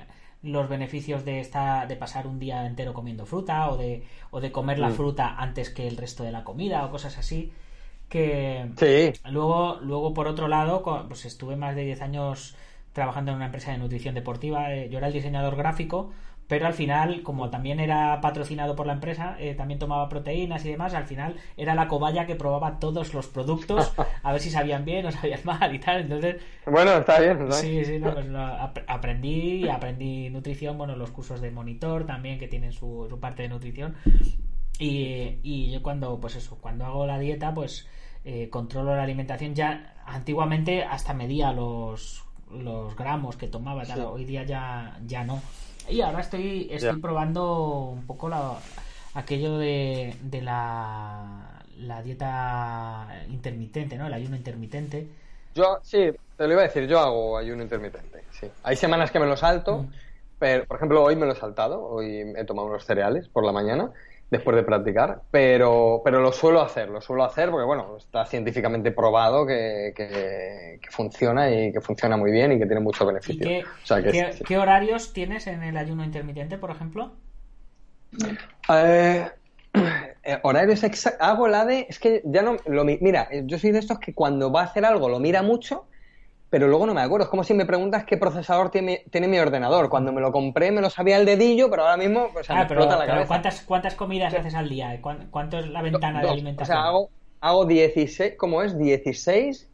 los 0.41 0.69
beneficios 0.69 1.25
de 1.25 1.39
esta, 1.39 1.85
de 1.85 1.95
pasar 1.95 2.27
un 2.27 2.39
día 2.39 2.65
entero 2.65 2.93
comiendo 2.93 3.25
fruta 3.25 3.69
o 3.69 3.77
de, 3.77 4.03
o 4.31 4.41
de 4.41 4.51
comer 4.51 4.79
la 4.79 4.91
fruta 4.91 5.35
antes 5.37 5.69
que 5.69 5.87
el 5.87 5.97
resto 5.97 6.23
de 6.23 6.31
la 6.31 6.43
comida 6.43 6.85
o 6.85 6.91
cosas 6.91 7.17
así 7.17 7.51
que 8.09 8.69
luego 9.29 9.79
luego 9.81 10.13
por 10.13 10.27
otro 10.27 10.47
lado 10.47 10.83
pues 11.07 11.25
estuve 11.25 11.55
más 11.55 11.75
de 11.75 11.85
10 11.85 12.01
años 12.01 12.55
trabajando 12.93 13.31
en 13.31 13.37
una 13.37 13.47
empresa 13.47 13.71
de 13.71 13.77
nutrición 13.77 14.15
deportiva 14.15 14.73
eh, 14.73 14.89
yo 14.89 14.99
era 14.99 15.07
el 15.07 15.13
diseñador 15.13 15.55
gráfico 15.55 16.11
pero 16.47 16.67
al 16.67 16.73
final, 16.73 17.23
como 17.23 17.49
también 17.49 17.79
era 17.79 18.21
patrocinado 18.21 18.75
por 18.75 18.85
la 18.85 18.93
empresa, 18.93 19.35
eh, 19.39 19.55
también 19.55 19.79
tomaba 19.79 20.09
proteínas 20.09 20.63
y 20.65 20.69
demás, 20.69 20.93
al 20.93 21.05
final 21.05 21.35
era 21.57 21.73
la 21.73 21.87
cobaya 21.87 22.25
que 22.25 22.35
probaba 22.35 22.79
todos 22.79 23.13
los 23.13 23.27
productos 23.27 23.93
a 24.23 24.31
ver 24.31 24.41
si 24.41 24.51
sabían 24.51 24.85
bien 24.85 25.05
o 25.05 25.11
sabían 25.11 25.39
mal 25.43 25.73
y 25.73 25.79
tal. 25.79 26.01
Entonces, 26.01 26.41
bueno, 26.65 26.91
está 26.97 27.19
bien. 27.19 27.51
Sí, 27.51 27.83
sí, 27.83 27.99
no, 27.99 28.13
pues 28.13 28.27
aprendí, 28.87 29.67
aprendí 29.67 30.29
nutrición, 30.29 30.77
bueno, 30.77 30.95
los 30.95 31.11
cursos 31.11 31.41
de 31.41 31.51
monitor 31.51 32.05
también 32.05 32.37
que 32.37 32.47
tienen 32.47 32.71
su, 32.71 33.07
su 33.09 33.19
parte 33.19 33.43
de 33.43 33.49
nutrición. 33.49 33.95
Y, 34.77 35.39
y, 35.41 35.71
yo 35.71 35.81
cuando, 35.81 36.19
pues 36.19 36.35
eso, 36.35 36.57
cuando 36.59 36.85
hago 36.85 37.07
la 37.07 37.17
dieta, 37.17 37.53
pues 37.53 37.87
eh, 38.23 38.49
controlo 38.49 38.95
la 38.95 39.03
alimentación. 39.03 39.55
Ya 39.55 39.95
antiguamente 40.05 40.83
hasta 40.83 41.13
medía 41.13 41.51
los, 41.53 42.23
los 42.51 42.95
gramos 42.95 43.37
que 43.37 43.47
tomaba, 43.47 43.83
hoy 44.09 44.25
día 44.25 44.43
ya, 44.43 44.99
ya 45.05 45.23
no. 45.23 45.41
Y 45.89 46.01
ahora 46.01 46.21
estoy, 46.21 46.67
estoy 46.71 46.99
probando 46.99 47.89
un 47.89 48.05
poco 48.05 48.29
la, 48.29 48.53
aquello 49.13 49.57
de, 49.57 50.15
de 50.21 50.41
la, 50.41 51.61
la 51.77 52.01
dieta 52.01 53.07
intermitente, 53.29 53.97
¿no? 53.97 54.07
El 54.07 54.13
ayuno 54.13 54.35
intermitente. 54.35 55.07
Yo, 55.53 55.79
sí, 55.83 56.11
te 56.37 56.47
lo 56.47 56.53
iba 56.53 56.61
a 56.61 56.65
decir, 56.65 56.87
yo 56.87 56.99
hago 56.99 57.37
ayuno 57.37 57.63
intermitente, 57.63 58.23
sí. 58.31 58.47
Hay 58.63 58.75
semanas 58.75 59.11
que 59.11 59.19
me 59.19 59.25
lo 59.25 59.37
salto, 59.37 59.83
mm. 59.83 59.93
pero, 60.39 60.65
por 60.65 60.77
ejemplo, 60.77 61.03
hoy 61.03 61.15
me 61.15 61.25
lo 61.25 61.33
he 61.33 61.35
saltado, 61.35 61.81
hoy 61.81 62.33
he 62.35 62.43
tomado 62.45 62.67
unos 62.67 62.85
cereales 62.85 63.27
por 63.29 63.45
la 63.45 63.51
mañana 63.51 63.91
después 64.29 64.55
de 64.55 64.63
practicar, 64.63 65.21
pero, 65.31 66.01
pero 66.03 66.19
lo 66.19 66.31
suelo 66.31 66.61
hacer, 66.61 66.89
lo 66.89 66.99
suelo 67.01 67.23
hacer 67.23 67.51
porque, 67.51 67.65
bueno, 67.65 67.97
está 67.97 68.25
científicamente 68.25 68.91
probado 68.91 69.45
que, 69.45 69.93
que, 69.95 70.79
funciona 70.89 71.51
y 71.51 71.71
que 71.71 71.81
funciona 71.81 72.17
muy 72.17 72.31
bien 72.31 72.51
y 72.53 72.59
que 72.59 72.65
tiene 72.65 72.81
mucho 72.81 73.05
beneficio. 73.05 73.63
Qué, 74.45 74.57
horarios 74.57 75.13
tienes 75.13 75.47
en 75.47 75.63
el 75.63 75.77
ayuno 75.77 76.03
intermitente, 76.03 76.57
por 76.57 76.71
ejemplo? 76.71 77.13
Eh, 78.69 79.29
eh, 80.23 80.39
horarios 80.43 80.83
exactos. 80.83 81.21
Hago 81.27 81.47
la 81.47 81.65
de. 81.65 81.85
Es 81.89 81.99
que 81.99 82.21
ya 82.25 82.41
no. 82.41 82.57
Lo, 82.65 82.85
mira, 82.85 83.27
yo 83.43 83.59
soy 83.59 83.71
de 83.71 83.79
estos 83.79 83.99
que 83.99 84.13
cuando 84.13 84.51
va 84.51 84.61
a 84.61 84.65
hacer 84.65 84.85
algo 84.85 85.09
lo 85.09 85.19
mira 85.19 85.41
mucho 85.41 85.85
pero 86.55 86.69
luego 86.69 86.85
no 86.85 86.93
me 86.93 87.01
acuerdo. 87.01 87.25
Es 87.25 87.29
como 87.29 87.43
si 87.43 87.53
me 87.53 87.65
preguntas 87.65 88.05
qué 88.05 88.15
procesador 88.15 88.71
tiene, 88.71 89.03
tiene 89.11 89.27
mi 89.27 89.37
ordenador. 89.37 89.89
Cuando 89.89 90.13
me 90.13 90.21
lo 90.21 90.31
compré 90.31 90.71
me 90.71 90.79
lo 90.79 90.89
sabía 90.89 91.17
el 91.17 91.25
dedillo, 91.25 91.69
pero 91.69 91.81
ahora 91.81 91.97
mismo 91.97 92.29
pues, 92.31 92.49
me 92.49 92.61
explota 92.61 92.95
la 92.95 93.05
cabeza. 93.05 93.27
¿cuántas, 93.27 93.61
¿Cuántas 93.63 93.95
comidas 93.95 94.33
haces 94.33 94.55
al 94.55 94.69
día? 94.69 94.97
¿Cuánto 95.01 95.59
es 95.59 95.67
la 95.67 95.81
ventana 95.81 96.21
de 96.21 96.29
alimentación? 96.29 96.77
O 96.77 96.81
sea, 96.81 96.87
hago, 96.87 97.09
hago 97.41 97.65
16, 97.65 98.35
¿cómo 98.37 98.61
es? 98.61 98.77
16, 98.77 99.67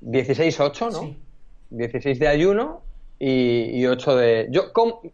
16, 0.00 0.60
8, 0.60 0.88
¿no? 0.90 1.00
Sí. 1.00 1.18
16 1.68 2.18
de 2.18 2.28
ayuno 2.28 2.80
y, 3.18 3.78
y 3.78 3.86
8 3.86 4.16
de... 4.16 4.48
Yo, 4.50 4.72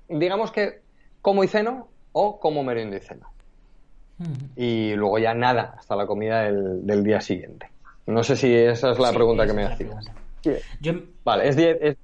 digamos 0.08 0.52
que 0.52 0.82
como 1.20 1.42
y 1.42 1.48
ceno 1.48 1.88
o 2.12 2.38
como 2.38 2.62
meriendo 2.62 2.96
y 2.96 3.00
ceno. 3.00 3.26
Y 4.54 4.94
luego 4.94 5.18
ya 5.18 5.34
nada 5.34 5.74
hasta 5.76 5.96
la 5.96 6.06
comida 6.06 6.42
del, 6.42 6.86
del, 6.86 7.02
día 7.02 7.20
siguiente. 7.20 7.66
No 8.06 8.22
sé 8.22 8.36
si 8.36 8.54
esa 8.54 8.92
es 8.92 9.00
la 9.00 9.12
pregunta 9.12 9.48
que 9.48 9.52
me 9.52 9.64
hacías. 9.64 10.06
Yo, 10.80 10.92
vale, 11.24 11.48
es 11.48 11.56
10. 11.56 11.96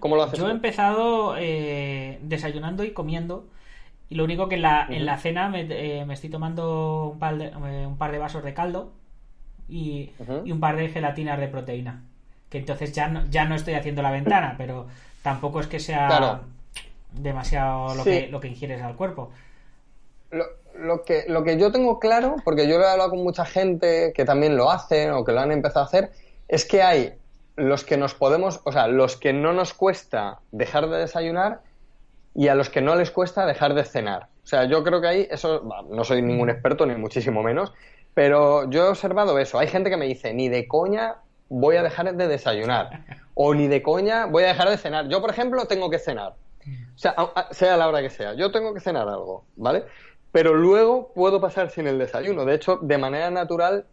¿Cómo 0.00 0.16
lo 0.16 0.22
haces? 0.22 0.38
Yo 0.38 0.48
he 0.48 0.52
empezado 0.52 1.36
eh, 1.38 2.18
desayunando 2.22 2.84
y 2.84 2.92
comiendo. 2.92 3.46
Y 4.08 4.16
lo 4.16 4.24
único 4.24 4.48
que 4.48 4.56
en 4.56 4.62
la, 4.62 4.86
en 4.90 5.06
la 5.06 5.18
cena 5.18 5.48
me, 5.48 5.66
eh, 5.70 6.04
me, 6.04 6.14
estoy 6.14 6.30
tomando 6.30 7.10
un 7.12 7.18
par, 7.18 7.38
de, 7.38 7.46
eh, 7.46 7.86
un 7.86 7.96
par 7.96 8.10
de 8.10 8.18
vasos 8.18 8.42
de 8.42 8.52
caldo 8.52 8.92
y, 9.68 10.10
y, 10.44 10.50
un 10.50 10.58
par 10.58 10.76
de 10.76 10.88
gelatinas 10.88 11.38
de 11.38 11.46
proteína. 11.46 12.02
Que 12.48 12.58
entonces 12.58 12.92
ya 12.92 13.06
no, 13.06 13.24
ya 13.30 13.44
no 13.44 13.54
estoy 13.54 13.74
haciendo 13.74 14.02
la 14.02 14.10
ventana, 14.10 14.56
pero 14.58 14.88
tampoco 15.22 15.60
es 15.60 15.68
que 15.68 15.78
sea 15.78 16.40
demasiado 17.12 17.94
lo, 17.94 18.02
que, 18.02 18.28
lo 18.28 18.40
que 18.40 18.48
ingieres 18.48 18.82
al 18.82 18.96
cuerpo. 18.96 19.30
Lo, 20.32 20.44
lo, 20.76 21.04
que, 21.04 21.24
lo 21.28 21.44
que 21.44 21.56
yo 21.56 21.70
tengo 21.70 22.00
claro, 22.00 22.34
porque 22.44 22.68
yo 22.68 22.78
lo 22.78 22.84
he 22.84 22.90
hablado 22.90 23.10
con 23.10 23.22
mucha 23.22 23.44
gente 23.44 24.12
que 24.12 24.24
también 24.24 24.56
lo 24.56 24.72
hacen 24.72 25.12
o 25.12 25.24
que 25.24 25.30
lo 25.30 25.40
han 25.40 25.52
empezado 25.52 25.84
a 25.84 25.88
hacer, 25.88 26.10
es 26.48 26.64
que 26.64 26.82
hay 26.82 27.19
los 27.60 27.84
que 27.84 27.96
nos 27.96 28.14
podemos, 28.14 28.60
o 28.64 28.72
sea, 28.72 28.88
los 28.88 29.16
que 29.16 29.32
no 29.32 29.52
nos 29.52 29.74
cuesta 29.74 30.40
dejar 30.50 30.88
de 30.88 30.98
desayunar 30.98 31.60
y 32.34 32.48
a 32.48 32.54
los 32.54 32.70
que 32.70 32.80
no 32.80 32.96
les 32.96 33.10
cuesta 33.10 33.46
dejar 33.46 33.74
de 33.74 33.84
cenar. 33.84 34.28
O 34.42 34.46
sea, 34.46 34.64
yo 34.64 34.82
creo 34.82 35.00
que 35.00 35.06
ahí, 35.06 35.28
eso, 35.30 35.68
no 35.90 36.04
soy 36.04 36.22
ningún 36.22 36.50
experto 36.50 36.86
ni 36.86 36.94
muchísimo 36.94 37.42
menos, 37.42 37.72
pero 38.14 38.68
yo 38.70 38.86
he 38.86 38.88
observado 38.88 39.38
eso. 39.38 39.58
Hay 39.58 39.68
gente 39.68 39.90
que 39.90 39.96
me 39.96 40.06
dice, 40.06 40.32
ni 40.32 40.48
de 40.48 40.66
coña 40.66 41.16
voy 41.48 41.76
a 41.76 41.82
dejar 41.82 42.14
de 42.14 42.28
desayunar, 42.28 43.04
o 43.34 43.54
ni 43.54 43.68
de 43.68 43.82
coña 43.82 44.26
voy 44.26 44.44
a 44.44 44.48
dejar 44.48 44.70
de 44.70 44.78
cenar. 44.78 45.08
Yo, 45.08 45.20
por 45.20 45.30
ejemplo, 45.30 45.66
tengo 45.66 45.90
que 45.90 45.98
cenar. 45.98 46.34
O 46.94 46.98
sea, 46.98 47.14
sea 47.50 47.76
la 47.76 47.88
hora 47.88 48.02
que 48.02 48.10
sea, 48.10 48.34
yo 48.34 48.50
tengo 48.52 48.74
que 48.74 48.80
cenar 48.80 49.08
algo, 49.08 49.44
¿vale? 49.56 49.84
Pero 50.32 50.54
luego 50.54 51.12
puedo 51.14 51.40
pasar 51.40 51.70
sin 51.70 51.86
el 51.86 51.98
desayuno. 51.98 52.44
De 52.44 52.54
hecho, 52.54 52.78
de 52.80 52.98
manera 52.98 53.30
natural, 53.30 53.86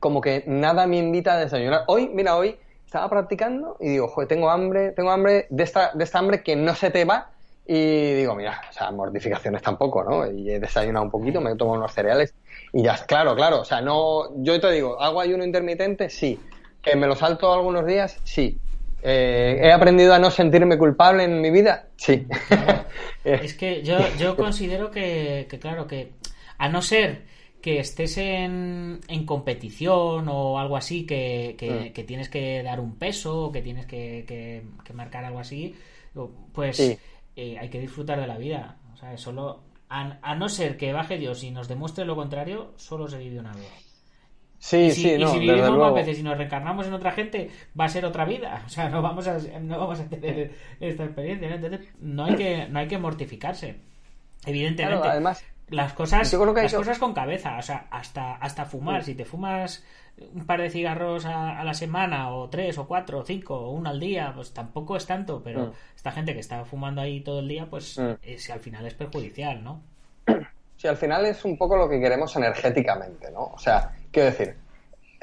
como 0.00 0.20
que 0.20 0.44
nada 0.46 0.86
me 0.86 0.98
invita 0.98 1.34
a 1.34 1.38
desayunar. 1.38 1.84
Hoy, 1.86 2.08
mira, 2.08 2.36
hoy 2.36 2.56
estaba 2.84 3.08
practicando 3.08 3.76
y 3.80 3.90
digo, 3.90 4.08
joder, 4.08 4.28
tengo 4.28 4.50
hambre, 4.50 4.92
tengo 4.92 5.10
hambre 5.10 5.46
de 5.48 5.62
esta, 5.62 5.92
de 5.94 6.04
esta 6.04 6.18
hambre 6.18 6.42
que 6.42 6.56
no 6.56 6.74
se 6.74 6.90
te 6.90 7.04
va. 7.04 7.30
Y 7.66 8.14
digo, 8.14 8.34
mira, 8.34 8.60
o 8.68 8.72
sea, 8.72 8.90
mortificaciones 8.90 9.62
tampoco, 9.62 10.02
¿no? 10.02 10.30
Y 10.30 10.50
he 10.50 10.58
desayunado 10.58 11.04
un 11.04 11.10
poquito, 11.10 11.40
me 11.40 11.52
he 11.52 11.56
tomado 11.56 11.78
unos 11.78 11.92
cereales 11.92 12.34
y 12.72 12.82
ya, 12.82 12.96
claro, 13.06 13.36
claro, 13.36 13.60
o 13.60 13.64
sea, 13.64 13.80
no, 13.80 14.42
yo 14.42 14.58
te 14.60 14.70
digo, 14.72 15.00
¿hago 15.00 15.20
ayuno 15.20 15.44
intermitente? 15.44 16.08
Sí. 16.08 16.40
¿Que 16.80 16.96
me 16.96 17.06
lo 17.06 17.14
salto 17.14 17.52
algunos 17.52 17.86
días? 17.86 18.18
Sí. 18.24 18.58
Eh, 19.02 19.58
¿He 19.62 19.72
aprendido 19.72 20.14
a 20.14 20.18
no 20.18 20.30
sentirme 20.30 20.78
culpable 20.78 21.24
en 21.24 21.40
mi 21.40 21.50
vida? 21.50 21.86
Sí. 21.96 22.26
es 23.24 23.54
que 23.54 23.82
yo, 23.82 23.98
yo 24.18 24.36
considero 24.36 24.90
que, 24.90 25.46
que, 25.50 25.58
claro, 25.58 25.86
que 25.86 26.12
a 26.58 26.68
no 26.68 26.80
ser 26.80 27.22
que 27.62 27.78
estés 27.78 28.18
en, 28.18 29.00
en 29.08 29.24
competición 29.24 30.28
o 30.28 30.58
algo 30.58 30.76
así, 30.76 31.06
que, 31.06 31.54
que, 31.58 31.92
mm. 32.02 32.06
tienes 32.06 32.28
que 32.28 32.62
dar 32.62 32.80
un 32.80 32.96
peso 32.96 33.44
o 33.44 33.52
que 33.52 33.62
tienes 33.62 33.86
que, 33.86 34.24
que 34.84 34.92
marcar 34.92 35.24
algo 35.24 35.38
así, 35.38 35.74
pues 36.52 36.98
eh, 37.36 37.58
hay 37.58 37.68
que 37.68 37.80
disfrutar 37.80 38.20
de 38.20 38.26
la 38.26 38.36
vida. 38.36 38.76
O 38.92 38.96
sea, 38.96 39.16
solo, 39.16 39.62
a, 39.88 40.34
no 40.34 40.48
ser 40.48 40.76
que 40.76 40.92
baje 40.92 41.18
Dios 41.18 41.42
y 41.44 41.50
nos 41.50 41.68
demuestre 41.68 42.04
lo 42.04 42.16
contrario, 42.16 42.72
solo 42.76 43.08
se 43.08 43.18
vive 43.18 43.38
una 43.38 43.52
vez. 43.52 43.70
Sí, 44.58 44.92
sí, 44.92 45.10
y 45.10 45.26
si 45.26 45.38
vivimos 45.40 45.76
más 45.76 45.92
veces 45.92 46.20
y 46.20 46.22
nos 46.22 46.38
reencarnamos 46.38 46.86
en 46.86 46.92
otra 46.92 47.10
gente, 47.10 47.50
va 47.78 47.86
a 47.86 47.88
ser 47.88 48.04
otra 48.04 48.24
vida. 48.24 48.62
O 48.66 48.68
sea, 48.68 48.88
no 48.88 49.02
vamos 49.02 49.26
a, 49.26 49.38
no 49.60 49.78
vamos 49.78 50.00
a 50.00 50.08
tener 50.08 50.52
esta 50.78 51.04
experiencia. 51.04 51.48
¿no? 51.48 51.54
Entonces, 51.56 51.88
no 51.98 52.24
hay 52.24 52.36
que, 52.36 52.68
no 52.68 52.78
hay 52.78 52.86
que 52.86 52.98
mortificarse. 52.98 53.80
Evidentemente. 54.44 55.08
además, 55.08 55.44
las 55.72 55.94
cosas, 55.94 56.32
las 56.32 56.74
cosas 56.74 56.98
con 56.98 57.14
cabeza, 57.14 57.56
o 57.58 57.62
sea, 57.62 57.86
hasta, 57.90 58.34
hasta 58.34 58.64
fumar. 58.66 59.02
Si 59.02 59.14
te 59.14 59.24
fumas 59.24 59.82
un 60.34 60.44
par 60.46 60.60
de 60.60 60.70
cigarros 60.70 61.24
a, 61.24 61.64
la 61.64 61.74
semana, 61.74 62.30
o 62.34 62.48
tres, 62.48 62.76
o 62.78 62.86
cuatro, 62.86 63.20
o 63.20 63.24
cinco, 63.24 63.56
o 63.56 63.70
uno 63.70 63.88
al 63.90 63.98
día, 63.98 64.32
pues 64.34 64.52
tampoco 64.52 64.96
es 64.96 65.06
tanto, 65.06 65.42
pero 65.42 65.66
mm. 65.66 65.72
esta 65.96 66.12
gente 66.12 66.34
que 66.34 66.40
está 66.40 66.64
fumando 66.64 67.00
ahí 67.00 67.20
todo 67.20 67.40
el 67.40 67.48
día, 67.48 67.66
pues 67.68 67.98
mm. 67.98 68.12
es, 68.22 68.50
al 68.50 68.60
final 68.60 68.86
es 68.86 68.94
perjudicial, 68.94 69.62
¿no? 69.64 69.80
Sí, 70.74 70.88
al 70.88 70.96
final 70.96 71.24
es 71.26 71.44
un 71.44 71.56
poco 71.56 71.76
lo 71.76 71.88
que 71.88 72.00
queremos 72.00 72.34
energéticamente, 72.34 73.30
¿no? 73.30 73.52
O 73.54 73.58
sea, 73.58 73.92
quiero 74.10 74.30
decir, 74.30 74.56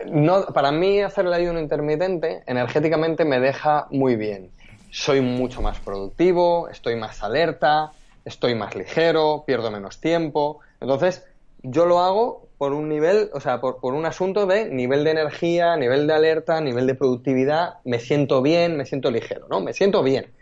no, 0.06 0.46
para 0.46 0.72
mí 0.72 1.02
hacer 1.02 1.26
el 1.26 1.34
ayuno 1.34 1.60
intermitente 1.60 2.44
energéticamente 2.46 3.26
me 3.26 3.42
deja 3.42 3.86
muy 3.90 4.16
bien. 4.16 4.52
Soy 4.90 5.20
mucho 5.20 5.62
más 5.62 5.78
productivo, 5.82 6.70
estoy 6.70 6.96
más 6.96 7.22
alerta, 7.24 7.92
estoy 8.26 8.56
más 8.56 8.76
ligero, 8.76 9.44
pierdo 9.46 9.72
menos 9.72 10.00
tiempo. 10.02 10.60
Entonces, 10.80 11.26
yo 11.64 11.86
lo 11.86 12.00
hago 12.00 12.48
por 12.58 12.74
un 12.74 12.90
nivel, 12.90 13.30
o 13.34 13.40
sea, 13.40 13.62
por, 13.62 13.80
por, 13.80 13.94
un 13.94 14.06
asunto 14.06 14.46
de 14.46 14.70
nivel 14.70 15.04
de 15.04 15.12
energía, 15.12 15.76
nivel 15.78 16.08
de 16.08 16.14
alerta, 16.14 16.60
nivel 16.62 16.88
de 16.88 16.96
productividad, 16.96 17.76
me 17.86 18.00
siento 18.00 18.42
bien, 18.42 18.78
me 18.78 18.86
siento 18.86 19.12
ligero, 19.12 19.48
¿no? 19.50 19.62
Me 19.62 19.74
siento 19.74 20.04
bien. 20.04 20.34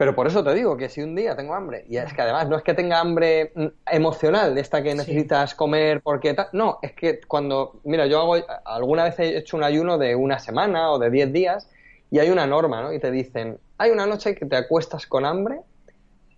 Pero 0.00 0.14
por 0.14 0.26
eso 0.26 0.42
te 0.42 0.54
digo 0.54 0.78
que 0.78 0.88
si 0.88 1.02
un 1.02 1.14
día 1.14 1.36
tengo 1.36 1.54
hambre, 1.54 1.84
y 1.86 1.98
es 1.98 2.14
que 2.14 2.22
además 2.22 2.48
no 2.48 2.56
es 2.56 2.62
que 2.62 2.72
tenga 2.72 3.00
hambre 3.00 3.52
emocional, 3.84 4.54
de 4.54 4.62
esta 4.62 4.82
que 4.82 4.94
necesitas 4.94 5.54
comer 5.54 6.00
porque 6.00 6.32
tal, 6.32 6.46
no, 6.54 6.78
es 6.80 6.92
que 6.92 7.20
cuando, 7.20 7.82
mira, 7.84 8.06
yo 8.06 8.18
hago, 8.18 8.36
alguna 8.64 9.04
vez 9.04 9.18
he 9.18 9.36
hecho 9.36 9.58
un 9.58 9.62
ayuno 9.62 9.98
de 9.98 10.14
una 10.14 10.38
semana 10.38 10.90
o 10.90 10.98
de 10.98 11.10
10 11.10 11.34
días 11.34 11.68
y 12.10 12.18
hay 12.18 12.30
una 12.30 12.46
norma, 12.46 12.80
¿no? 12.80 12.94
Y 12.94 12.98
te 12.98 13.10
dicen, 13.10 13.58
hay 13.76 13.90
una 13.90 14.06
noche 14.06 14.34
que 14.34 14.46
te 14.46 14.56
acuestas 14.56 15.06
con 15.06 15.26
hambre 15.26 15.60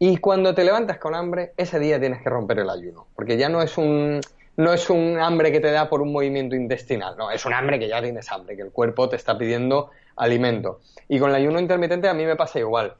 y 0.05 0.17
cuando 0.17 0.53
te 0.53 0.65
levantas 0.65 0.99
con 0.99 1.15
hambre, 1.15 1.53
ese 1.57 1.79
día 1.79 2.01
tienes 2.01 2.23
que 2.23 2.29
romper 2.29 2.59
el 2.59 2.69
ayuno, 2.69 3.07
porque 3.15 3.37
ya 3.37 3.49
no 3.49 3.63
es 3.63 3.79
un 3.79 4.21
no 4.57 4.73
es 4.73 4.91
un 4.91 5.17
hambre 5.21 5.53
que 5.53 5.61
te 5.61 5.71
da 5.71 5.89
por 5.89 6.03
un 6.03 6.11
movimiento 6.11 6.57
intestinal, 6.57 7.15
no, 7.17 7.31
es 7.31 7.47
un 7.47 7.55
hambre 7.55 7.79
que 7.79 7.87
ya 7.87 8.03
tienes 8.03 8.29
hambre, 8.33 8.57
que 8.57 8.63
el 8.63 8.73
cuerpo 8.73 9.09
te 9.09 9.15
está 9.15 9.39
pidiendo 9.39 9.91
alimento. 10.17 10.81
Y 11.07 11.21
con 11.21 11.31
el 11.31 11.37
ayuno 11.37 11.61
intermitente 11.61 12.09
a 12.09 12.15
mí 12.15 12.27
me 12.27 12.35
pasa 12.35 12.59
igual. 12.59 12.97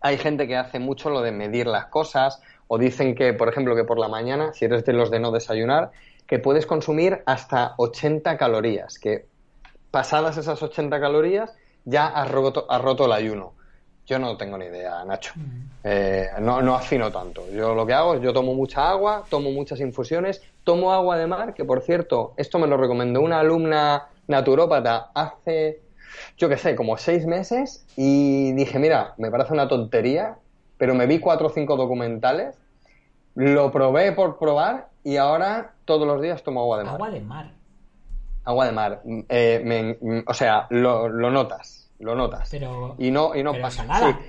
Hay 0.00 0.18
gente 0.18 0.48
que 0.48 0.56
hace 0.56 0.80
mucho 0.80 1.10
lo 1.10 1.22
de 1.22 1.30
medir 1.30 1.68
las 1.68 1.84
cosas 1.86 2.42
o 2.66 2.76
dicen 2.76 3.14
que, 3.14 3.32
por 3.34 3.48
ejemplo, 3.48 3.76
que 3.76 3.84
por 3.84 4.00
la 4.00 4.08
mañana, 4.08 4.52
si 4.52 4.64
eres 4.64 4.84
de 4.84 4.94
los 4.94 5.12
de 5.12 5.20
no 5.20 5.30
desayunar, 5.30 5.92
que 6.26 6.40
puedes 6.40 6.66
consumir 6.66 7.22
hasta 7.24 7.74
80 7.76 8.36
calorías, 8.36 8.98
que 8.98 9.26
pasadas 9.92 10.38
esas 10.38 10.60
80 10.60 10.98
calorías 10.98 11.54
ya 11.84 12.08
has 12.08 12.28
roto, 12.28 12.66
has 12.68 12.82
roto 12.82 13.06
el 13.06 13.12
ayuno. 13.12 13.52
Yo 14.12 14.18
no 14.18 14.36
tengo 14.36 14.58
ni 14.58 14.66
idea, 14.66 15.02
Nacho. 15.06 15.32
Mm. 15.36 15.70
Eh, 15.84 16.28
no, 16.40 16.60
no 16.60 16.74
afino 16.74 17.10
tanto. 17.10 17.50
Yo 17.50 17.74
lo 17.74 17.86
que 17.86 17.94
hago 17.94 18.14
es, 18.14 18.20
yo 18.20 18.34
tomo 18.34 18.54
mucha 18.54 18.90
agua, 18.90 19.24
tomo 19.30 19.50
muchas 19.50 19.80
infusiones, 19.80 20.42
tomo 20.64 20.92
agua 20.92 21.16
de 21.16 21.26
mar, 21.26 21.54
que 21.54 21.64
por 21.64 21.80
cierto, 21.80 22.34
esto 22.36 22.58
me 22.58 22.66
lo 22.66 22.76
recomendó 22.76 23.22
una 23.22 23.40
alumna 23.40 24.08
naturópata 24.28 25.10
hace 25.14 25.80
yo 26.36 26.48
qué 26.48 26.56
sé, 26.56 26.76
como 26.76 26.98
seis 26.98 27.26
meses 27.26 27.86
y 27.96 28.52
dije, 28.52 28.78
mira, 28.78 29.14
me 29.16 29.30
parece 29.30 29.52
una 29.52 29.68
tontería, 29.68 30.36
pero 30.76 30.94
me 30.94 31.06
vi 31.06 31.18
cuatro 31.18 31.46
o 31.46 31.50
cinco 31.50 31.76
documentales, 31.76 32.58
lo 33.34 33.72
probé 33.72 34.12
por 34.12 34.38
probar 34.38 34.88
y 35.04 35.16
ahora 35.16 35.72
todos 35.84 36.06
los 36.06 36.20
días 36.20 36.42
tomo 36.42 36.60
agua 36.60 36.78
de 36.78 36.84
mar. 36.84 36.94
Agua 36.94 37.10
de 37.10 37.20
mar. 37.20 37.50
Agua 38.44 38.66
de 38.66 38.72
mar. 38.72 39.02
Eh, 39.28 40.24
o 40.26 40.34
sea, 40.34 40.66
lo, 40.70 41.08
notas, 41.08 41.81
lo 42.02 42.14
notas. 42.14 42.48
Pero, 42.50 42.96
y 42.98 43.10
no, 43.10 43.34
y 43.34 43.42
no 43.42 43.52
pasa. 43.60 43.84
nada. 43.84 44.20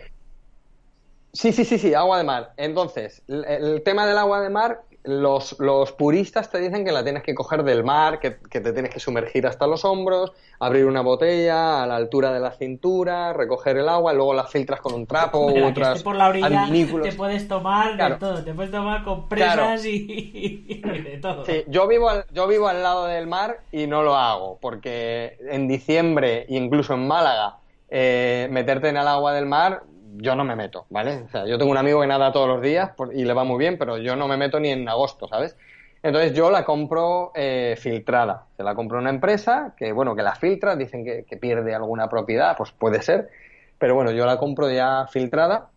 Sí. 1.32 1.51
sí. 1.51 1.65
sí, 1.65 1.78
sí, 1.78 1.93
agua 1.93 2.17
de 2.17 2.24
mar. 2.24 2.53
Entonces, 2.57 3.24
el 3.28 3.82
tema 3.84 4.05
del 4.05 4.17
agua 4.17 4.41
de 4.41 4.49
mar 4.49 4.82
los, 5.03 5.59
los, 5.59 5.91
puristas 5.91 6.49
te 6.49 6.59
dicen 6.59 6.86
que 6.86 6.91
la 6.91 7.03
tienes 7.03 7.24
que 7.24 7.36
coger 7.36 7.63
del 7.63 7.84
mar, 7.84 8.19
que, 8.19 8.32
te 8.32 8.71
tienes 8.71 8.93
que 8.93 8.99
sumergir 8.99 9.45
hasta 9.45 9.67
los 9.67 9.84
hombros, 9.84 10.32
abrir 10.59 10.86
una 10.86 11.01
botella 11.01 11.84
a 11.84 11.88
la 11.88 11.97
altura 11.97 12.32
de 12.32 12.39
la 12.39 12.51
cintura, 12.51 13.34
recoger 13.34 13.78
el 13.78 13.89
agua, 13.89 14.13
luego 14.13 14.34
la 14.34 14.45
filtras 14.45 14.80
con 14.80 14.93
un 14.93 15.05
trapo 15.05 15.47
u 15.47 15.65
otras 15.65 16.01
por 16.03 16.15
la 16.15 16.30
orilla 16.30 16.67
te 17.01 17.11
puedes 17.13 17.47
tomar 17.47 17.97
de 17.97 18.15
todo, 18.15 18.43
te 18.43 18.53
puedes 18.53 18.71
tomar 18.71 19.03
con 19.03 19.28
presas 19.28 19.86
y, 19.86 20.82
de 20.82 21.19
todo. 21.21 21.45
Sí, 21.45 21.63
yo 21.67 21.88
vivo, 21.88 22.09
al, 22.09 22.26
yo 22.32 22.47
vivo 22.47 22.67
al 22.67 22.82
lado 22.82 23.05
del 23.05 23.28
mar 23.28 23.59
y 23.71 23.88
no 23.88 24.03
lo 24.03 24.15
hago, 24.15 24.57
porque 24.61 25.38
en 25.49 25.67
diciembre, 25.67 26.45
incluso 26.47 26.93
en 26.93 27.07
Málaga, 27.07 27.57
eh, 27.95 28.47
meterte 28.49 28.89
en 28.89 28.97
el 28.97 29.07
agua 29.07 29.33
del 29.33 29.45
mar 29.45 29.83
yo 30.15 30.35
no 30.35 30.43
me 30.43 30.55
meto, 30.55 30.87
¿vale? 30.89 31.23
O 31.25 31.29
sea, 31.29 31.45
yo 31.45 31.57
tengo 31.57 31.71
un 31.71 31.77
amigo 31.77 32.01
que 32.01 32.07
nada 32.07 32.31
todos 32.31 32.47
los 32.47 32.61
días 32.61 32.91
y 33.13 33.23
le 33.23 33.33
va 33.33 33.43
muy 33.43 33.59
bien, 33.59 33.77
pero 33.77 33.97
yo 33.97 34.15
no 34.15 34.27
me 34.27 34.35
meto 34.35 34.59
ni 34.59 34.69
en 34.69 34.87
agosto, 34.89 35.27
¿sabes? 35.27 35.55
Entonces 36.01 36.33
yo 36.33 36.49
la 36.49 36.65
compro 36.65 37.31
eh, 37.35 37.75
filtrada. 37.77 38.47
Se 38.57 38.63
la 38.63 38.73
compro 38.73 38.97
una 38.97 39.09
empresa 39.09 39.73
que, 39.77 39.91
bueno, 39.91 40.15
que 40.15 40.23
la 40.23 40.35
filtra, 40.35 40.75
dicen 40.75 41.05
que, 41.05 41.37
pierde 41.37 41.75
alguna 41.75 42.09
propiedad, 42.09 42.57
pues 42.57 42.71
puede 42.71 43.01
ser. 43.01 43.29
Pero 43.77 43.95
bueno, 43.95 44.11
yo 44.11 44.25
la 44.25 44.37
compro 44.37 44.71
ya 44.71 45.07
filtrada 45.07 45.69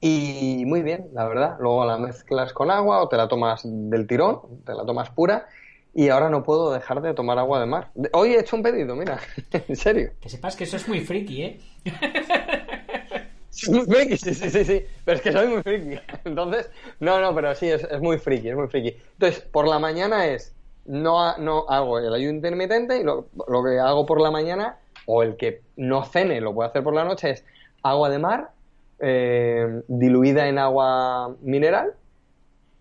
y 0.00 0.64
muy 0.66 0.82
bien, 0.82 1.08
la 1.12 1.26
verdad. 1.26 1.56
Luego 1.58 1.86
la 1.86 1.96
mezclas 1.96 2.52
con 2.52 2.70
agua 2.70 3.02
o 3.02 3.08
te 3.08 3.16
la 3.16 3.28
tomas 3.28 3.62
del 3.64 4.06
tirón, 4.06 4.40
te 4.64 4.74
la 4.74 4.84
tomas 4.84 5.10
pura. 5.10 5.46
Y 5.94 6.08
ahora 6.08 6.30
no 6.30 6.42
puedo 6.42 6.72
dejar 6.72 7.02
de 7.02 7.14
tomar 7.14 7.38
agua 7.38 7.60
de 7.60 7.66
mar. 7.66 7.90
Hoy 8.12 8.34
he 8.34 8.40
hecho 8.40 8.56
un 8.56 8.62
pedido, 8.62 8.94
mira, 8.94 9.18
en 9.68 9.76
serio. 9.76 10.10
Que 10.20 10.28
sepas 10.28 10.56
que 10.56 10.64
eso 10.64 10.76
es 10.76 10.88
muy 10.88 11.00
friki, 11.00 11.42
¿eh? 11.42 11.60
muy 13.68 13.84
friki, 13.84 14.16
sí, 14.16 14.34
sí, 14.34 14.50
sí, 14.50 14.64
sí, 14.64 14.84
pero 15.04 15.16
es 15.16 15.22
que 15.22 15.32
soy 15.32 15.48
muy 15.48 15.62
friki. 15.62 15.98
Entonces, 16.24 16.70
no, 17.00 17.20
no, 17.20 17.34
pero 17.34 17.54
sí, 17.54 17.68
es, 17.68 17.82
es 17.84 18.00
muy 18.00 18.18
friki, 18.18 18.50
es 18.50 18.56
muy 18.56 18.68
friki. 18.68 18.96
Entonces, 19.14 19.40
por 19.40 19.66
la 19.66 19.78
mañana 19.78 20.26
es, 20.26 20.54
no, 20.86 21.36
no 21.38 21.66
hago 21.68 21.98
el 21.98 22.14
ayuno 22.14 22.36
intermitente 22.36 22.98
y 22.98 23.02
lo, 23.02 23.26
lo, 23.48 23.64
que 23.64 23.78
hago 23.78 24.06
por 24.06 24.20
la 24.20 24.30
mañana, 24.30 24.76
o 25.06 25.22
el 25.22 25.36
que 25.36 25.62
no 25.76 26.04
cene, 26.04 26.40
lo 26.40 26.54
puedo 26.54 26.68
hacer 26.68 26.82
por 26.82 26.94
la 26.94 27.04
noche, 27.04 27.30
es 27.30 27.44
agua 27.82 28.10
de 28.10 28.18
mar 28.18 28.50
eh, 29.02 29.82
diluida 29.88 30.46
en 30.48 30.58
agua 30.58 31.34
mineral, 31.40 31.94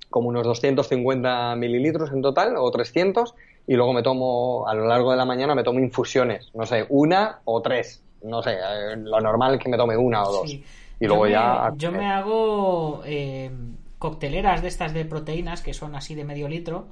como 0.09 0.29
unos 0.29 0.43
250 0.43 1.55
mililitros 1.55 2.11
en 2.11 2.21
total, 2.21 2.55
o 2.57 2.69
300, 2.69 3.35
y 3.67 3.75
luego 3.75 3.93
me 3.93 4.01
tomo, 4.01 4.67
a 4.67 4.73
lo 4.73 4.85
largo 4.87 5.11
de 5.11 5.17
la 5.17 5.25
mañana, 5.25 5.55
me 5.55 5.63
tomo 5.63 5.79
infusiones, 5.79 6.49
no 6.53 6.65
sé, 6.65 6.85
una 6.89 7.39
o 7.45 7.61
tres 7.61 8.01
no 8.23 8.41
sé, 8.41 8.53
eh, 8.53 8.97
lo 8.97 9.19
normal 9.19 9.55
es 9.55 9.61
que 9.61 9.69
me 9.69 9.77
tome 9.77 9.95
una 9.95 10.23
o 10.23 10.31
dos. 10.31 10.51
Y 10.51 11.05
luego 11.05 11.27
ya. 11.27 11.71
Yo 11.75 11.91
me 11.91 12.07
hago 12.07 13.01
eh, 13.05 13.49
cocteleras 13.97 14.61
de 14.61 14.67
estas 14.67 14.93
de 14.93 15.05
proteínas 15.05 15.61
que 15.61 15.73
son 15.73 15.95
así 15.95 16.15
de 16.15 16.25
medio 16.25 16.47
litro. 16.47 16.87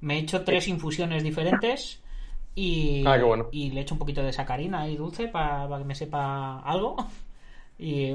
Me 0.00 0.16
he 0.16 0.18
hecho 0.18 0.44
tres 0.44 0.68
infusiones 0.68 1.22
diferentes. 1.22 2.00
Y, 2.54 3.04
ah, 3.06 3.16
y 3.52 3.70
le 3.70 3.82
echo 3.82 3.94
un 3.94 4.00
poquito 4.00 4.22
de 4.22 4.32
sacarina 4.32 4.88
y 4.88 4.96
dulce 4.96 5.28
para, 5.28 5.78
que 5.78 5.84
me 5.84 5.94
sepa 5.94 6.60
algo. 6.60 6.96
Y, 7.82 8.14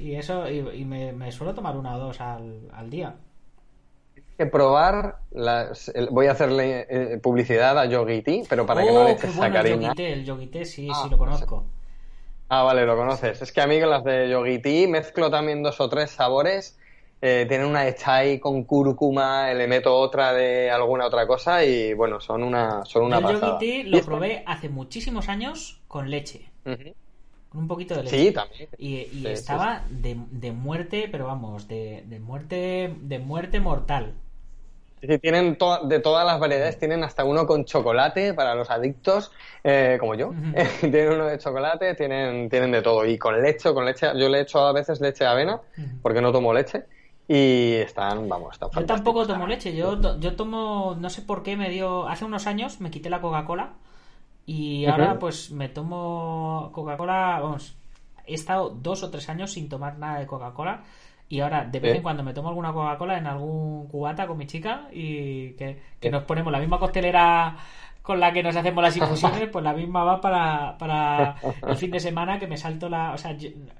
y, 0.00 0.14
eso, 0.16 0.50
y, 0.50 0.84
me, 0.84 1.30
suelo 1.30 1.54
tomar 1.54 1.76
una 1.76 1.94
o 1.94 1.98
dos 2.00 2.20
al, 2.20 2.68
al 2.72 2.90
día 2.90 3.14
que 4.36 4.46
probar 4.46 5.18
las, 5.30 5.92
voy 6.10 6.26
a 6.26 6.32
hacerle 6.32 6.86
eh, 6.88 7.18
publicidad 7.18 7.78
a 7.78 7.86
Yogiti, 7.86 8.42
pero 8.48 8.66
para 8.66 8.82
que 8.82 8.92
no 8.92 9.04
le 9.04 9.12
oh, 9.12 9.14
eches 9.14 9.34
sacarina. 9.34 9.94
El 9.96 10.24
Yogite, 10.24 10.64
sí, 10.64 10.86
sí 10.86 10.90
ah, 10.92 11.08
lo 11.10 11.18
conozco. 11.18 11.64
Ah, 12.48 12.62
vale, 12.62 12.84
lo 12.84 12.96
conoces. 12.96 13.40
Es 13.40 13.52
que 13.52 13.60
a 13.60 13.66
mí 13.66 13.80
con 13.80 13.90
las 13.90 14.04
de 14.04 14.28
Yogiti 14.30 14.86
mezclo 14.86 15.30
también 15.30 15.62
dos 15.62 15.80
o 15.80 15.88
tres 15.88 16.10
sabores. 16.10 16.78
Eh, 17.24 17.46
tienen 17.48 17.68
una 17.68 17.82
de 17.82 17.94
chai 17.94 18.40
con 18.40 18.64
cúrcuma, 18.64 19.52
le 19.54 19.68
meto 19.68 19.94
otra 19.96 20.32
de 20.32 20.70
alguna 20.72 21.06
otra 21.06 21.24
cosa 21.26 21.64
y 21.64 21.94
bueno, 21.94 22.20
son 22.20 22.42
una, 22.42 22.84
son 22.84 23.04
una 23.04 23.18
el 23.18 23.22
pasada. 23.22 23.52
Yogiti 23.52 23.84
lo 23.84 24.00
probé 24.00 24.42
hace 24.44 24.68
muchísimos 24.68 25.28
años 25.28 25.80
con 25.86 26.10
leche. 26.10 26.50
Un 27.54 27.68
poquito 27.68 27.94
de 27.94 28.04
leche. 28.04 28.18
Sí, 28.18 28.32
también. 28.32 28.68
Y, 28.78 29.26
estaba 29.26 29.84
De, 29.90 30.16
de, 30.30 30.52
muerte, 30.52 31.08
pero 31.10 31.26
vamos, 31.26 31.68
de, 31.68 32.04
de 32.06 32.18
muerte, 32.20 32.94
de 33.00 33.18
muerte 33.18 33.60
mortal. 33.60 34.14
Sí, 35.00 35.18
tienen 35.18 35.58
de 35.84 35.98
todas 35.98 36.24
las 36.24 36.38
variedades, 36.38 36.78
tienen 36.78 37.02
hasta 37.02 37.24
uno 37.24 37.44
con 37.44 37.64
chocolate 37.64 38.34
para 38.34 38.54
los 38.54 38.70
adictos, 38.70 39.32
eh, 39.64 39.96
como 39.98 40.14
yo. 40.14 40.32
tienen 40.80 41.12
uno 41.12 41.26
de 41.26 41.38
chocolate, 41.38 41.94
tienen, 41.96 42.48
tienen 42.48 42.70
de 42.70 42.82
todo. 42.82 43.04
Y 43.04 43.18
con 43.18 43.42
leche, 43.42 43.74
con 43.74 43.84
leche, 43.84 44.06
yo 44.16 44.28
le 44.28 44.40
echo 44.40 44.60
a 44.60 44.72
veces 44.72 45.00
leche 45.00 45.24
de 45.24 45.30
avena, 45.30 45.60
porque 46.02 46.20
no 46.20 46.30
tomo 46.30 46.54
leche. 46.54 46.84
Y 47.26 47.74
están, 47.74 48.28
vamos, 48.28 48.52
están 48.52 48.70
Yo 48.70 48.84
tampoco 48.84 49.26
tomo 49.26 49.46
leche, 49.46 49.74
yo, 49.74 50.18
yo 50.20 50.36
tomo, 50.36 50.96
no 50.98 51.10
sé 51.10 51.22
por 51.22 51.42
qué 51.42 51.56
me 51.56 51.70
dio, 51.70 52.06
hace 52.08 52.24
unos 52.24 52.46
años 52.46 52.80
me 52.80 52.90
quité 52.90 53.10
la 53.10 53.20
Coca-Cola 53.20 53.74
y 54.46 54.86
ahora 54.86 55.18
pues 55.18 55.50
me 55.50 55.68
tomo 55.68 56.70
Coca-Cola, 56.72 57.38
vamos, 57.40 57.76
he 58.26 58.34
estado 58.34 58.70
dos 58.70 59.02
o 59.02 59.10
tres 59.10 59.28
años 59.28 59.52
sin 59.52 59.68
tomar 59.68 59.98
nada 59.98 60.18
de 60.18 60.26
Coca-Cola 60.26 60.82
y 61.32 61.40
ahora, 61.40 61.64
de 61.64 61.80
vez 61.80 61.96
en 61.96 62.02
cuando 62.02 62.22
me 62.22 62.34
tomo 62.34 62.50
alguna 62.50 62.74
Coca-Cola 62.74 63.16
en 63.16 63.26
algún 63.26 63.88
cubata 63.88 64.26
con 64.26 64.36
mi 64.36 64.46
chica 64.46 64.88
y 64.92 65.52
que, 65.52 66.10
nos 66.10 66.24
ponemos 66.24 66.52
la 66.52 66.58
misma 66.58 66.78
costelera 66.78 67.56
con 68.02 68.20
la 68.20 68.32
que 68.32 68.42
nos 68.42 68.54
hacemos 68.54 68.82
las 68.82 68.94
infusiones, 68.98 69.48
pues 69.48 69.64
la 69.64 69.72
misma 69.72 70.04
va 70.04 70.20
para, 70.20 70.76
para 70.76 71.36
el 71.66 71.76
fin 71.76 71.90
de 71.90 72.00
semana 72.00 72.38
que 72.38 72.46
me 72.46 72.58
salto 72.58 72.90
la... 72.90 73.14
O 73.14 73.16
sea, 73.16 73.34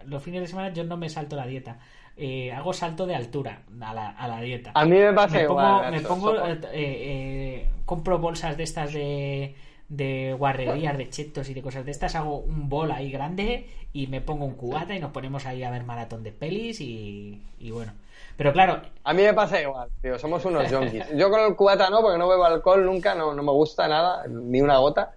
los 0.06 0.22
fines 0.22 0.40
de 0.40 0.46
semana 0.46 0.72
yo 0.72 0.82
no 0.84 0.96
me 0.96 1.10
salto 1.10 1.36
la 1.36 1.46
dieta. 1.46 1.76
Eh, 2.16 2.50
hago 2.52 2.72
salto 2.72 3.04
de 3.04 3.16
altura 3.16 3.60
a 3.82 3.92
la, 3.92 4.08
a 4.10 4.28
la 4.28 4.40
dieta. 4.40 4.70
A 4.74 4.86
mí 4.86 4.96
me 4.96 5.12
pasa 5.12 5.36
me 5.36 5.42
igual. 5.42 5.92
me 5.92 6.00
pongo 6.00 6.34
eh, 6.38 6.58
eh, 6.72 7.68
compro 7.84 8.18
bolsas 8.18 8.56
de 8.56 8.62
estas 8.62 8.94
de 8.94 9.54
de 9.92 10.34
guarrerías, 10.38 10.96
de 10.96 11.10
chetos 11.10 11.48
y 11.50 11.54
de 11.54 11.62
cosas 11.62 11.84
de 11.84 11.90
estas, 11.90 12.14
hago 12.14 12.38
un 12.38 12.68
bol 12.68 12.90
ahí 12.90 13.10
grande 13.10 13.68
y 13.92 14.06
me 14.06 14.22
pongo 14.22 14.46
un 14.46 14.54
cubata 14.54 14.94
y 14.94 15.00
nos 15.00 15.12
ponemos 15.12 15.44
ahí 15.44 15.62
a 15.62 15.70
ver 15.70 15.84
maratón 15.84 16.22
de 16.22 16.32
pelis 16.32 16.80
y, 16.80 17.40
bueno. 17.70 17.92
Pero 18.36 18.52
claro. 18.52 18.80
A 19.04 19.12
mí 19.12 19.22
me 19.22 19.34
pasa 19.34 19.60
igual, 19.60 19.90
tío, 20.00 20.18
somos 20.18 20.44
unos 20.46 20.72
junkies. 20.72 21.06
Yo 21.16 21.30
con 21.30 21.40
el 21.40 21.54
cubata 21.54 21.90
no, 21.90 22.00
porque 22.00 22.18
no 22.18 22.26
bebo 22.26 22.44
alcohol 22.44 22.84
nunca, 22.86 23.14
no, 23.14 23.34
no 23.34 23.42
me 23.42 23.52
gusta 23.52 23.86
nada, 23.86 24.26
ni 24.26 24.60
una 24.62 24.78
gota. 24.78 25.12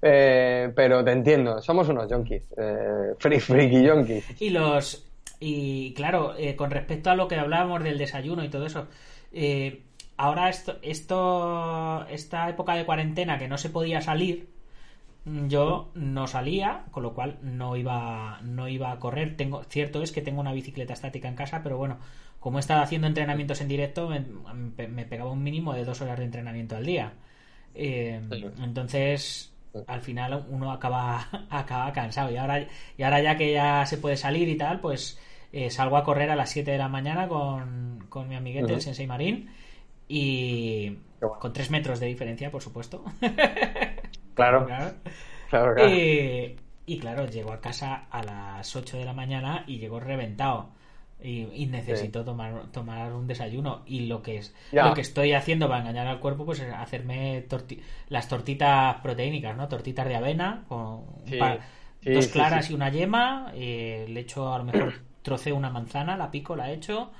Eh, 0.00 0.72
pero 0.74 1.04
te 1.04 1.10
entiendo, 1.10 1.60
somos 1.60 1.88
unos 1.88 2.10
junkies, 2.10 2.44
eh, 2.56 3.14
free, 3.18 3.40
freaky 3.40 3.88
junkies. 3.88 4.40
Y 4.40 4.50
los 4.50 5.10
y 5.40 5.94
claro, 5.94 6.34
eh, 6.38 6.54
con 6.54 6.70
respecto 6.70 7.10
a 7.10 7.16
lo 7.16 7.26
que 7.26 7.36
hablábamos 7.36 7.82
del 7.82 7.98
desayuno 7.98 8.44
y 8.44 8.50
todo 8.50 8.66
eso, 8.66 8.86
eh, 9.32 9.82
ahora 10.20 10.50
esto, 10.50 10.76
esto, 10.82 12.06
esta 12.10 12.48
época 12.50 12.74
de 12.74 12.84
cuarentena 12.84 13.38
que 13.38 13.48
no 13.48 13.56
se 13.56 13.70
podía 13.70 14.02
salir, 14.02 14.50
yo 15.24 15.90
no 15.94 16.26
salía, 16.26 16.84
con 16.90 17.02
lo 17.02 17.14
cual 17.14 17.38
no 17.42 17.76
iba, 17.76 18.38
no 18.42 18.68
iba 18.68 18.92
a 18.92 18.98
correr. 18.98 19.36
Tengo, 19.36 19.64
cierto 19.64 20.02
es 20.02 20.12
que 20.12 20.20
tengo 20.20 20.40
una 20.40 20.52
bicicleta 20.52 20.92
estática 20.92 21.28
en 21.28 21.36
casa, 21.36 21.62
pero 21.62 21.78
bueno, 21.78 21.98
como 22.38 22.58
he 22.58 22.60
estado 22.60 22.82
haciendo 22.82 23.06
entrenamientos 23.06 23.62
en 23.62 23.68
directo, 23.68 24.10
me, 24.10 25.04
pegaba 25.06 25.30
un 25.30 25.42
mínimo 25.42 25.72
de 25.72 25.84
dos 25.84 26.02
horas 26.02 26.18
de 26.18 26.24
entrenamiento 26.26 26.76
al 26.76 26.84
día. 26.84 27.14
Eh, 27.74 28.20
entonces, 28.62 29.54
al 29.86 30.02
final 30.02 30.46
uno 30.50 30.70
acaba, 30.70 31.28
acaba 31.50 31.92
cansado. 31.94 32.30
Y 32.30 32.36
ahora, 32.36 32.66
y 32.98 33.02
ahora 33.02 33.22
ya 33.22 33.36
que 33.38 33.52
ya 33.52 33.86
se 33.86 33.96
puede 33.96 34.18
salir 34.18 34.48
y 34.50 34.56
tal, 34.56 34.80
pues 34.80 35.18
eh, 35.52 35.70
salgo 35.70 35.96
a 35.96 36.04
correr 36.04 36.30
a 36.30 36.36
las 36.36 36.50
7 36.50 36.70
de 36.70 36.78
la 36.78 36.88
mañana 36.88 37.26
con, 37.26 38.04
con 38.10 38.28
mi 38.28 38.36
amiguete, 38.36 38.74
el 38.74 38.82
Sensei 38.82 39.06
Marín, 39.06 39.50
y 40.12 40.98
con 41.38 41.52
3 41.52 41.70
metros 41.70 42.00
de 42.00 42.06
diferencia, 42.06 42.50
por 42.50 42.62
supuesto. 42.62 43.04
Claro. 44.32 44.66
claro. 45.50 45.86
Y, 45.90 46.56
y, 46.86 46.98
claro, 46.98 47.26
llego 47.26 47.52
a 47.52 47.60
casa 47.60 48.06
a 48.10 48.22
las 48.22 48.74
8 48.74 48.96
de 48.96 49.04
la 49.04 49.12
mañana 49.12 49.64
y 49.66 49.78
llego 49.78 50.00
reventado. 50.00 50.70
Y, 51.22 51.66
necesito 51.66 52.24
tomar, 52.24 52.68
tomar 52.72 53.12
un 53.12 53.26
desayuno. 53.26 53.82
Y 53.84 54.06
lo 54.06 54.22
que 54.22 54.38
es 54.38 54.54
lo 54.72 54.94
que 54.94 55.02
estoy 55.02 55.34
haciendo 55.34 55.68
para 55.68 55.80
engañar 55.80 56.06
al 56.06 56.20
cuerpo, 56.20 56.46
pues 56.46 56.60
es 56.60 56.72
hacerme 56.72 57.44
las 58.08 58.28
tortitas 58.28 58.96
proteínicas, 59.02 59.54
¿no? 59.58 59.68
Tortitas 59.68 60.08
de 60.08 60.16
avena 60.16 60.64
con 60.66 61.04
dos 62.02 62.28
claras 62.28 62.70
y 62.70 62.72
una 62.74 62.88
yema. 62.88 63.52
Eh, 63.54 64.06
le 64.08 64.20
echo 64.20 64.54
a 64.54 64.58
lo 64.58 64.64
mejor 64.64 64.94
troceo 65.20 65.54
una 65.54 65.68
manzana, 65.68 66.16
la 66.16 66.30
pico, 66.30 66.56
la 66.56 66.72
echo 66.72 67.10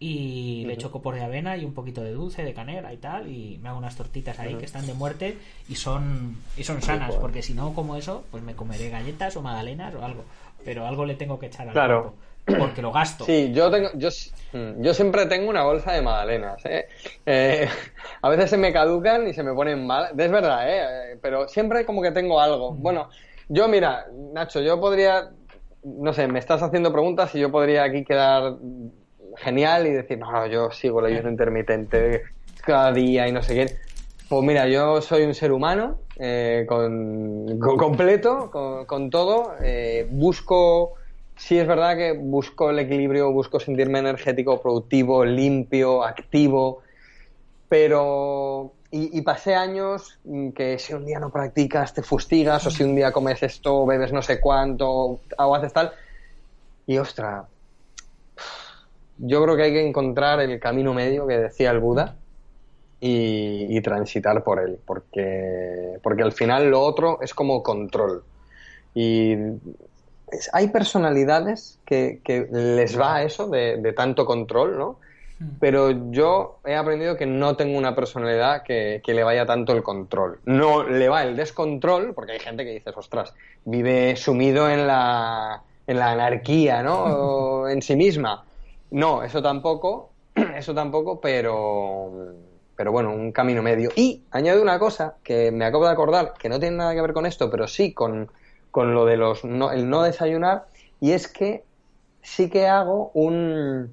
y 0.00 0.64
le 0.66 0.74
echo 0.74 0.90
copor 0.90 1.14
de 1.14 1.22
avena 1.22 1.56
y 1.56 1.64
un 1.64 1.72
poquito 1.72 2.02
de 2.02 2.12
dulce, 2.12 2.42
de 2.42 2.52
canela 2.52 2.92
y 2.92 2.96
tal, 2.96 3.30
y 3.30 3.58
me 3.62 3.68
hago 3.68 3.78
unas 3.78 3.96
tortitas 3.96 4.38
ahí 4.38 4.54
que 4.56 4.64
están 4.64 4.86
de 4.86 4.94
muerte 4.94 5.38
y 5.68 5.76
son 5.76 6.36
y 6.56 6.64
son 6.64 6.82
sanas, 6.82 7.14
porque 7.16 7.42
si 7.42 7.54
no 7.54 7.72
como 7.74 7.96
eso, 7.96 8.24
pues 8.30 8.42
me 8.42 8.54
comeré 8.54 8.90
galletas 8.90 9.36
o 9.36 9.42
magdalenas 9.42 9.94
o 9.94 10.04
algo, 10.04 10.24
pero 10.64 10.86
algo 10.86 11.04
le 11.04 11.14
tengo 11.14 11.38
que 11.38 11.46
echar 11.46 11.68
al 11.68 11.72
claro. 11.72 12.14
porque 12.44 12.82
lo 12.82 12.92
gasto. 12.92 13.24
Sí, 13.24 13.52
yo 13.52 13.70
tengo 13.70 13.90
yo, 13.94 14.08
mm, 14.52 14.82
yo 14.82 14.94
siempre 14.94 15.26
tengo 15.26 15.48
una 15.48 15.62
bolsa 15.62 15.92
de 15.92 16.02
magdalenas, 16.02 16.64
¿eh? 16.66 16.86
Eh, 17.24 17.68
a 18.22 18.28
veces 18.28 18.50
se 18.50 18.56
me 18.56 18.72
caducan 18.72 19.28
y 19.28 19.32
se 19.32 19.42
me 19.42 19.54
ponen 19.54 19.86
mal, 19.86 20.08
es 20.18 20.30
verdad, 20.30 20.68
¿eh? 20.68 21.18
pero 21.22 21.48
siempre 21.48 21.86
como 21.86 22.02
que 22.02 22.10
tengo 22.10 22.40
algo. 22.40 22.72
Bueno, 22.72 23.08
yo 23.48 23.68
mira, 23.68 24.06
Nacho, 24.32 24.60
yo 24.60 24.80
podría 24.80 25.30
no 25.84 26.12
sé, 26.12 26.26
me 26.28 26.38
estás 26.38 26.62
haciendo 26.62 26.90
preguntas 26.90 27.34
y 27.34 27.40
yo 27.40 27.50
podría 27.50 27.84
aquí 27.84 28.04
quedar 28.04 28.56
genial 29.36 29.86
y 29.86 29.90
decir, 29.90 30.18
no, 30.18 30.30
no, 30.30 30.46
yo 30.46 30.70
sigo 30.70 31.00
el 31.00 31.14
ayuno 31.14 31.30
intermitente 31.30 32.22
cada 32.64 32.92
día 32.92 33.28
y 33.28 33.32
no 33.32 33.42
sé 33.42 33.54
qué. 33.54 33.76
Pues 34.28 34.42
mira, 34.42 34.66
yo 34.68 35.00
soy 35.02 35.22
un 35.24 35.34
ser 35.34 35.52
humano 35.52 35.98
eh, 36.18 36.66
completo, 36.68 38.50
con, 38.86 39.10
todo. 39.10 39.54
Eh, 39.62 40.08
busco, 40.10 40.94
sí 41.36 41.58
es 41.58 41.66
verdad 41.66 41.96
que 41.96 42.12
busco 42.12 42.70
el 42.70 42.78
equilibrio, 42.78 43.30
busco 43.32 43.60
sentirme 43.60 43.98
energético, 43.98 44.60
productivo, 44.60 45.24
limpio, 45.24 46.04
activo, 46.04 46.82
pero... 47.68 48.72
Y, 48.96 49.22
pasé 49.22 49.56
años 49.56 50.20
que 50.54 50.78
si 50.78 50.94
un 50.94 51.04
día 51.04 51.18
no 51.18 51.30
practicas 51.30 51.92
te 51.94 52.02
fustigas 52.04 52.64
o 52.64 52.70
si 52.70 52.84
un 52.84 52.94
día 52.94 53.10
comes 53.10 53.42
esto, 53.42 53.84
bebes 53.84 54.12
no 54.12 54.22
sé 54.22 54.38
cuánto 54.38 55.18
o 55.36 55.54
haces 55.56 55.72
tal. 55.72 55.90
Y 56.86 56.98
ostra, 56.98 57.44
yo 59.18 59.42
creo 59.42 59.56
que 59.56 59.62
hay 59.62 59.72
que 59.72 59.86
encontrar 59.86 60.40
el 60.40 60.58
camino 60.58 60.92
medio 60.92 61.26
que 61.26 61.38
decía 61.38 61.70
el 61.70 61.80
Buda 61.80 62.16
y, 63.00 63.80
transitar 63.82 64.42
por 64.42 64.60
él, 64.60 64.78
porque, 64.86 65.98
porque 66.02 66.22
al 66.22 66.32
final 66.32 66.70
lo 66.70 66.80
otro 66.80 67.18
es 67.20 67.34
como 67.34 67.62
control. 67.62 68.22
Y 68.94 69.34
hay 70.52 70.68
personalidades 70.68 71.78
que, 71.84 72.20
les 72.50 72.98
va 72.98 73.16
a 73.16 73.22
eso 73.24 73.48
de, 73.48 73.92
tanto 73.94 74.24
control, 74.24 74.78
¿no? 74.78 74.98
Hmm. 75.38 75.48
Pero 75.60 76.10
yo 76.12 76.60
he 76.64 76.76
aprendido 76.76 77.16
que 77.16 77.26
no 77.26 77.56
tengo 77.56 77.76
una 77.76 77.94
personalidad 77.94 78.62
que, 78.62 79.02
que, 79.04 79.12
le 79.12 79.22
vaya 79.22 79.44
tanto 79.44 79.74
el 79.74 79.82
control. 79.82 80.38
No 80.46 80.84
le 80.84 81.08
va 81.10 81.24
el 81.24 81.36
descontrol, 81.36 82.14
porque 82.14 82.32
hay 82.32 82.40
gente 82.40 82.64
que 82.64 82.70
dice, 82.70 82.90
ostras, 82.94 83.34
vive 83.66 84.16
sumido 84.16 84.70
en 84.70 84.86
la, 84.86 85.62
en 85.86 85.98
la 85.98 86.12
anarquía, 86.12 86.82
¿no? 86.82 87.68
en 87.68 87.82
sí 87.82 87.96
misma. 87.96 88.44
No, 88.94 89.24
eso 89.24 89.42
tampoco, 89.42 90.10
eso 90.56 90.72
tampoco, 90.72 91.20
pero, 91.20 92.12
pero 92.76 92.92
bueno, 92.92 93.12
un 93.12 93.32
camino 93.32 93.60
medio. 93.60 93.90
Y 93.96 94.22
añado 94.30 94.62
una 94.62 94.78
cosa 94.78 95.16
que 95.24 95.50
me 95.50 95.64
acabo 95.64 95.86
de 95.86 95.90
acordar, 95.90 96.34
que 96.38 96.48
no 96.48 96.60
tiene 96.60 96.76
nada 96.76 96.94
que 96.94 97.00
ver 97.00 97.12
con 97.12 97.26
esto, 97.26 97.50
pero 97.50 97.66
sí 97.66 97.92
con, 97.92 98.30
con 98.70 98.94
lo 98.94 99.04
de 99.04 99.16
los 99.16 99.42
el 99.42 99.90
no 99.90 100.02
desayunar, 100.04 100.66
y 101.00 101.10
es 101.10 101.26
que 101.26 101.64
sí 102.22 102.48
que 102.48 102.68
hago 102.68 103.10
un, 103.14 103.92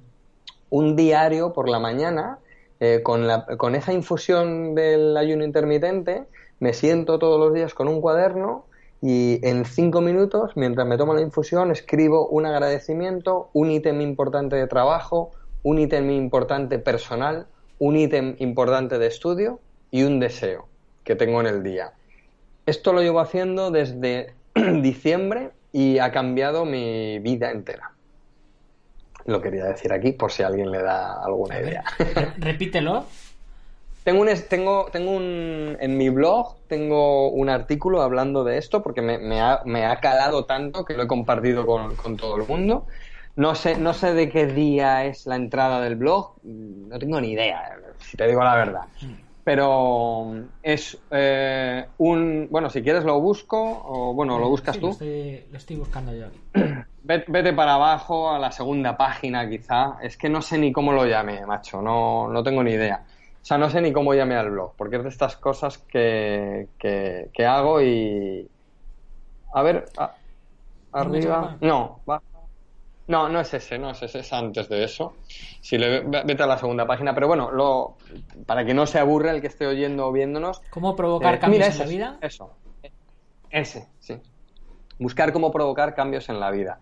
un 0.70 0.94
diario 0.94 1.52
por 1.52 1.68
la 1.68 1.80
mañana 1.80 2.38
eh, 2.78 3.00
con, 3.02 3.26
la, 3.26 3.44
con 3.44 3.74
esa 3.74 3.92
infusión 3.92 4.76
del 4.76 5.16
ayuno 5.16 5.44
intermitente, 5.44 6.28
me 6.60 6.74
siento 6.74 7.18
todos 7.18 7.40
los 7.40 7.52
días 7.52 7.74
con 7.74 7.88
un 7.88 8.00
cuaderno 8.00 8.66
y 9.02 9.44
en 9.44 9.64
cinco 9.64 10.00
minutos, 10.00 10.52
mientras 10.54 10.86
me 10.86 10.96
tomo 10.96 11.12
la 11.12 11.22
infusión, 11.22 11.72
escribo 11.72 12.28
un 12.28 12.46
agradecimiento, 12.46 13.50
un 13.52 13.72
ítem 13.72 14.00
importante 14.00 14.54
de 14.54 14.68
trabajo, 14.68 15.32
un 15.64 15.80
ítem 15.80 16.08
importante 16.10 16.78
personal, 16.78 17.48
un 17.80 17.96
ítem 17.96 18.36
importante 18.38 19.00
de 19.00 19.08
estudio 19.08 19.58
y 19.90 20.04
un 20.04 20.20
deseo 20.20 20.68
que 21.02 21.16
tengo 21.16 21.40
en 21.40 21.48
el 21.48 21.64
día. 21.64 21.94
Esto 22.64 22.92
lo 22.92 23.02
llevo 23.02 23.18
haciendo 23.18 23.72
desde 23.72 24.34
diciembre 24.54 25.50
y 25.72 25.98
ha 25.98 26.12
cambiado 26.12 26.64
mi 26.64 27.18
vida 27.18 27.50
entera. 27.50 27.90
Lo 29.24 29.40
quería 29.40 29.64
decir 29.64 29.92
aquí 29.92 30.12
por 30.12 30.30
si 30.30 30.44
a 30.44 30.46
alguien 30.46 30.70
le 30.70 30.80
da 30.80 31.24
alguna 31.24 31.60
idea. 31.60 31.82
Repítelo. 32.38 33.04
Tengo 34.04 34.22
un, 34.22 34.28
tengo, 34.48 34.86
tengo 34.90 35.12
un, 35.12 35.76
en 35.80 35.96
mi 35.96 36.08
blog 36.08 36.56
tengo 36.66 37.30
un 37.30 37.48
artículo 37.48 38.02
hablando 38.02 38.42
de 38.42 38.58
esto 38.58 38.82
porque 38.82 39.00
me, 39.00 39.18
me, 39.18 39.40
ha, 39.40 39.62
me 39.64 39.84
ha, 39.84 40.00
calado 40.00 40.44
tanto 40.44 40.84
que 40.84 40.94
lo 40.94 41.04
he 41.04 41.06
compartido 41.06 41.64
con, 41.64 41.94
con, 41.94 42.16
todo 42.16 42.36
el 42.36 42.46
mundo. 42.46 42.86
No 43.36 43.54
sé, 43.54 43.76
no 43.76 43.94
sé 43.94 44.12
de 44.12 44.28
qué 44.28 44.46
día 44.46 45.04
es 45.04 45.26
la 45.26 45.36
entrada 45.36 45.80
del 45.80 45.96
blog, 45.96 46.34
no 46.42 46.98
tengo 46.98 47.20
ni 47.20 47.32
idea, 47.32 47.78
si 47.98 48.16
te 48.16 48.26
digo 48.26 48.42
la 48.42 48.56
verdad. 48.56 48.82
Pero 49.44 50.34
es 50.62 50.98
eh, 51.10 51.86
un... 51.98 52.48
Bueno, 52.50 52.70
si 52.70 52.82
quieres 52.82 53.04
lo 53.04 53.20
busco, 53.20 53.82
o 53.84 54.14
bueno, 54.14 54.38
lo 54.38 54.48
buscas 54.48 54.78
tú. 54.78 54.86
Lo 54.86 54.92
estoy, 54.92 55.44
lo 55.50 55.58
estoy 55.58 55.76
buscando 55.76 56.12
yo. 56.14 56.26
Vete 57.02 57.52
para 57.52 57.74
abajo 57.74 58.30
a 58.30 58.38
la 58.38 58.52
segunda 58.52 58.96
página 58.96 59.48
quizá. 59.48 59.96
Es 60.00 60.16
que 60.16 60.28
no 60.28 60.42
sé 60.42 60.58
ni 60.58 60.70
cómo 60.70 60.92
lo 60.92 61.06
llame, 61.06 61.44
macho, 61.44 61.82
no, 61.82 62.28
no 62.28 62.42
tengo 62.42 62.62
ni 62.62 62.72
idea. 62.72 63.04
O 63.42 63.44
sea, 63.44 63.58
no 63.58 63.68
sé 63.68 63.80
ni 63.80 63.92
cómo 63.92 64.14
llame 64.14 64.36
al 64.36 64.50
blog, 64.50 64.74
porque 64.76 64.96
es 64.96 65.02
de 65.02 65.08
estas 65.08 65.36
cosas 65.36 65.78
que, 65.78 66.68
que, 66.78 67.46
hago 67.46 67.82
y... 67.82 68.48
A 69.52 69.62
ver, 69.62 69.86
arriba... 70.92 71.56
No, 71.60 72.00
va. 72.08 72.22
No, 73.08 73.28
no 73.28 73.40
es 73.40 73.52
ese, 73.52 73.78
no 73.78 73.90
es 73.90 74.00
ese, 74.00 74.20
es 74.20 74.32
antes 74.32 74.68
de 74.68 74.84
eso. 74.84 75.16
Si 75.60 75.76
le, 75.76 76.00
vete 76.00 76.42
a 76.44 76.46
la 76.46 76.56
segunda 76.56 76.86
página, 76.86 77.14
pero 77.14 77.26
bueno, 77.26 77.50
lo, 77.50 77.96
para 78.46 78.64
que 78.64 78.74
no 78.74 78.86
se 78.86 79.00
aburre 79.00 79.30
el 79.30 79.40
que 79.40 79.48
esté 79.48 79.66
oyendo 79.66 80.06
o 80.06 80.12
viéndonos. 80.12 80.60
¿Cómo 80.70 80.94
provocar 80.94 81.34
eh, 81.34 81.38
cambios 81.40 81.68
en 81.68 81.78
la 81.78 81.84
vida? 81.86 82.18
Eso, 82.20 82.54
ese, 83.50 83.88
sí. 83.98 84.18
Buscar 85.00 85.32
cómo 85.32 85.50
provocar 85.50 85.96
cambios 85.96 86.28
en 86.28 86.38
la 86.38 86.52
vida. 86.52 86.78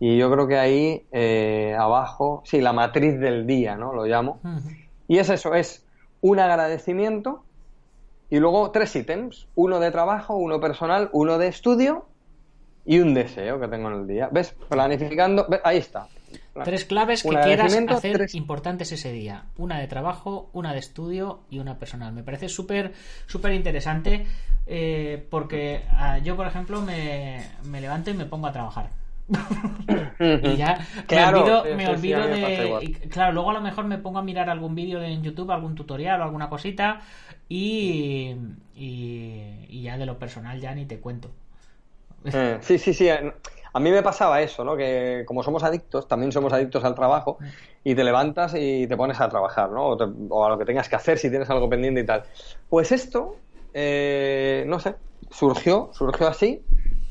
Y 0.00 0.16
yo 0.16 0.30
creo 0.30 0.48
que 0.48 0.58
ahí 0.58 1.06
eh, 1.12 1.76
abajo, 1.78 2.42
sí, 2.46 2.62
la 2.62 2.72
matriz 2.72 3.20
del 3.20 3.46
día, 3.46 3.76
¿no? 3.76 3.92
Lo 3.92 4.06
llamo. 4.06 4.40
Y 5.06 5.18
es 5.18 5.28
eso, 5.28 5.54
es 5.54 5.84
un 6.20 6.38
agradecimiento 6.38 7.44
y 8.30 8.38
luego 8.38 8.70
tres 8.70 8.94
ítems, 8.94 9.48
uno 9.54 9.80
de 9.80 9.90
trabajo, 9.90 10.36
uno 10.36 10.60
personal, 10.60 11.08
uno 11.12 11.38
de 11.38 11.48
estudio 11.48 12.06
y 12.84 13.00
un 13.00 13.14
deseo 13.14 13.60
que 13.60 13.68
tengo 13.68 13.88
en 13.88 14.00
el 14.00 14.06
día. 14.06 14.28
¿Ves? 14.30 14.54
Planificando, 14.68 15.46
ahí 15.64 15.78
está. 15.78 16.08
Tres 16.64 16.84
claves 16.84 17.22
que 17.22 17.28
quieras 17.28 17.74
hacer 17.74 18.26
importantes 18.32 18.92
ese 18.92 19.12
día. 19.12 19.44
Una 19.56 19.78
de 19.78 19.86
trabajo, 19.86 20.50
una 20.52 20.72
de 20.72 20.80
estudio 20.80 21.40
y 21.50 21.58
una 21.58 21.78
personal. 21.78 22.12
Me 22.12 22.22
parece 22.22 22.48
súper 22.48 22.92
súper 23.26 23.52
interesante 23.52 24.26
eh, 24.66 25.26
porque 25.30 25.84
ah, 25.92 26.18
yo, 26.18 26.36
por 26.36 26.46
ejemplo, 26.46 26.82
me, 26.82 27.42
me 27.64 27.80
levanto 27.80 28.10
y 28.10 28.14
me 28.14 28.26
pongo 28.26 28.48
a 28.48 28.52
trabajar. 28.52 28.90
y 30.18 30.56
ya 30.56 30.78
me 31.08 31.88
olvido, 31.88 32.26
de. 32.26 33.08
claro, 33.10 33.32
luego 33.32 33.50
a 33.50 33.54
lo 33.54 33.60
mejor 33.60 33.84
me 33.84 33.98
pongo 33.98 34.18
a 34.18 34.22
mirar 34.22 34.48
algún 34.48 34.74
vídeo 34.74 35.02
en 35.02 35.22
YouTube, 35.22 35.50
algún 35.50 35.74
tutorial 35.74 36.20
o 36.20 36.24
alguna 36.24 36.48
cosita. 36.48 37.00
Y, 37.48 38.36
y, 38.76 39.82
ya 39.82 39.96
de 39.96 40.06
lo 40.06 40.18
personal 40.18 40.60
ya 40.60 40.74
ni 40.74 40.84
te 40.84 40.98
cuento. 40.98 41.30
Eh, 42.24 42.58
sí, 42.60 42.78
sí, 42.78 42.92
sí. 42.92 43.08
a 43.08 43.80
mí 43.80 43.90
me 43.90 44.02
pasaba 44.02 44.42
eso, 44.42 44.64
¿no? 44.64 44.76
Que 44.76 45.24
como 45.26 45.42
somos 45.42 45.62
adictos, 45.62 46.08
también 46.08 46.32
somos 46.32 46.52
adictos 46.52 46.84
al 46.84 46.94
trabajo 46.94 47.38
y 47.84 47.94
te 47.94 48.04
levantas 48.04 48.54
y 48.54 48.86
te 48.86 48.96
pones 48.96 49.20
a 49.20 49.28
trabajar, 49.28 49.70
¿no? 49.70 49.88
O, 49.90 50.44
a 50.44 50.48
lo 50.50 50.58
que 50.58 50.64
tengas 50.64 50.88
que 50.88 50.96
hacer 50.96 51.18
si 51.18 51.30
tienes 51.30 51.48
algo 51.48 51.68
pendiente 51.70 52.00
y 52.00 52.06
tal. 52.06 52.24
Pues 52.68 52.92
esto, 52.92 53.36
eh, 53.72 54.64
no 54.66 54.78
sé, 54.78 54.96
surgió, 55.30 55.90
surgió 55.92 56.28
así 56.28 56.62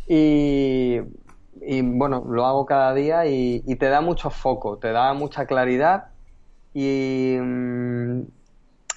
y, 0.08 1.00
bueno, 1.84 2.24
lo 2.30 2.46
hago 2.46 2.66
cada 2.66 2.94
día 2.94 3.26
y, 3.26 3.62
te 3.76 3.88
da 3.88 4.02
mucho 4.02 4.30
foco, 4.30 4.78
te 4.78 4.92
da 4.92 5.14
mucha 5.14 5.46
claridad 5.46 6.06
y 6.74 7.38
mm, 7.40 8.22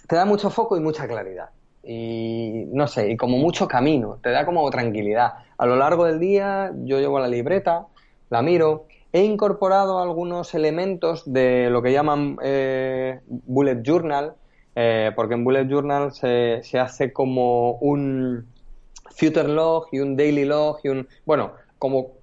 te 0.06 0.16
da 0.16 0.24
mucho 0.24 0.50
foco 0.50 0.76
y 0.76 0.80
mucha 0.80 1.08
claridad 1.08 1.50
y 1.82 2.64
no 2.72 2.86
sé, 2.86 3.10
y 3.10 3.16
como 3.16 3.38
mucho 3.38 3.66
camino, 3.66 4.18
te 4.22 4.30
da 4.30 4.44
como 4.44 4.68
tranquilidad. 4.70 5.34
A 5.56 5.66
lo 5.66 5.76
largo 5.76 6.04
del 6.04 6.20
día 6.20 6.72
yo 6.84 6.98
llevo 6.98 7.18
la 7.18 7.28
libreta, 7.28 7.86
la 8.28 8.42
miro, 8.42 8.86
he 9.12 9.24
incorporado 9.24 10.00
algunos 10.00 10.54
elementos 10.54 11.30
de 11.32 11.68
lo 11.70 11.82
que 11.82 11.92
llaman 11.92 12.36
eh, 12.42 13.20
bullet 13.26 13.82
journal, 13.82 14.34
eh, 14.76 15.10
porque 15.16 15.34
en 15.34 15.44
bullet 15.44 15.66
journal 15.68 16.12
se, 16.12 16.62
se 16.62 16.78
hace 16.78 17.12
como 17.12 17.72
un 17.78 18.46
future 19.10 19.48
log 19.48 19.86
y 19.90 19.98
un 19.98 20.16
daily 20.16 20.44
log 20.44 20.78
y 20.84 20.88
un, 20.88 21.08
bueno, 21.26 21.52
como 21.78 22.19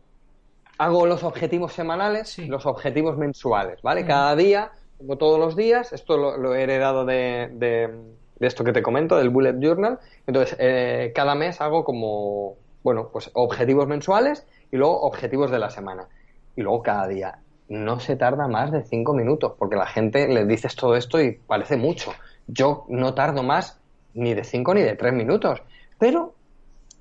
hago 0.78 1.06
los 1.06 1.24
objetivos 1.24 1.74
semanales, 1.74 2.38
los 2.40 2.66
objetivos 2.66 3.18
mensuales, 3.18 3.82
¿vale? 3.82 4.06
Cada 4.06 4.36
día, 4.36 4.72
como 4.98 5.18
todos 5.18 5.40
los 5.40 5.56
días, 5.56 5.94
esto 5.94 6.18
lo, 6.18 6.56
he 6.56 6.64
heredado 6.64 7.06
de 7.06 7.50
de 8.40 8.48
esto 8.48 8.64
que 8.64 8.74
te 8.74 8.82
comento, 8.82 9.18
del 9.18 9.30
Bullet 9.30 9.56
Journal. 9.60 10.00
Entonces, 10.26 10.56
eh, 10.60 11.12
cada 11.16 11.36
mes 11.36 11.60
hago 11.62 11.84
como, 11.84 12.56
bueno, 12.84 13.10
pues 13.12 13.32
objetivos 13.34 13.88
mensuales 13.88 14.46
y 14.72 14.78
luego 14.78 15.02
objetivos 15.02 15.52
de 15.52 15.60
la 15.60 15.70
semana. 15.70 16.08
Y 16.56 16.62
luego 16.62 16.84
cada 16.84 17.08
día. 17.08 17.40
No 17.70 18.00
se 18.00 18.16
tarda 18.16 18.48
más 18.48 18.72
de 18.72 18.84
cinco 18.84 19.14
minutos, 19.14 19.54
porque 19.58 19.76
la 19.76 19.88
gente 19.88 20.28
le 20.28 20.46
dices 20.46 20.76
todo 20.76 20.96
esto 20.96 21.22
y 21.22 21.34
parece 21.34 21.78
mucho. 21.78 22.14
Yo 22.48 22.86
no 22.88 23.14
tardo 23.14 23.44
más 23.44 23.80
ni 24.14 24.34
de 24.34 24.44
cinco 24.44 24.74
ni 24.74 24.82
de 24.82 24.96
tres 24.96 25.14
minutos. 25.14 25.62
Pero 26.00 26.34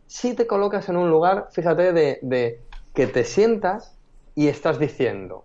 si 0.06 0.34
te 0.34 0.46
colocas 0.46 0.88
en 0.88 0.96
un 0.96 1.10
lugar, 1.10 1.48
fíjate, 1.52 1.92
de, 1.92 2.18
de 2.22 2.60
que 2.96 3.06
te 3.06 3.22
sientas 3.22 3.96
y 4.34 4.48
estás 4.48 4.80
diciendo, 4.80 5.44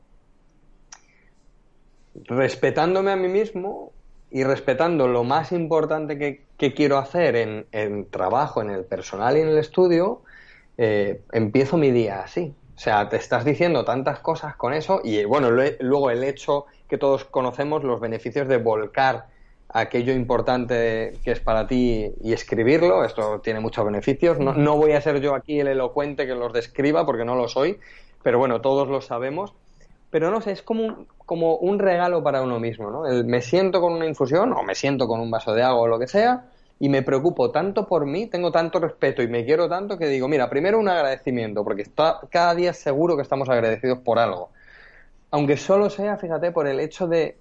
respetándome 2.26 3.12
a 3.12 3.16
mí 3.16 3.28
mismo, 3.28 3.91
y 4.32 4.45
respetando 4.45 5.08
lo 5.10 5.26
más 5.26 5.52
importante 5.52 6.18
que, 6.18 6.74
quiero 6.74 6.97
hacer 6.97 7.36
en, 7.36 8.10
trabajo, 8.10 8.62
en 8.62 8.70
el 8.70 8.86
personal 8.86 9.36
y 9.36 9.41
en 9.41 9.49
el 9.49 9.58
estudio, 9.58 10.22
eh, 10.78 11.22
empiezo 11.34 11.78
mi 11.78 11.91
día 11.91 12.22
así. 12.22 12.56
O 12.76 12.80
sea, 12.80 13.10
te 13.10 13.18
estás 13.18 13.43
diciendo 13.43 13.84
tantas 13.84 14.20
cosas 14.20 14.56
con 14.56 14.74
eso 14.74 15.02
y 15.04 15.26
bueno, 15.26 15.52
luego 15.52 16.10
el 16.10 16.24
hecho 16.24 16.66
que 16.88 16.97
todos 16.97 17.26
conocemos, 17.26 17.84
los 17.84 17.99
beneficios 17.99 18.47
de 18.47 18.58
volcar 18.58 19.28
aquello 19.74 20.13
importante 20.13 21.13
que 21.24 21.32
es 21.32 21.39
para 21.39 21.67
ti 21.67 22.11
y 22.22 22.34
escribirlo, 22.34 23.03
esto 23.03 23.39
tiene 23.39 23.59
muchos 23.59 23.86
beneficios. 23.86 24.39
No, 24.39 24.53
no 24.53 24.78
voy 24.78 24.93
a 24.93 25.01
ser 25.01 25.22
yo 25.22 25.36
aquí 25.36 25.59
el 25.59 25.67
elocuente 25.67 26.26
que 26.26 26.36
los 26.36 26.53
describa 26.53 27.05
porque 27.05 27.26
no 27.26 27.36
lo 27.36 27.47
soy, 27.47 27.80
pero 28.24 28.39
bueno, 28.39 28.61
todos 28.61 28.88
lo 28.88 29.01
sabemos 29.01 29.53
pero 30.11 30.30
no 30.30 30.41
sé, 30.41 30.51
es 30.51 30.61
como 30.61 30.84
un, 30.84 31.07
como 31.26 31.55
un 31.55 31.80
regalo 31.80 32.22
para 32.22 32.41
uno 32.41 32.59
mismo, 32.59 32.91
¿no? 32.91 33.03
me 33.24 33.41
siento 33.41 33.80
con 33.80 33.93
una 33.93 34.05
infusión 34.05 34.51
o 34.51 34.61
me 34.61 34.76
siento 34.76 35.07
con 35.07 35.22
un 35.22 35.32
vaso 35.32 35.53
de 35.53 35.63
agua 35.63 35.84
o 35.84 35.88
lo 35.88 35.97
que 35.97 36.07
sea 36.07 36.43
y 36.82 36.89
me 36.89 37.03
preocupo 37.03 37.51
tanto 37.51 37.88
por 37.88 38.07
mí, 38.07 38.26
tengo 38.26 38.51
tanto 38.51 38.80
respeto 38.80 39.22
y 39.22 39.28
me 39.28 39.45
quiero 39.45 39.69
tanto 39.69 39.99
que 39.99 40.07
digo, 40.07 40.28
mira, 40.28 40.49
primero 40.49 40.80
un 40.80 40.89
agradecimiento, 40.89 41.63
porque 41.63 41.84
está, 41.84 42.19
cada 42.32 42.55
día 42.55 42.74
seguro 42.74 43.15
que 43.15 43.22
estamos 43.22 43.47
agradecidos 43.49 43.99
por 43.99 44.17
algo. 44.17 44.49
Aunque 45.30 45.57
solo 45.57 45.91
sea, 45.91 46.17
fíjate, 46.17 46.51
por 46.51 46.67
el 46.67 46.80
hecho 46.80 47.07
de 47.07 47.38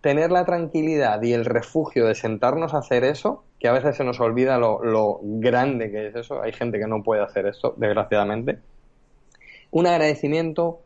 tener 0.00 0.30
la 0.30 0.44
tranquilidad 0.44 1.22
y 1.22 1.32
el 1.32 1.44
refugio 1.44 2.06
de 2.06 2.14
sentarnos 2.14 2.74
a 2.74 2.78
hacer 2.78 3.04
eso, 3.04 3.44
que 3.58 3.68
a 3.68 3.72
veces 3.72 3.96
se 3.96 4.04
nos 4.04 4.20
olvida 4.20 4.58
lo, 4.58 4.82
lo 4.84 5.20
grande 5.22 5.90
que 5.90 6.08
es 6.08 6.16
eso, 6.16 6.42
hay 6.42 6.52
gente 6.52 6.78
que 6.78 6.86
no 6.86 7.02
puede 7.02 7.22
hacer 7.22 7.46
esto, 7.46 7.74
desgraciadamente. 7.76 8.58
Un 9.70 9.86
agradecimiento, 9.86 10.80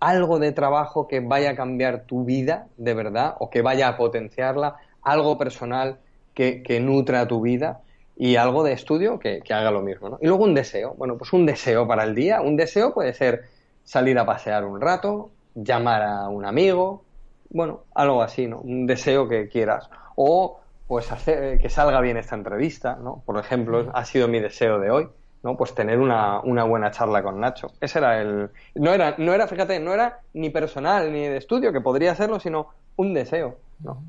algo 0.00 0.38
de 0.38 0.52
trabajo 0.52 1.06
que 1.06 1.20
vaya 1.20 1.50
a 1.50 1.56
cambiar 1.56 2.04
tu 2.04 2.24
vida 2.24 2.68
de 2.76 2.94
verdad 2.94 3.34
o 3.38 3.50
que 3.50 3.62
vaya 3.62 3.88
a 3.88 3.96
potenciarla, 3.96 4.76
algo 5.02 5.38
personal 5.38 5.98
que, 6.34 6.80
nutra 6.80 7.26
tu 7.26 7.40
vida 7.40 7.80
y 8.16 8.36
algo 8.36 8.62
de 8.62 8.72
estudio 8.72 9.18
que, 9.18 9.42
haga 9.50 9.70
lo 9.70 9.82
mismo. 9.82 10.10
¿no? 10.10 10.18
Y 10.20 10.26
luego 10.26 10.44
un 10.44 10.54
deseo. 10.54 10.94
Bueno, 10.98 11.16
pues 11.16 11.32
un 11.32 11.46
deseo 11.46 11.86
para 11.86 12.04
el 12.04 12.14
día. 12.14 12.40
Un 12.42 12.56
deseo 12.56 12.92
puede 12.92 13.14
ser 13.14 13.44
salir 13.84 14.18
a 14.18 14.26
pasear 14.26 14.64
un 14.64 14.80
rato, 14.80 15.30
llamar 15.54 16.02
a 16.02 16.28
un 16.28 16.44
amigo, 16.44 17.04
bueno, 17.50 17.84
algo 17.94 18.22
así, 18.22 18.46
¿no? 18.46 18.58
Un 18.60 18.86
deseo 18.86 19.28
que 19.28 19.48
quieras. 19.48 19.88
O 20.14 20.60
pues 20.86 21.10
hacer 21.10 21.58
que 21.58 21.68
salga 21.68 22.00
bien 22.00 22.16
esta 22.16 22.36
entrevista, 22.36 22.96
¿no? 22.96 23.22
Por 23.26 23.38
ejemplo, 23.38 23.90
ha 23.92 24.04
sido 24.04 24.28
mi 24.28 24.40
deseo 24.40 24.78
de 24.78 24.90
hoy. 24.90 25.08
¿no? 25.42 25.56
Pues 25.56 25.74
tener 25.74 26.00
una, 26.00 26.40
una, 26.40 26.64
buena 26.64 26.90
charla 26.90 27.22
con 27.22 27.38
Nacho. 27.38 27.68
Ese 27.80 28.00
era 28.00 28.20
el... 28.20 28.50
No 28.74 28.92
era, 28.92 29.14
no 29.18 29.32
era, 29.32 29.46
fíjate, 29.46 29.78
no 29.78 29.94
era 29.94 30.20
ni 30.34 30.50
personal 30.50 31.12
ni 31.12 31.20
de 31.20 31.36
estudio, 31.36 31.72
que 31.72 31.80
podría 31.80 32.16
serlo, 32.16 32.40
sino 32.40 32.70
un 32.96 33.14
deseo, 33.14 33.58
¿no? 33.78 34.02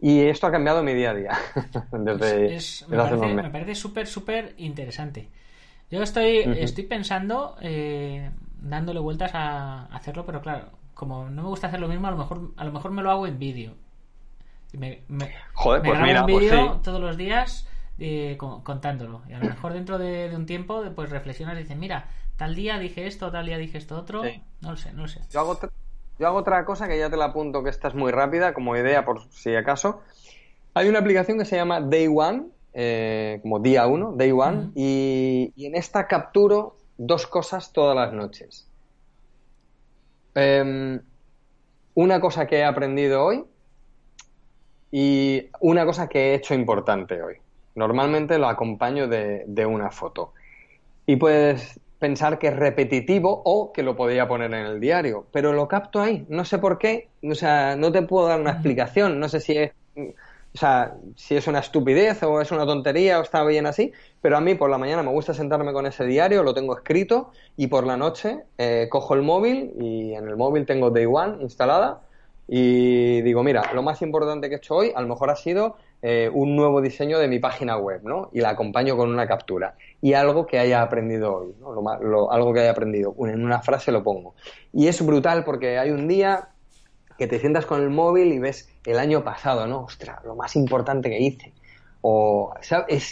Y 0.00 0.26
esto 0.26 0.46
ha 0.46 0.52
cambiado 0.52 0.82
mi 0.82 0.92
día 0.92 1.12
a 1.12 1.14
día. 1.14 1.38
desde, 1.92 2.86
me, 2.88 3.50
parece, 3.50 3.74
súper, 3.74 4.06
súper 4.06 4.54
interesante. 4.58 5.30
Yo 5.90 6.02
estoy, 6.02 6.40
estoy 6.58 6.84
pensando, 6.84 7.56
eh, 7.62 8.30
dándole 8.60 9.00
vueltas 9.00 9.30
a 9.34 9.86
hacerlo, 9.86 10.26
pero 10.26 10.42
claro, 10.42 10.66
como 10.94 11.28
no 11.30 11.42
me 11.42 11.48
gusta 11.48 11.66
hacer 11.66 11.80
lo 11.80 11.88
mismo, 11.88 12.06
a 12.06 12.10
lo 12.10 12.16
mejor, 12.16 12.50
a 12.56 12.64
lo 12.64 12.72
mejor 12.72 12.90
me 12.90 13.02
lo 13.02 13.10
hago 13.10 13.26
en 13.26 13.38
vídeo. 13.38 13.74
Me, 14.72 15.02
Joder, 15.52 15.82
pues 15.82 16.00
mira, 16.00 16.26
pues 16.26 16.50
todos 16.82 17.00
los 17.00 17.16
días 17.16 17.68
eh, 17.98 18.36
contándolo. 18.38 19.22
Y 19.28 19.34
a 19.34 19.38
lo 19.38 19.46
mejor 19.46 19.72
dentro 19.72 19.98
de, 19.98 20.32
un 20.34 20.46
tiempo, 20.46 20.82
pues 20.96 21.10
reflexionas 21.10 21.54
y 21.56 21.62
dices, 21.62 21.76
mira, 21.76 22.08
tal 22.36 22.54
día 22.54 22.78
dije 22.78 23.06
esto, 23.06 23.30
tal 23.30 23.46
día 23.46 23.56
dije 23.58 23.78
esto 23.78 23.96
otro. 23.96 24.22
No 24.60 24.70
lo 24.72 24.76
sé, 24.76 24.92
no 24.92 25.02
lo 25.02 25.08
sé. 25.08 25.20
Yo 25.30 25.40
hago, 25.40 25.58
yo 26.18 26.26
hago 26.26 26.38
otra 26.38 26.64
cosa 26.64 26.88
que 26.88 26.98
ya 26.98 27.10
te 27.10 27.16
la 27.16 27.26
apunto, 27.26 27.62
que 27.62 27.70
esta 27.70 27.88
es 27.88 27.94
muy 27.94 28.10
rápida, 28.10 28.52
como 28.52 28.76
idea 28.76 29.04
por 29.04 29.22
si 29.30 29.54
acaso. 29.54 30.02
Hay 30.74 30.88
una 30.88 30.98
aplicación 30.98 31.38
que 31.38 31.44
se 31.44 31.56
llama 31.56 31.80
Day 31.80 32.08
One, 32.08 32.46
eh, 32.72 33.38
como 33.42 33.60
día 33.60 33.86
uno, 33.86 34.12
Day 34.16 34.32
One, 34.32 34.70
y, 34.74 35.52
en 35.56 35.76
esta 35.76 36.08
capturo 36.08 36.76
dos 36.98 37.26
cosas 37.26 37.72
todas 37.72 37.96
las 37.96 38.12
noches. 38.12 38.66
Em, 40.34 41.00
una 41.94 42.20
cosa 42.20 42.46
que 42.46 42.58
he 42.58 42.64
aprendido 42.64 43.24
hoy 43.24 43.44
y 44.90 45.48
una 45.60 45.84
cosa 45.84 46.08
que 46.08 46.30
he 46.30 46.34
hecho 46.34 46.54
importante 46.54 47.22
hoy. 47.22 47.36
Normalmente 47.74 48.38
lo 48.38 48.48
acompaño 48.48 49.08
de, 49.08 49.66
una 49.66 49.90
foto. 49.90 50.32
Y 51.06 51.16
puedes 51.16 51.80
pensar 51.98 52.38
que 52.38 52.48
es 52.48 52.56
repetitivo 52.56 53.42
o 53.44 53.72
que 53.72 53.82
lo 53.82 53.96
podría 53.96 54.28
poner 54.28 54.52
en 54.54 54.66
el 54.66 54.80
diario, 54.80 55.26
pero 55.32 55.52
lo 55.52 55.66
capto 55.68 56.00
ahí. 56.00 56.24
No 56.28 56.44
sé 56.44 56.58
por 56.58 56.78
qué, 56.78 57.08
o 57.22 57.34
sea, 57.34 57.76
no 57.76 57.90
te 57.90 58.02
puedo 58.02 58.28
dar 58.28 58.40
una 58.40 58.52
explicación. 58.52 59.18
No 59.18 59.28
sé 59.28 59.40
si 59.40 59.56
es, 59.58 59.72
o 60.54 60.58
sea, 60.58 60.94
si 61.16 61.36
es 61.36 61.48
una 61.48 61.58
estupidez 61.58 62.22
o 62.22 62.40
es 62.40 62.52
una 62.52 62.64
tontería 62.64 63.18
o 63.18 63.22
está 63.22 63.44
bien 63.44 63.66
así, 63.66 63.92
pero 64.22 64.36
a 64.36 64.40
mí 64.40 64.54
por 64.54 64.70
la 64.70 64.78
mañana 64.78 65.02
me 65.02 65.10
gusta 65.10 65.34
sentarme 65.34 65.72
con 65.72 65.84
ese 65.84 66.04
diario, 66.04 66.44
lo 66.44 66.54
tengo 66.54 66.76
escrito 66.76 67.32
y 67.56 67.66
por 67.66 67.84
la 67.84 67.96
noche 67.96 68.44
eh, 68.56 68.86
cojo 68.88 69.14
el 69.14 69.22
móvil 69.22 69.72
y 69.80 70.14
en 70.14 70.28
el 70.28 70.36
móvil 70.36 70.64
tengo 70.64 70.90
Day 70.90 71.06
One 71.06 71.42
instalada 71.42 72.02
y 72.46 73.22
digo, 73.22 73.42
mira, 73.42 73.72
lo 73.74 73.82
más 73.82 74.00
importante 74.02 74.48
que 74.48 74.56
he 74.56 74.58
hecho 74.58 74.76
hoy 74.76 74.92
a 74.94 75.00
lo 75.00 75.08
mejor 75.08 75.30
ha 75.30 75.36
sido 75.36 75.76
eh, 76.02 76.30
un 76.32 76.54
nuevo 76.54 76.80
diseño 76.80 77.18
de 77.18 77.26
mi 77.26 77.40
página 77.40 77.76
web, 77.76 78.02
¿no? 78.04 78.28
Y 78.32 78.40
la 78.40 78.50
acompaño 78.50 78.96
con 78.96 79.10
una 79.10 79.26
captura. 79.26 79.74
Y 80.02 80.12
algo 80.12 80.46
que 80.46 80.58
haya 80.58 80.82
aprendido 80.82 81.34
hoy, 81.34 81.54
¿no? 81.58 82.30
algo 82.30 82.52
que 82.52 82.60
haya 82.60 82.70
aprendido. 82.70 83.14
En 83.26 83.42
una 83.42 83.60
frase 83.62 83.90
lo 83.90 84.04
pongo. 84.04 84.34
Y 84.72 84.86
es 84.86 85.04
brutal 85.04 85.44
porque 85.44 85.78
hay 85.78 85.90
un 85.90 86.06
día 86.06 86.50
que 87.18 87.26
te 87.26 87.38
sientas 87.38 87.66
con 87.66 87.82
el 87.82 87.90
móvil 87.90 88.32
y 88.32 88.38
ves 88.38 88.68
el 88.86 88.98
año 88.98 89.24
pasado, 89.24 89.66
¿no? 89.66 89.84
Ostras, 89.84 90.24
lo 90.24 90.34
más 90.34 90.56
importante 90.56 91.08
que 91.08 91.20
hice. 91.20 91.52
O, 92.02 92.52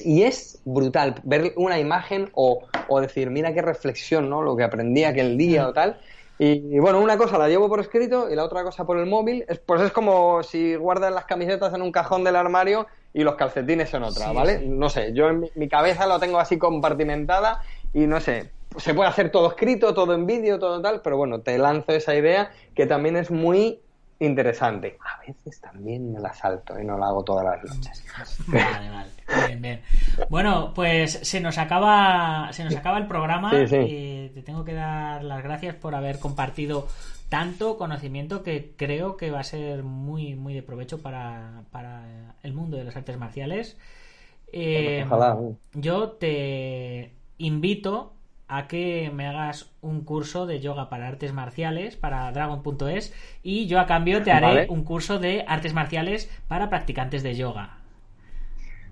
y 0.05 0.23
es 0.23 0.61
brutal 0.65 1.15
ver 1.23 1.55
una 1.57 1.79
imagen 1.79 2.31
o, 2.35 2.61
o, 2.89 3.01
decir, 3.01 3.31
mira 3.31 3.55
qué 3.55 3.63
reflexión, 3.63 4.29
¿no? 4.29 4.43
Lo 4.43 4.55
que 4.55 4.65
aprendí 4.65 5.05
aquel 5.05 5.39
día 5.39 5.67
o 5.67 5.73
tal. 5.73 5.99
Y, 6.39 6.79
bueno, 6.81 7.01
una 7.01 7.17
cosa 7.17 7.39
la 7.39 7.49
llevo 7.49 7.69
por 7.69 7.79
escrito 7.79 8.29
y 8.29 8.35
la 8.35 8.45
otra 8.45 8.65
cosa 8.65 8.85
por 8.85 8.99
el 8.99 9.07
móvil. 9.07 9.45
Es, 9.49 9.61
pues 9.61 9.81
es 9.81 9.93
como 9.93 10.43
si 10.43 10.75
guardas 10.75 11.13
las 11.13 11.25
camisetas 11.25 11.73
en 11.73 11.83
un 11.83 11.93
cajón 11.93 12.25
del 12.25 12.37
armario 12.37 12.87
y 13.15 13.23
los 13.23 13.37
calcetines 13.37 13.95
en 13.95 14.03
otra, 14.03 14.33
¿vale? 14.33 14.59
No 14.67 14.89
sé, 14.89 15.13
yo 15.13 15.29
en 15.29 15.49
mi, 15.55 15.69
cabeza 15.69 16.07
lo 16.07 16.19
tengo 16.19 16.39
así 16.39 16.59
compartimentada 16.59 17.63
y 17.95 18.07
no 18.07 18.21
sé, 18.21 18.51
se 18.77 18.93
puede 18.93 19.11
hacer 19.11 19.31
todo 19.31 19.49
escrito, 19.49 19.95
todo 19.95 20.15
en 20.15 20.27
vídeo, 20.27 20.59
todo 20.59 20.81
tal, 20.83 21.03
pero 21.03 21.17
bueno, 21.17 21.41
te 21.41 21.57
lanzo 21.59 21.93
esa 21.93 22.15
idea 22.15 22.51
que 22.75 22.87
también 22.87 23.17
es 23.17 23.31
muy 23.31 23.81
interesante. 24.27 24.99
A 25.01 25.21
veces 25.27 25.61
también 25.61 26.13
me 26.13 26.21
la 26.21 26.33
salto 26.33 26.79
y 26.79 26.85
no 26.85 26.99
la 26.99 27.07
hago 27.07 27.25
todas 27.25 27.45
las 27.45 27.65
noches. 27.65 28.05
Vale, 28.47 28.91
vale. 28.91 29.11
Bien, 29.47 29.63
bien. 29.63 29.81
Bueno, 30.29 30.73
pues 30.75 31.21
se 31.23 31.41
nos 31.41 31.59
acaba, 31.59 32.53
se 32.53 32.65
nos 32.65 32.77
acaba 32.77 32.99
el 32.99 33.07
programa 33.07 33.53
y 33.55 34.29
te 34.29 34.43
tengo 34.45 34.65
que 34.65 34.75
dar 34.75 35.25
las 35.25 35.43
gracias 35.43 35.75
por 35.75 35.95
haber 35.95 36.19
compartido 36.19 36.87
tanto 37.29 37.79
conocimiento 37.79 38.43
que 38.43 38.75
creo 38.77 39.17
que 39.17 39.31
va 39.31 39.41
a 39.41 39.45
ser 39.45 39.85
muy, 39.85 40.35
muy 40.35 40.53
de 40.53 40.63
provecho 40.63 41.01
para, 41.01 41.63
para 41.71 42.35
el 42.43 42.53
mundo 42.53 42.77
de 42.77 42.85
las 42.85 42.97
artes 42.97 43.17
marciales. 43.17 43.79
Eh, 44.53 45.07
yo 45.73 46.11
te 46.11 47.13
invito 47.39 48.13
a 48.53 48.69
que 48.69 49.11
me 49.15 49.27
hagas 49.27 49.71
un 49.81 50.05
curso 50.05 50.45
de 50.45 50.61
yoga 50.61 50.91
para 50.91 51.09
artes 51.09 51.33
marciales 51.33 51.97
para 51.97 52.31
dragon.es 52.33 53.15
y 53.43 53.67
yo 53.67 53.81
a 53.81 53.87
cambio 53.87 54.23
te 54.23 54.31
haré 54.31 54.67
un 54.69 54.85
curso 54.85 55.19
de 55.19 55.45
artes 55.49 55.73
marciales 55.73 56.31
para 56.49 56.69
practicantes 56.69 57.23
de 57.23 57.35
yoga. 57.35 57.79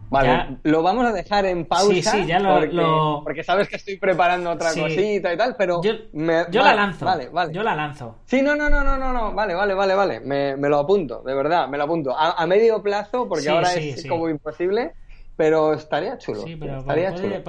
Vale, 0.08 0.56
lo 0.64 0.82
vamos 0.82 1.06
a 1.06 1.12
dejar 1.12 1.44
en 1.44 1.66
pausa. 1.66 1.92
Sí, 1.92 2.02
sí, 2.02 2.26
ya 2.26 2.40
lo 2.40 3.22
porque, 3.22 3.44
sabes 3.44 3.68
que 3.68 3.76
estoy 3.76 3.96
preparando 3.96 4.50
otra 4.50 4.74
cosita 4.74 5.32
y 5.32 5.36
tal, 5.36 5.54
pero. 5.56 5.80
Yo, 5.82 5.92
la 6.12 6.74
lanzo. 6.74 7.04
Vale, 7.04 7.28
vale. 7.28 7.52
Yo 7.52 7.62
la 7.62 7.76
lanzo. 7.76 8.16
Sí, 8.24 8.42
no, 8.42 8.56
no, 8.56 8.68
no, 8.68 8.82
no, 8.82 8.96
no, 8.96 9.12
no. 9.12 9.32
Vale, 9.32 9.54
vale, 9.54 9.74
vale, 9.74 9.94
vale. 9.94 10.20
Me, 10.20 10.56
lo 10.56 10.78
apunto, 10.78 11.22
de 11.22 11.34
verdad, 11.34 11.68
me 11.68 11.78
lo 11.78 11.84
apunto. 11.84 12.16
A, 12.16 12.44
medio 12.46 12.82
plazo, 12.82 13.28
porque 13.28 13.48
ahora 13.50 13.72
es 13.74 14.04
como 14.06 14.28
imposible. 14.28 14.94
Pero 15.40 15.72
estaría 15.72 16.18
chulo. 16.18 16.42
Sí, 16.42 16.54
pero 16.54 16.84
puede, 16.84 17.06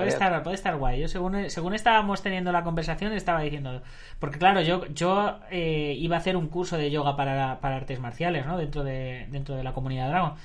estar, 0.07 0.41
puede 0.43 0.55
estar 0.55 0.77
guay. 0.77 1.01
Yo 1.01 1.09
según, 1.09 1.49
según 1.49 1.73
estábamos 1.73 2.21
teniendo 2.21 2.53
la 2.53 2.63
conversación 2.63 3.11
estaba 3.11 3.41
diciendo... 3.41 3.81
Porque 4.17 4.39
claro, 4.39 4.61
yo, 4.61 4.85
yo 4.85 5.39
eh, 5.51 5.93
iba 5.97 6.15
a 6.15 6.19
hacer 6.19 6.37
un 6.37 6.47
curso 6.47 6.77
de 6.77 6.89
yoga 6.89 7.17
para, 7.17 7.59
para 7.59 7.75
artes 7.75 7.99
marciales, 7.99 8.45
¿no? 8.45 8.57
Dentro 8.57 8.85
de, 8.85 9.27
dentro 9.29 9.57
de 9.57 9.63
la 9.63 9.73
comunidad 9.73 10.07
Dragon. 10.07 10.35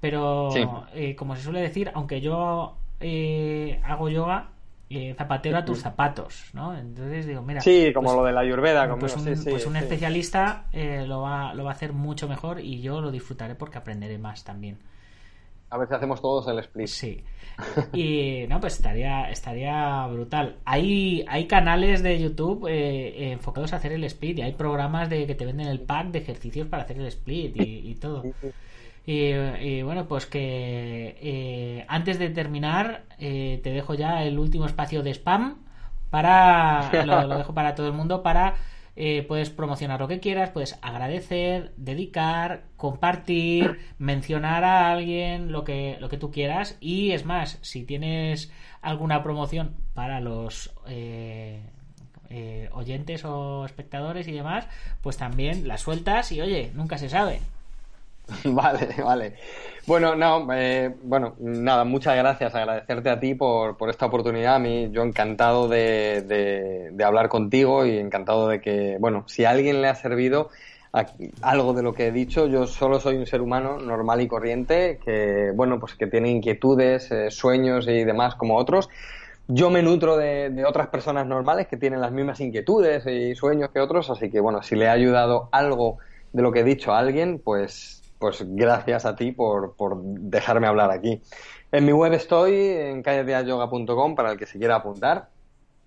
Pero, 0.00 0.50
eh, 0.94 1.16
como 1.16 1.34
se 1.34 1.42
suele 1.42 1.60
decir, 1.60 1.90
aunque 1.92 2.20
yo 2.20 2.76
eh, 3.00 3.80
hago 3.82 4.08
yoga, 4.08 4.50
zapatero 5.16 5.58
a 5.58 5.64
tus 5.64 5.80
zapatos, 5.80 6.50
¿no? 6.52 6.78
Entonces 6.78 7.26
digo, 7.26 7.42
mira... 7.42 7.62
Sí, 7.62 7.92
como 7.92 8.10
pues 8.10 8.16
lo 8.16 8.24
de 8.26 8.32
la 8.32 8.42
ayurveda. 8.42 8.86
Como 8.86 9.00
pues, 9.00 9.16
un, 9.16 9.24
pues 9.24 9.66
un 9.66 9.74
especialista 9.74 10.66
lo, 10.72 11.22
va, 11.22 11.52
lo 11.52 11.64
va 11.64 11.70
a 11.70 11.74
hacer 11.74 11.94
mucho 11.94 12.28
mejor 12.28 12.60
y 12.60 12.80
yo 12.80 13.00
lo 13.00 13.10
disfrutaré 13.10 13.56
porque 13.56 13.78
aprenderé 13.78 14.18
más 14.18 14.44
también. 14.44 14.78
A 15.72 15.78
ver 15.78 15.88
si 15.88 15.94
hacemos 15.94 16.20
todos 16.20 16.46
el 16.48 16.58
split. 16.58 16.86
Sí. 16.86 17.24
Y 17.94 18.44
no, 18.46 18.60
pues 18.60 18.74
estaría, 18.74 19.30
estaría 19.30 20.06
brutal. 20.06 20.56
Hay, 20.66 21.24
hay 21.26 21.46
canales 21.46 22.02
de 22.02 22.20
YouTube 22.20 22.66
eh, 22.68 23.32
enfocados 23.32 23.72
a 23.72 23.76
hacer 23.76 23.92
el 23.92 24.04
split 24.04 24.38
y 24.38 24.42
hay 24.42 24.52
programas 24.52 25.08
de 25.08 25.26
que 25.26 25.34
te 25.34 25.46
venden 25.46 25.68
el 25.68 25.80
pack 25.80 26.08
de 26.08 26.18
ejercicios 26.18 26.68
para 26.68 26.82
hacer 26.82 26.98
el 26.98 27.06
split 27.06 27.56
y, 27.56 27.94
todo. 27.94 28.22
Y, 29.06 29.80
bueno, 29.80 30.06
pues 30.06 30.26
que 30.26 31.16
eh, 31.18 31.86
antes 31.88 32.18
de 32.18 32.28
terminar, 32.28 33.04
eh, 33.18 33.58
te 33.62 33.70
dejo 33.70 33.94
ya 33.94 34.24
el 34.24 34.38
último 34.38 34.66
espacio 34.66 35.02
de 35.02 35.12
spam 35.14 35.56
para 36.10 36.90
lo 37.06 37.38
dejo 37.38 37.54
para 37.54 37.74
todo 37.74 37.86
el 37.86 37.94
mundo 37.94 38.22
para 38.22 38.56
eh, 38.94 39.24
puedes 39.26 39.50
promocionar 39.50 40.00
lo 40.00 40.08
que 40.08 40.20
quieras, 40.20 40.50
puedes 40.50 40.78
agradecer, 40.82 41.72
dedicar, 41.76 42.64
compartir, 42.76 43.78
mencionar 43.98 44.64
a 44.64 44.92
alguien, 44.92 45.50
lo 45.50 45.64
que, 45.64 45.96
lo 46.00 46.08
que 46.08 46.18
tú 46.18 46.30
quieras. 46.30 46.76
Y 46.80 47.12
es 47.12 47.24
más, 47.24 47.58
si 47.62 47.84
tienes 47.84 48.52
alguna 48.82 49.22
promoción 49.22 49.76
para 49.94 50.20
los 50.20 50.74
eh, 50.86 51.62
eh, 52.28 52.68
oyentes 52.72 53.24
o 53.24 53.64
espectadores 53.64 54.28
y 54.28 54.32
demás, 54.32 54.66
pues 55.00 55.16
también 55.16 55.66
la 55.68 55.78
sueltas 55.78 56.32
y 56.32 56.40
oye, 56.40 56.70
nunca 56.74 56.98
se 56.98 57.08
sabe. 57.08 57.40
Vale, 58.44 58.88
vale. 59.02 59.34
Bueno, 59.84 60.14
no, 60.14 60.46
eh, 60.54 60.94
bueno, 61.02 61.34
nada, 61.40 61.84
muchas 61.84 62.16
gracias, 62.16 62.54
agradecerte 62.54 63.10
a 63.10 63.18
ti 63.18 63.34
por, 63.34 63.76
por 63.76 63.90
esta 63.90 64.06
oportunidad. 64.06 64.54
A 64.54 64.58
mí, 64.60 64.90
yo 64.92 65.02
encantado 65.02 65.66
de, 65.68 66.22
de, 66.92 67.04
hablar 67.04 67.28
contigo 67.28 67.84
y 67.84 67.98
encantado 67.98 68.46
de 68.46 68.60
que, 68.60 68.96
bueno, 69.00 69.24
si 69.26 69.44
a 69.44 69.50
alguien 69.50 69.82
le 69.82 69.88
ha 69.88 69.96
servido 69.96 70.50
algo 71.40 71.72
de 71.72 71.82
lo 71.82 71.94
que 71.94 72.08
he 72.08 72.12
dicho, 72.12 72.46
yo 72.46 72.66
solo 72.66 73.00
soy 73.00 73.16
un 73.16 73.26
ser 73.26 73.40
humano 73.40 73.78
normal 73.78 74.20
y 74.20 74.28
corriente 74.28 75.00
que, 75.04 75.50
bueno, 75.52 75.80
pues 75.80 75.94
que 75.94 76.06
tiene 76.06 76.30
inquietudes, 76.30 77.10
eh, 77.10 77.30
sueños 77.30 77.88
y 77.88 78.04
demás 78.04 78.36
como 78.36 78.56
otros. 78.56 78.88
Yo 79.48 79.68
me 79.70 79.82
nutro 79.82 80.16
de, 80.16 80.50
de, 80.50 80.64
otras 80.64 80.88
personas 80.88 81.26
normales 81.26 81.66
que 81.66 81.76
tienen 81.76 82.00
las 82.00 82.12
mismas 82.12 82.40
inquietudes 82.40 83.04
y 83.06 83.34
sueños 83.34 83.70
que 83.70 83.80
otros, 83.80 84.10
así 84.10 84.30
que, 84.30 84.38
bueno, 84.38 84.62
si 84.62 84.76
le 84.76 84.86
ha 84.86 84.92
ayudado 84.92 85.48
algo 85.50 85.98
de 86.32 86.42
lo 86.42 86.52
que 86.52 86.60
he 86.60 86.64
dicho 86.64 86.92
a 86.92 87.00
alguien, 87.00 87.40
pues 87.42 88.01
pues 88.22 88.44
gracias 88.46 89.04
a 89.04 89.16
ti 89.16 89.32
por, 89.32 89.74
dejarme 90.00 90.68
hablar 90.68 90.92
aquí. 90.92 91.20
En 91.72 91.84
mi 91.84 91.90
web 91.90 92.12
estoy, 92.12 92.54
en 92.54 93.02
calledeayoga.com, 93.02 94.14
para 94.14 94.30
el 94.30 94.38
que 94.38 94.46
se 94.46 94.60
quiera 94.60 94.76
apuntar 94.76 95.26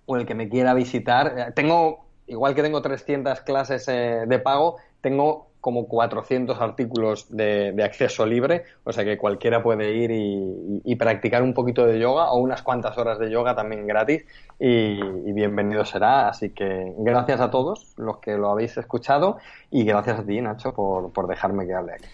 o 0.04 0.18
el 0.18 0.26
que 0.26 0.34
me 0.34 0.46
quiera 0.50 0.74
visitar. 0.74 1.34
Eh, 1.34 1.52
tengo, 1.54 2.04
igual 2.26 2.54
que 2.54 2.62
tengo 2.62 2.82
300 2.82 3.40
clases 3.40 3.88
eh, 3.88 4.24
de 4.26 4.38
pago, 4.38 4.76
tengo 5.00 5.48
como 5.62 5.88
400 5.88 6.60
artículos 6.60 7.34
de, 7.34 7.74
acceso 7.82 8.26
libre, 8.26 8.64
o 8.84 8.92
sea 8.92 9.02
que 9.02 9.16
cualquiera 9.16 9.62
puede 9.62 9.94
ir 9.94 10.10
y, 10.12 10.94
practicar 10.96 11.42
un 11.42 11.54
poquito 11.54 11.86
de 11.86 11.98
yoga 11.98 12.32
o 12.32 12.38
unas 12.38 12.62
cuantas 12.62 12.98
horas 12.98 13.18
de 13.18 13.30
yoga 13.30 13.54
también 13.54 13.86
gratis 13.86 14.26
y, 14.58 15.00
y, 15.00 15.32
bienvenido 15.32 15.86
será. 15.86 16.28
Así 16.28 16.50
que 16.50 16.92
gracias 16.98 17.40
a 17.40 17.50
todos 17.50 17.94
los 17.96 18.18
que 18.18 18.36
lo 18.36 18.50
habéis 18.50 18.76
escuchado 18.76 19.38
y 19.70 19.84
gracias 19.84 20.20
a 20.20 20.26
ti, 20.26 20.38
Nacho, 20.38 20.74
por, 20.74 21.14
por 21.14 21.26
dejarme 21.26 21.66
que 21.66 21.72
hable 21.72 21.94
aquí. 21.94 22.04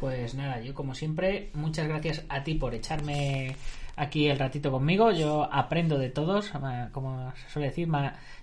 Pues 0.00 0.34
nada, 0.34 0.60
yo 0.60 0.74
como 0.74 0.94
siempre, 0.94 1.50
muchas 1.54 1.88
gracias 1.88 2.24
a 2.28 2.44
ti 2.44 2.54
por 2.54 2.74
echarme 2.74 3.56
aquí 3.96 4.28
el 4.28 4.38
ratito 4.38 4.70
conmigo. 4.70 5.10
Yo 5.10 5.48
aprendo 5.52 5.98
de 5.98 6.08
todos, 6.08 6.52
como 6.92 7.32
se 7.36 7.50
suele 7.50 7.68
decir, 7.68 7.88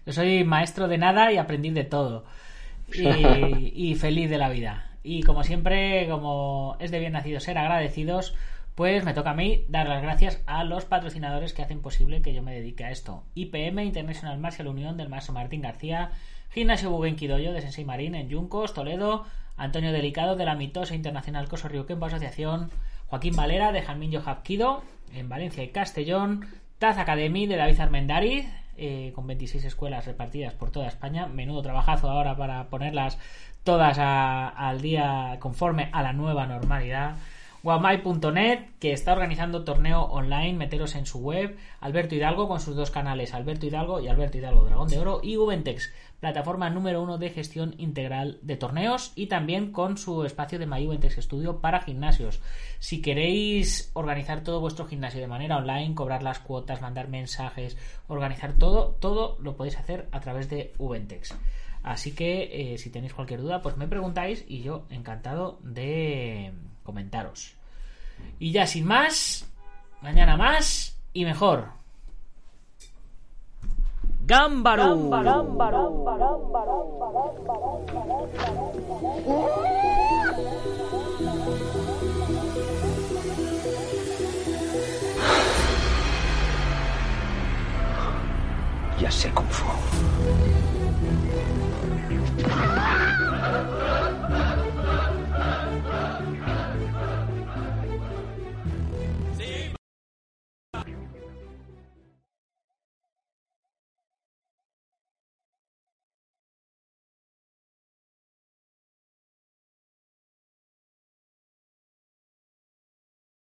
yo 0.06 0.14
soy 0.14 0.44
maestro 0.44 0.88
de 0.88 0.98
nada 0.98 1.32
y 1.32 1.38
aprendí 1.38 1.70
de 1.72 1.84
todo. 1.86 2.26
Y, 2.88 3.96
feliz 3.96 4.30
de 4.30 4.38
la 4.38 4.50
vida. 4.50 4.92
Y 5.02 5.24
como 5.24 5.44
siempre, 5.44 6.08
como 6.10 6.78
es 6.80 6.92
de 6.92 7.00
bien 7.00 7.14
nacido 7.14 7.40
ser 7.40 7.58
agradecidos, 7.58 8.36
pues 8.76 9.04
me 9.04 9.14
toca 9.14 9.32
a 9.32 9.36
mí 9.36 9.66
dar 9.70 9.88
las 9.88 10.04
gracias 10.04 10.42
a 10.46 10.64
los 10.64 10.86
patrocinadores 10.86 11.54
que 11.54 11.64
hacen 11.64 11.82
posible 11.82 12.22
que 12.22 12.34
yo 12.34 12.44
me 12.44 12.54
dedique 12.54 12.84
a 12.84 12.92
esto. 12.92 13.24
IPM, 13.34 13.84
International 13.84 14.38
Martial 14.38 14.68
Unión 14.68 14.98
del 14.98 15.10
maestro 15.10 15.34
Martín 15.34 15.62
García, 15.62 16.12
Gimnasio 16.56 16.90
Bugenki 16.90 17.28
de 17.28 17.62
Sensei 17.62 17.84
Marín 17.84 18.16
en 18.16 18.30
Yuncos, 18.30 18.74
Toledo, 18.74 19.26
Antonio 19.58 19.92
Delicado 19.92 20.38
de 20.38 20.46
la 20.46 20.56
mitosa 20.56 20.96
Internacional 20.96 21.50
Coso 21.50 21.68
Kempo 21.86 22.06
Asociación, 22.06 22.72
Joaquín 23.08 23.36
Valera 23.36 23.74
de 23.74 23.82
Jamín 23.82 24.16
Hapkido 24.26 24.82
en 25.14 25.28
Valencia 25.28 25.66
y 25.66 25.72
Castellón, 25.72 26.48
Taz 26.80 26.98
Academy 26.98 27.46
de 27.46 27.58
David 27.58 27.82
Armendariz, 27.82 28.46
eh, 28.78 29.12
con 29.14 29.28
26 29.28 29.66
escuelas 29.66 30.06
repartidas 30.06 30.54
por 30.54 30.72
toda 30.72 30.88
España. 30.88 31.28
Menudo 31.28 31.62
trabajazo 31.62 32.10
ahora 32.10 32.38
para 32.38 32.70
ponerlas 32.70 33.20
todas 33.66 33.98
al 34.00 34.80
día 34.80 35.36
conforme 35.42 35.90
a 35.92 36.04
la 36.04 36.14
nueva 36.14 36.48
normalidad. 36.48 37.18
Guamai.net, 37.66 38.60
que 38.80 38.94
está 38.94 39.14
organizando 39.14 39.64
torneo 39.64 40.04
online, 40.04 40.54
meteros 40.54 40.94
en 40.94 41.08
su 41.08 41.18
web. 41.18 41.58
Alberto 41.80 42.14
Hidalgo 42.14 42.48
con 42.48 42.60
sus 42.60 42.76
dos 42.76 42.92
canales, 42.92 43.34
Alberto 43.34 43.66
Hidalgo 43.66 44.00
y 44.00 44.08
Alberto 44.08 44.38
Hidalgo 44.38 44.66
Dragón 44.66 44.88
de 44.88 45.00
Oro. 45.00 45.20
Y 45.24 45.38
Ubentex, 45.38 45.92
plataforma 46.20 46.70
número 46.70 47.02
uno 47.02 47.18
de 47.18 47.32
gestión 47.32 47.74
integral 47.80 48.38
de 48.44 48.56
torneos 48.56 49.14
y 49.16 49.26
también 49.26 49.72
con 49.72 49.98
su 49.98 50.26
espacio 50.26 50.60
de 50.60 50.68
MyUbentex 50.68 51.16
Studio 51.16 51.60
para 51.60 51.82
gimnasios. 51.82 52.40
Si 52.78 53.02
queréis 53.02 53.90
organizar 53.94 54.44
todo 54.44 54.62
vuestro 54.62 54.86
gimnasio 54.86 55.20
de 55.20 55.26
manera 55.26 55.58
online, 55.58 55.96
cobrar 55.96 56.22
las 56.22 56.38
cuotas, 56.38 56.84
mandar 56.84 57.08
mensajes, 57.08 57.80
organizar 58.08 58.54
todo, 58.60 58.90
todo 59.00 59.40
lo 59.42 59.56
podéis 59.56 59.80
hacer 59.80 60.08
a 60.12 60.20
través 60.20 60.52
de 60.52 60.72
Ubentex. 60.78 61.36
Así 61.82 62.14
que 62.14 62.74
eh, 62.74 62.78
si 62.78 62.92
tenéis 62.92 63.16
cualquier 63.16 63.42
duda, 63.42 63.64
pues 63.64 63.76
me 63.76 63.88
preguntáis 63.88 64.46
y 64.48 64.62
yo 64.62 64.86
encantado 64.92 65.58
de 65.64 66.54
comentaros. 66.86 67.54
Y 68.40 68.52
ya 68.52 68.66
sin 68.66 68.86
más, 68.86 69.46
mañana 70.02 70.38
más 70.38 70.96
y 71.12 71.26
mejor. 71.26 71.70
Gámbaro. 74.26 74.96
Ya 89.00 89.12
sé 89.12 89.30
fue. 89.50 89.68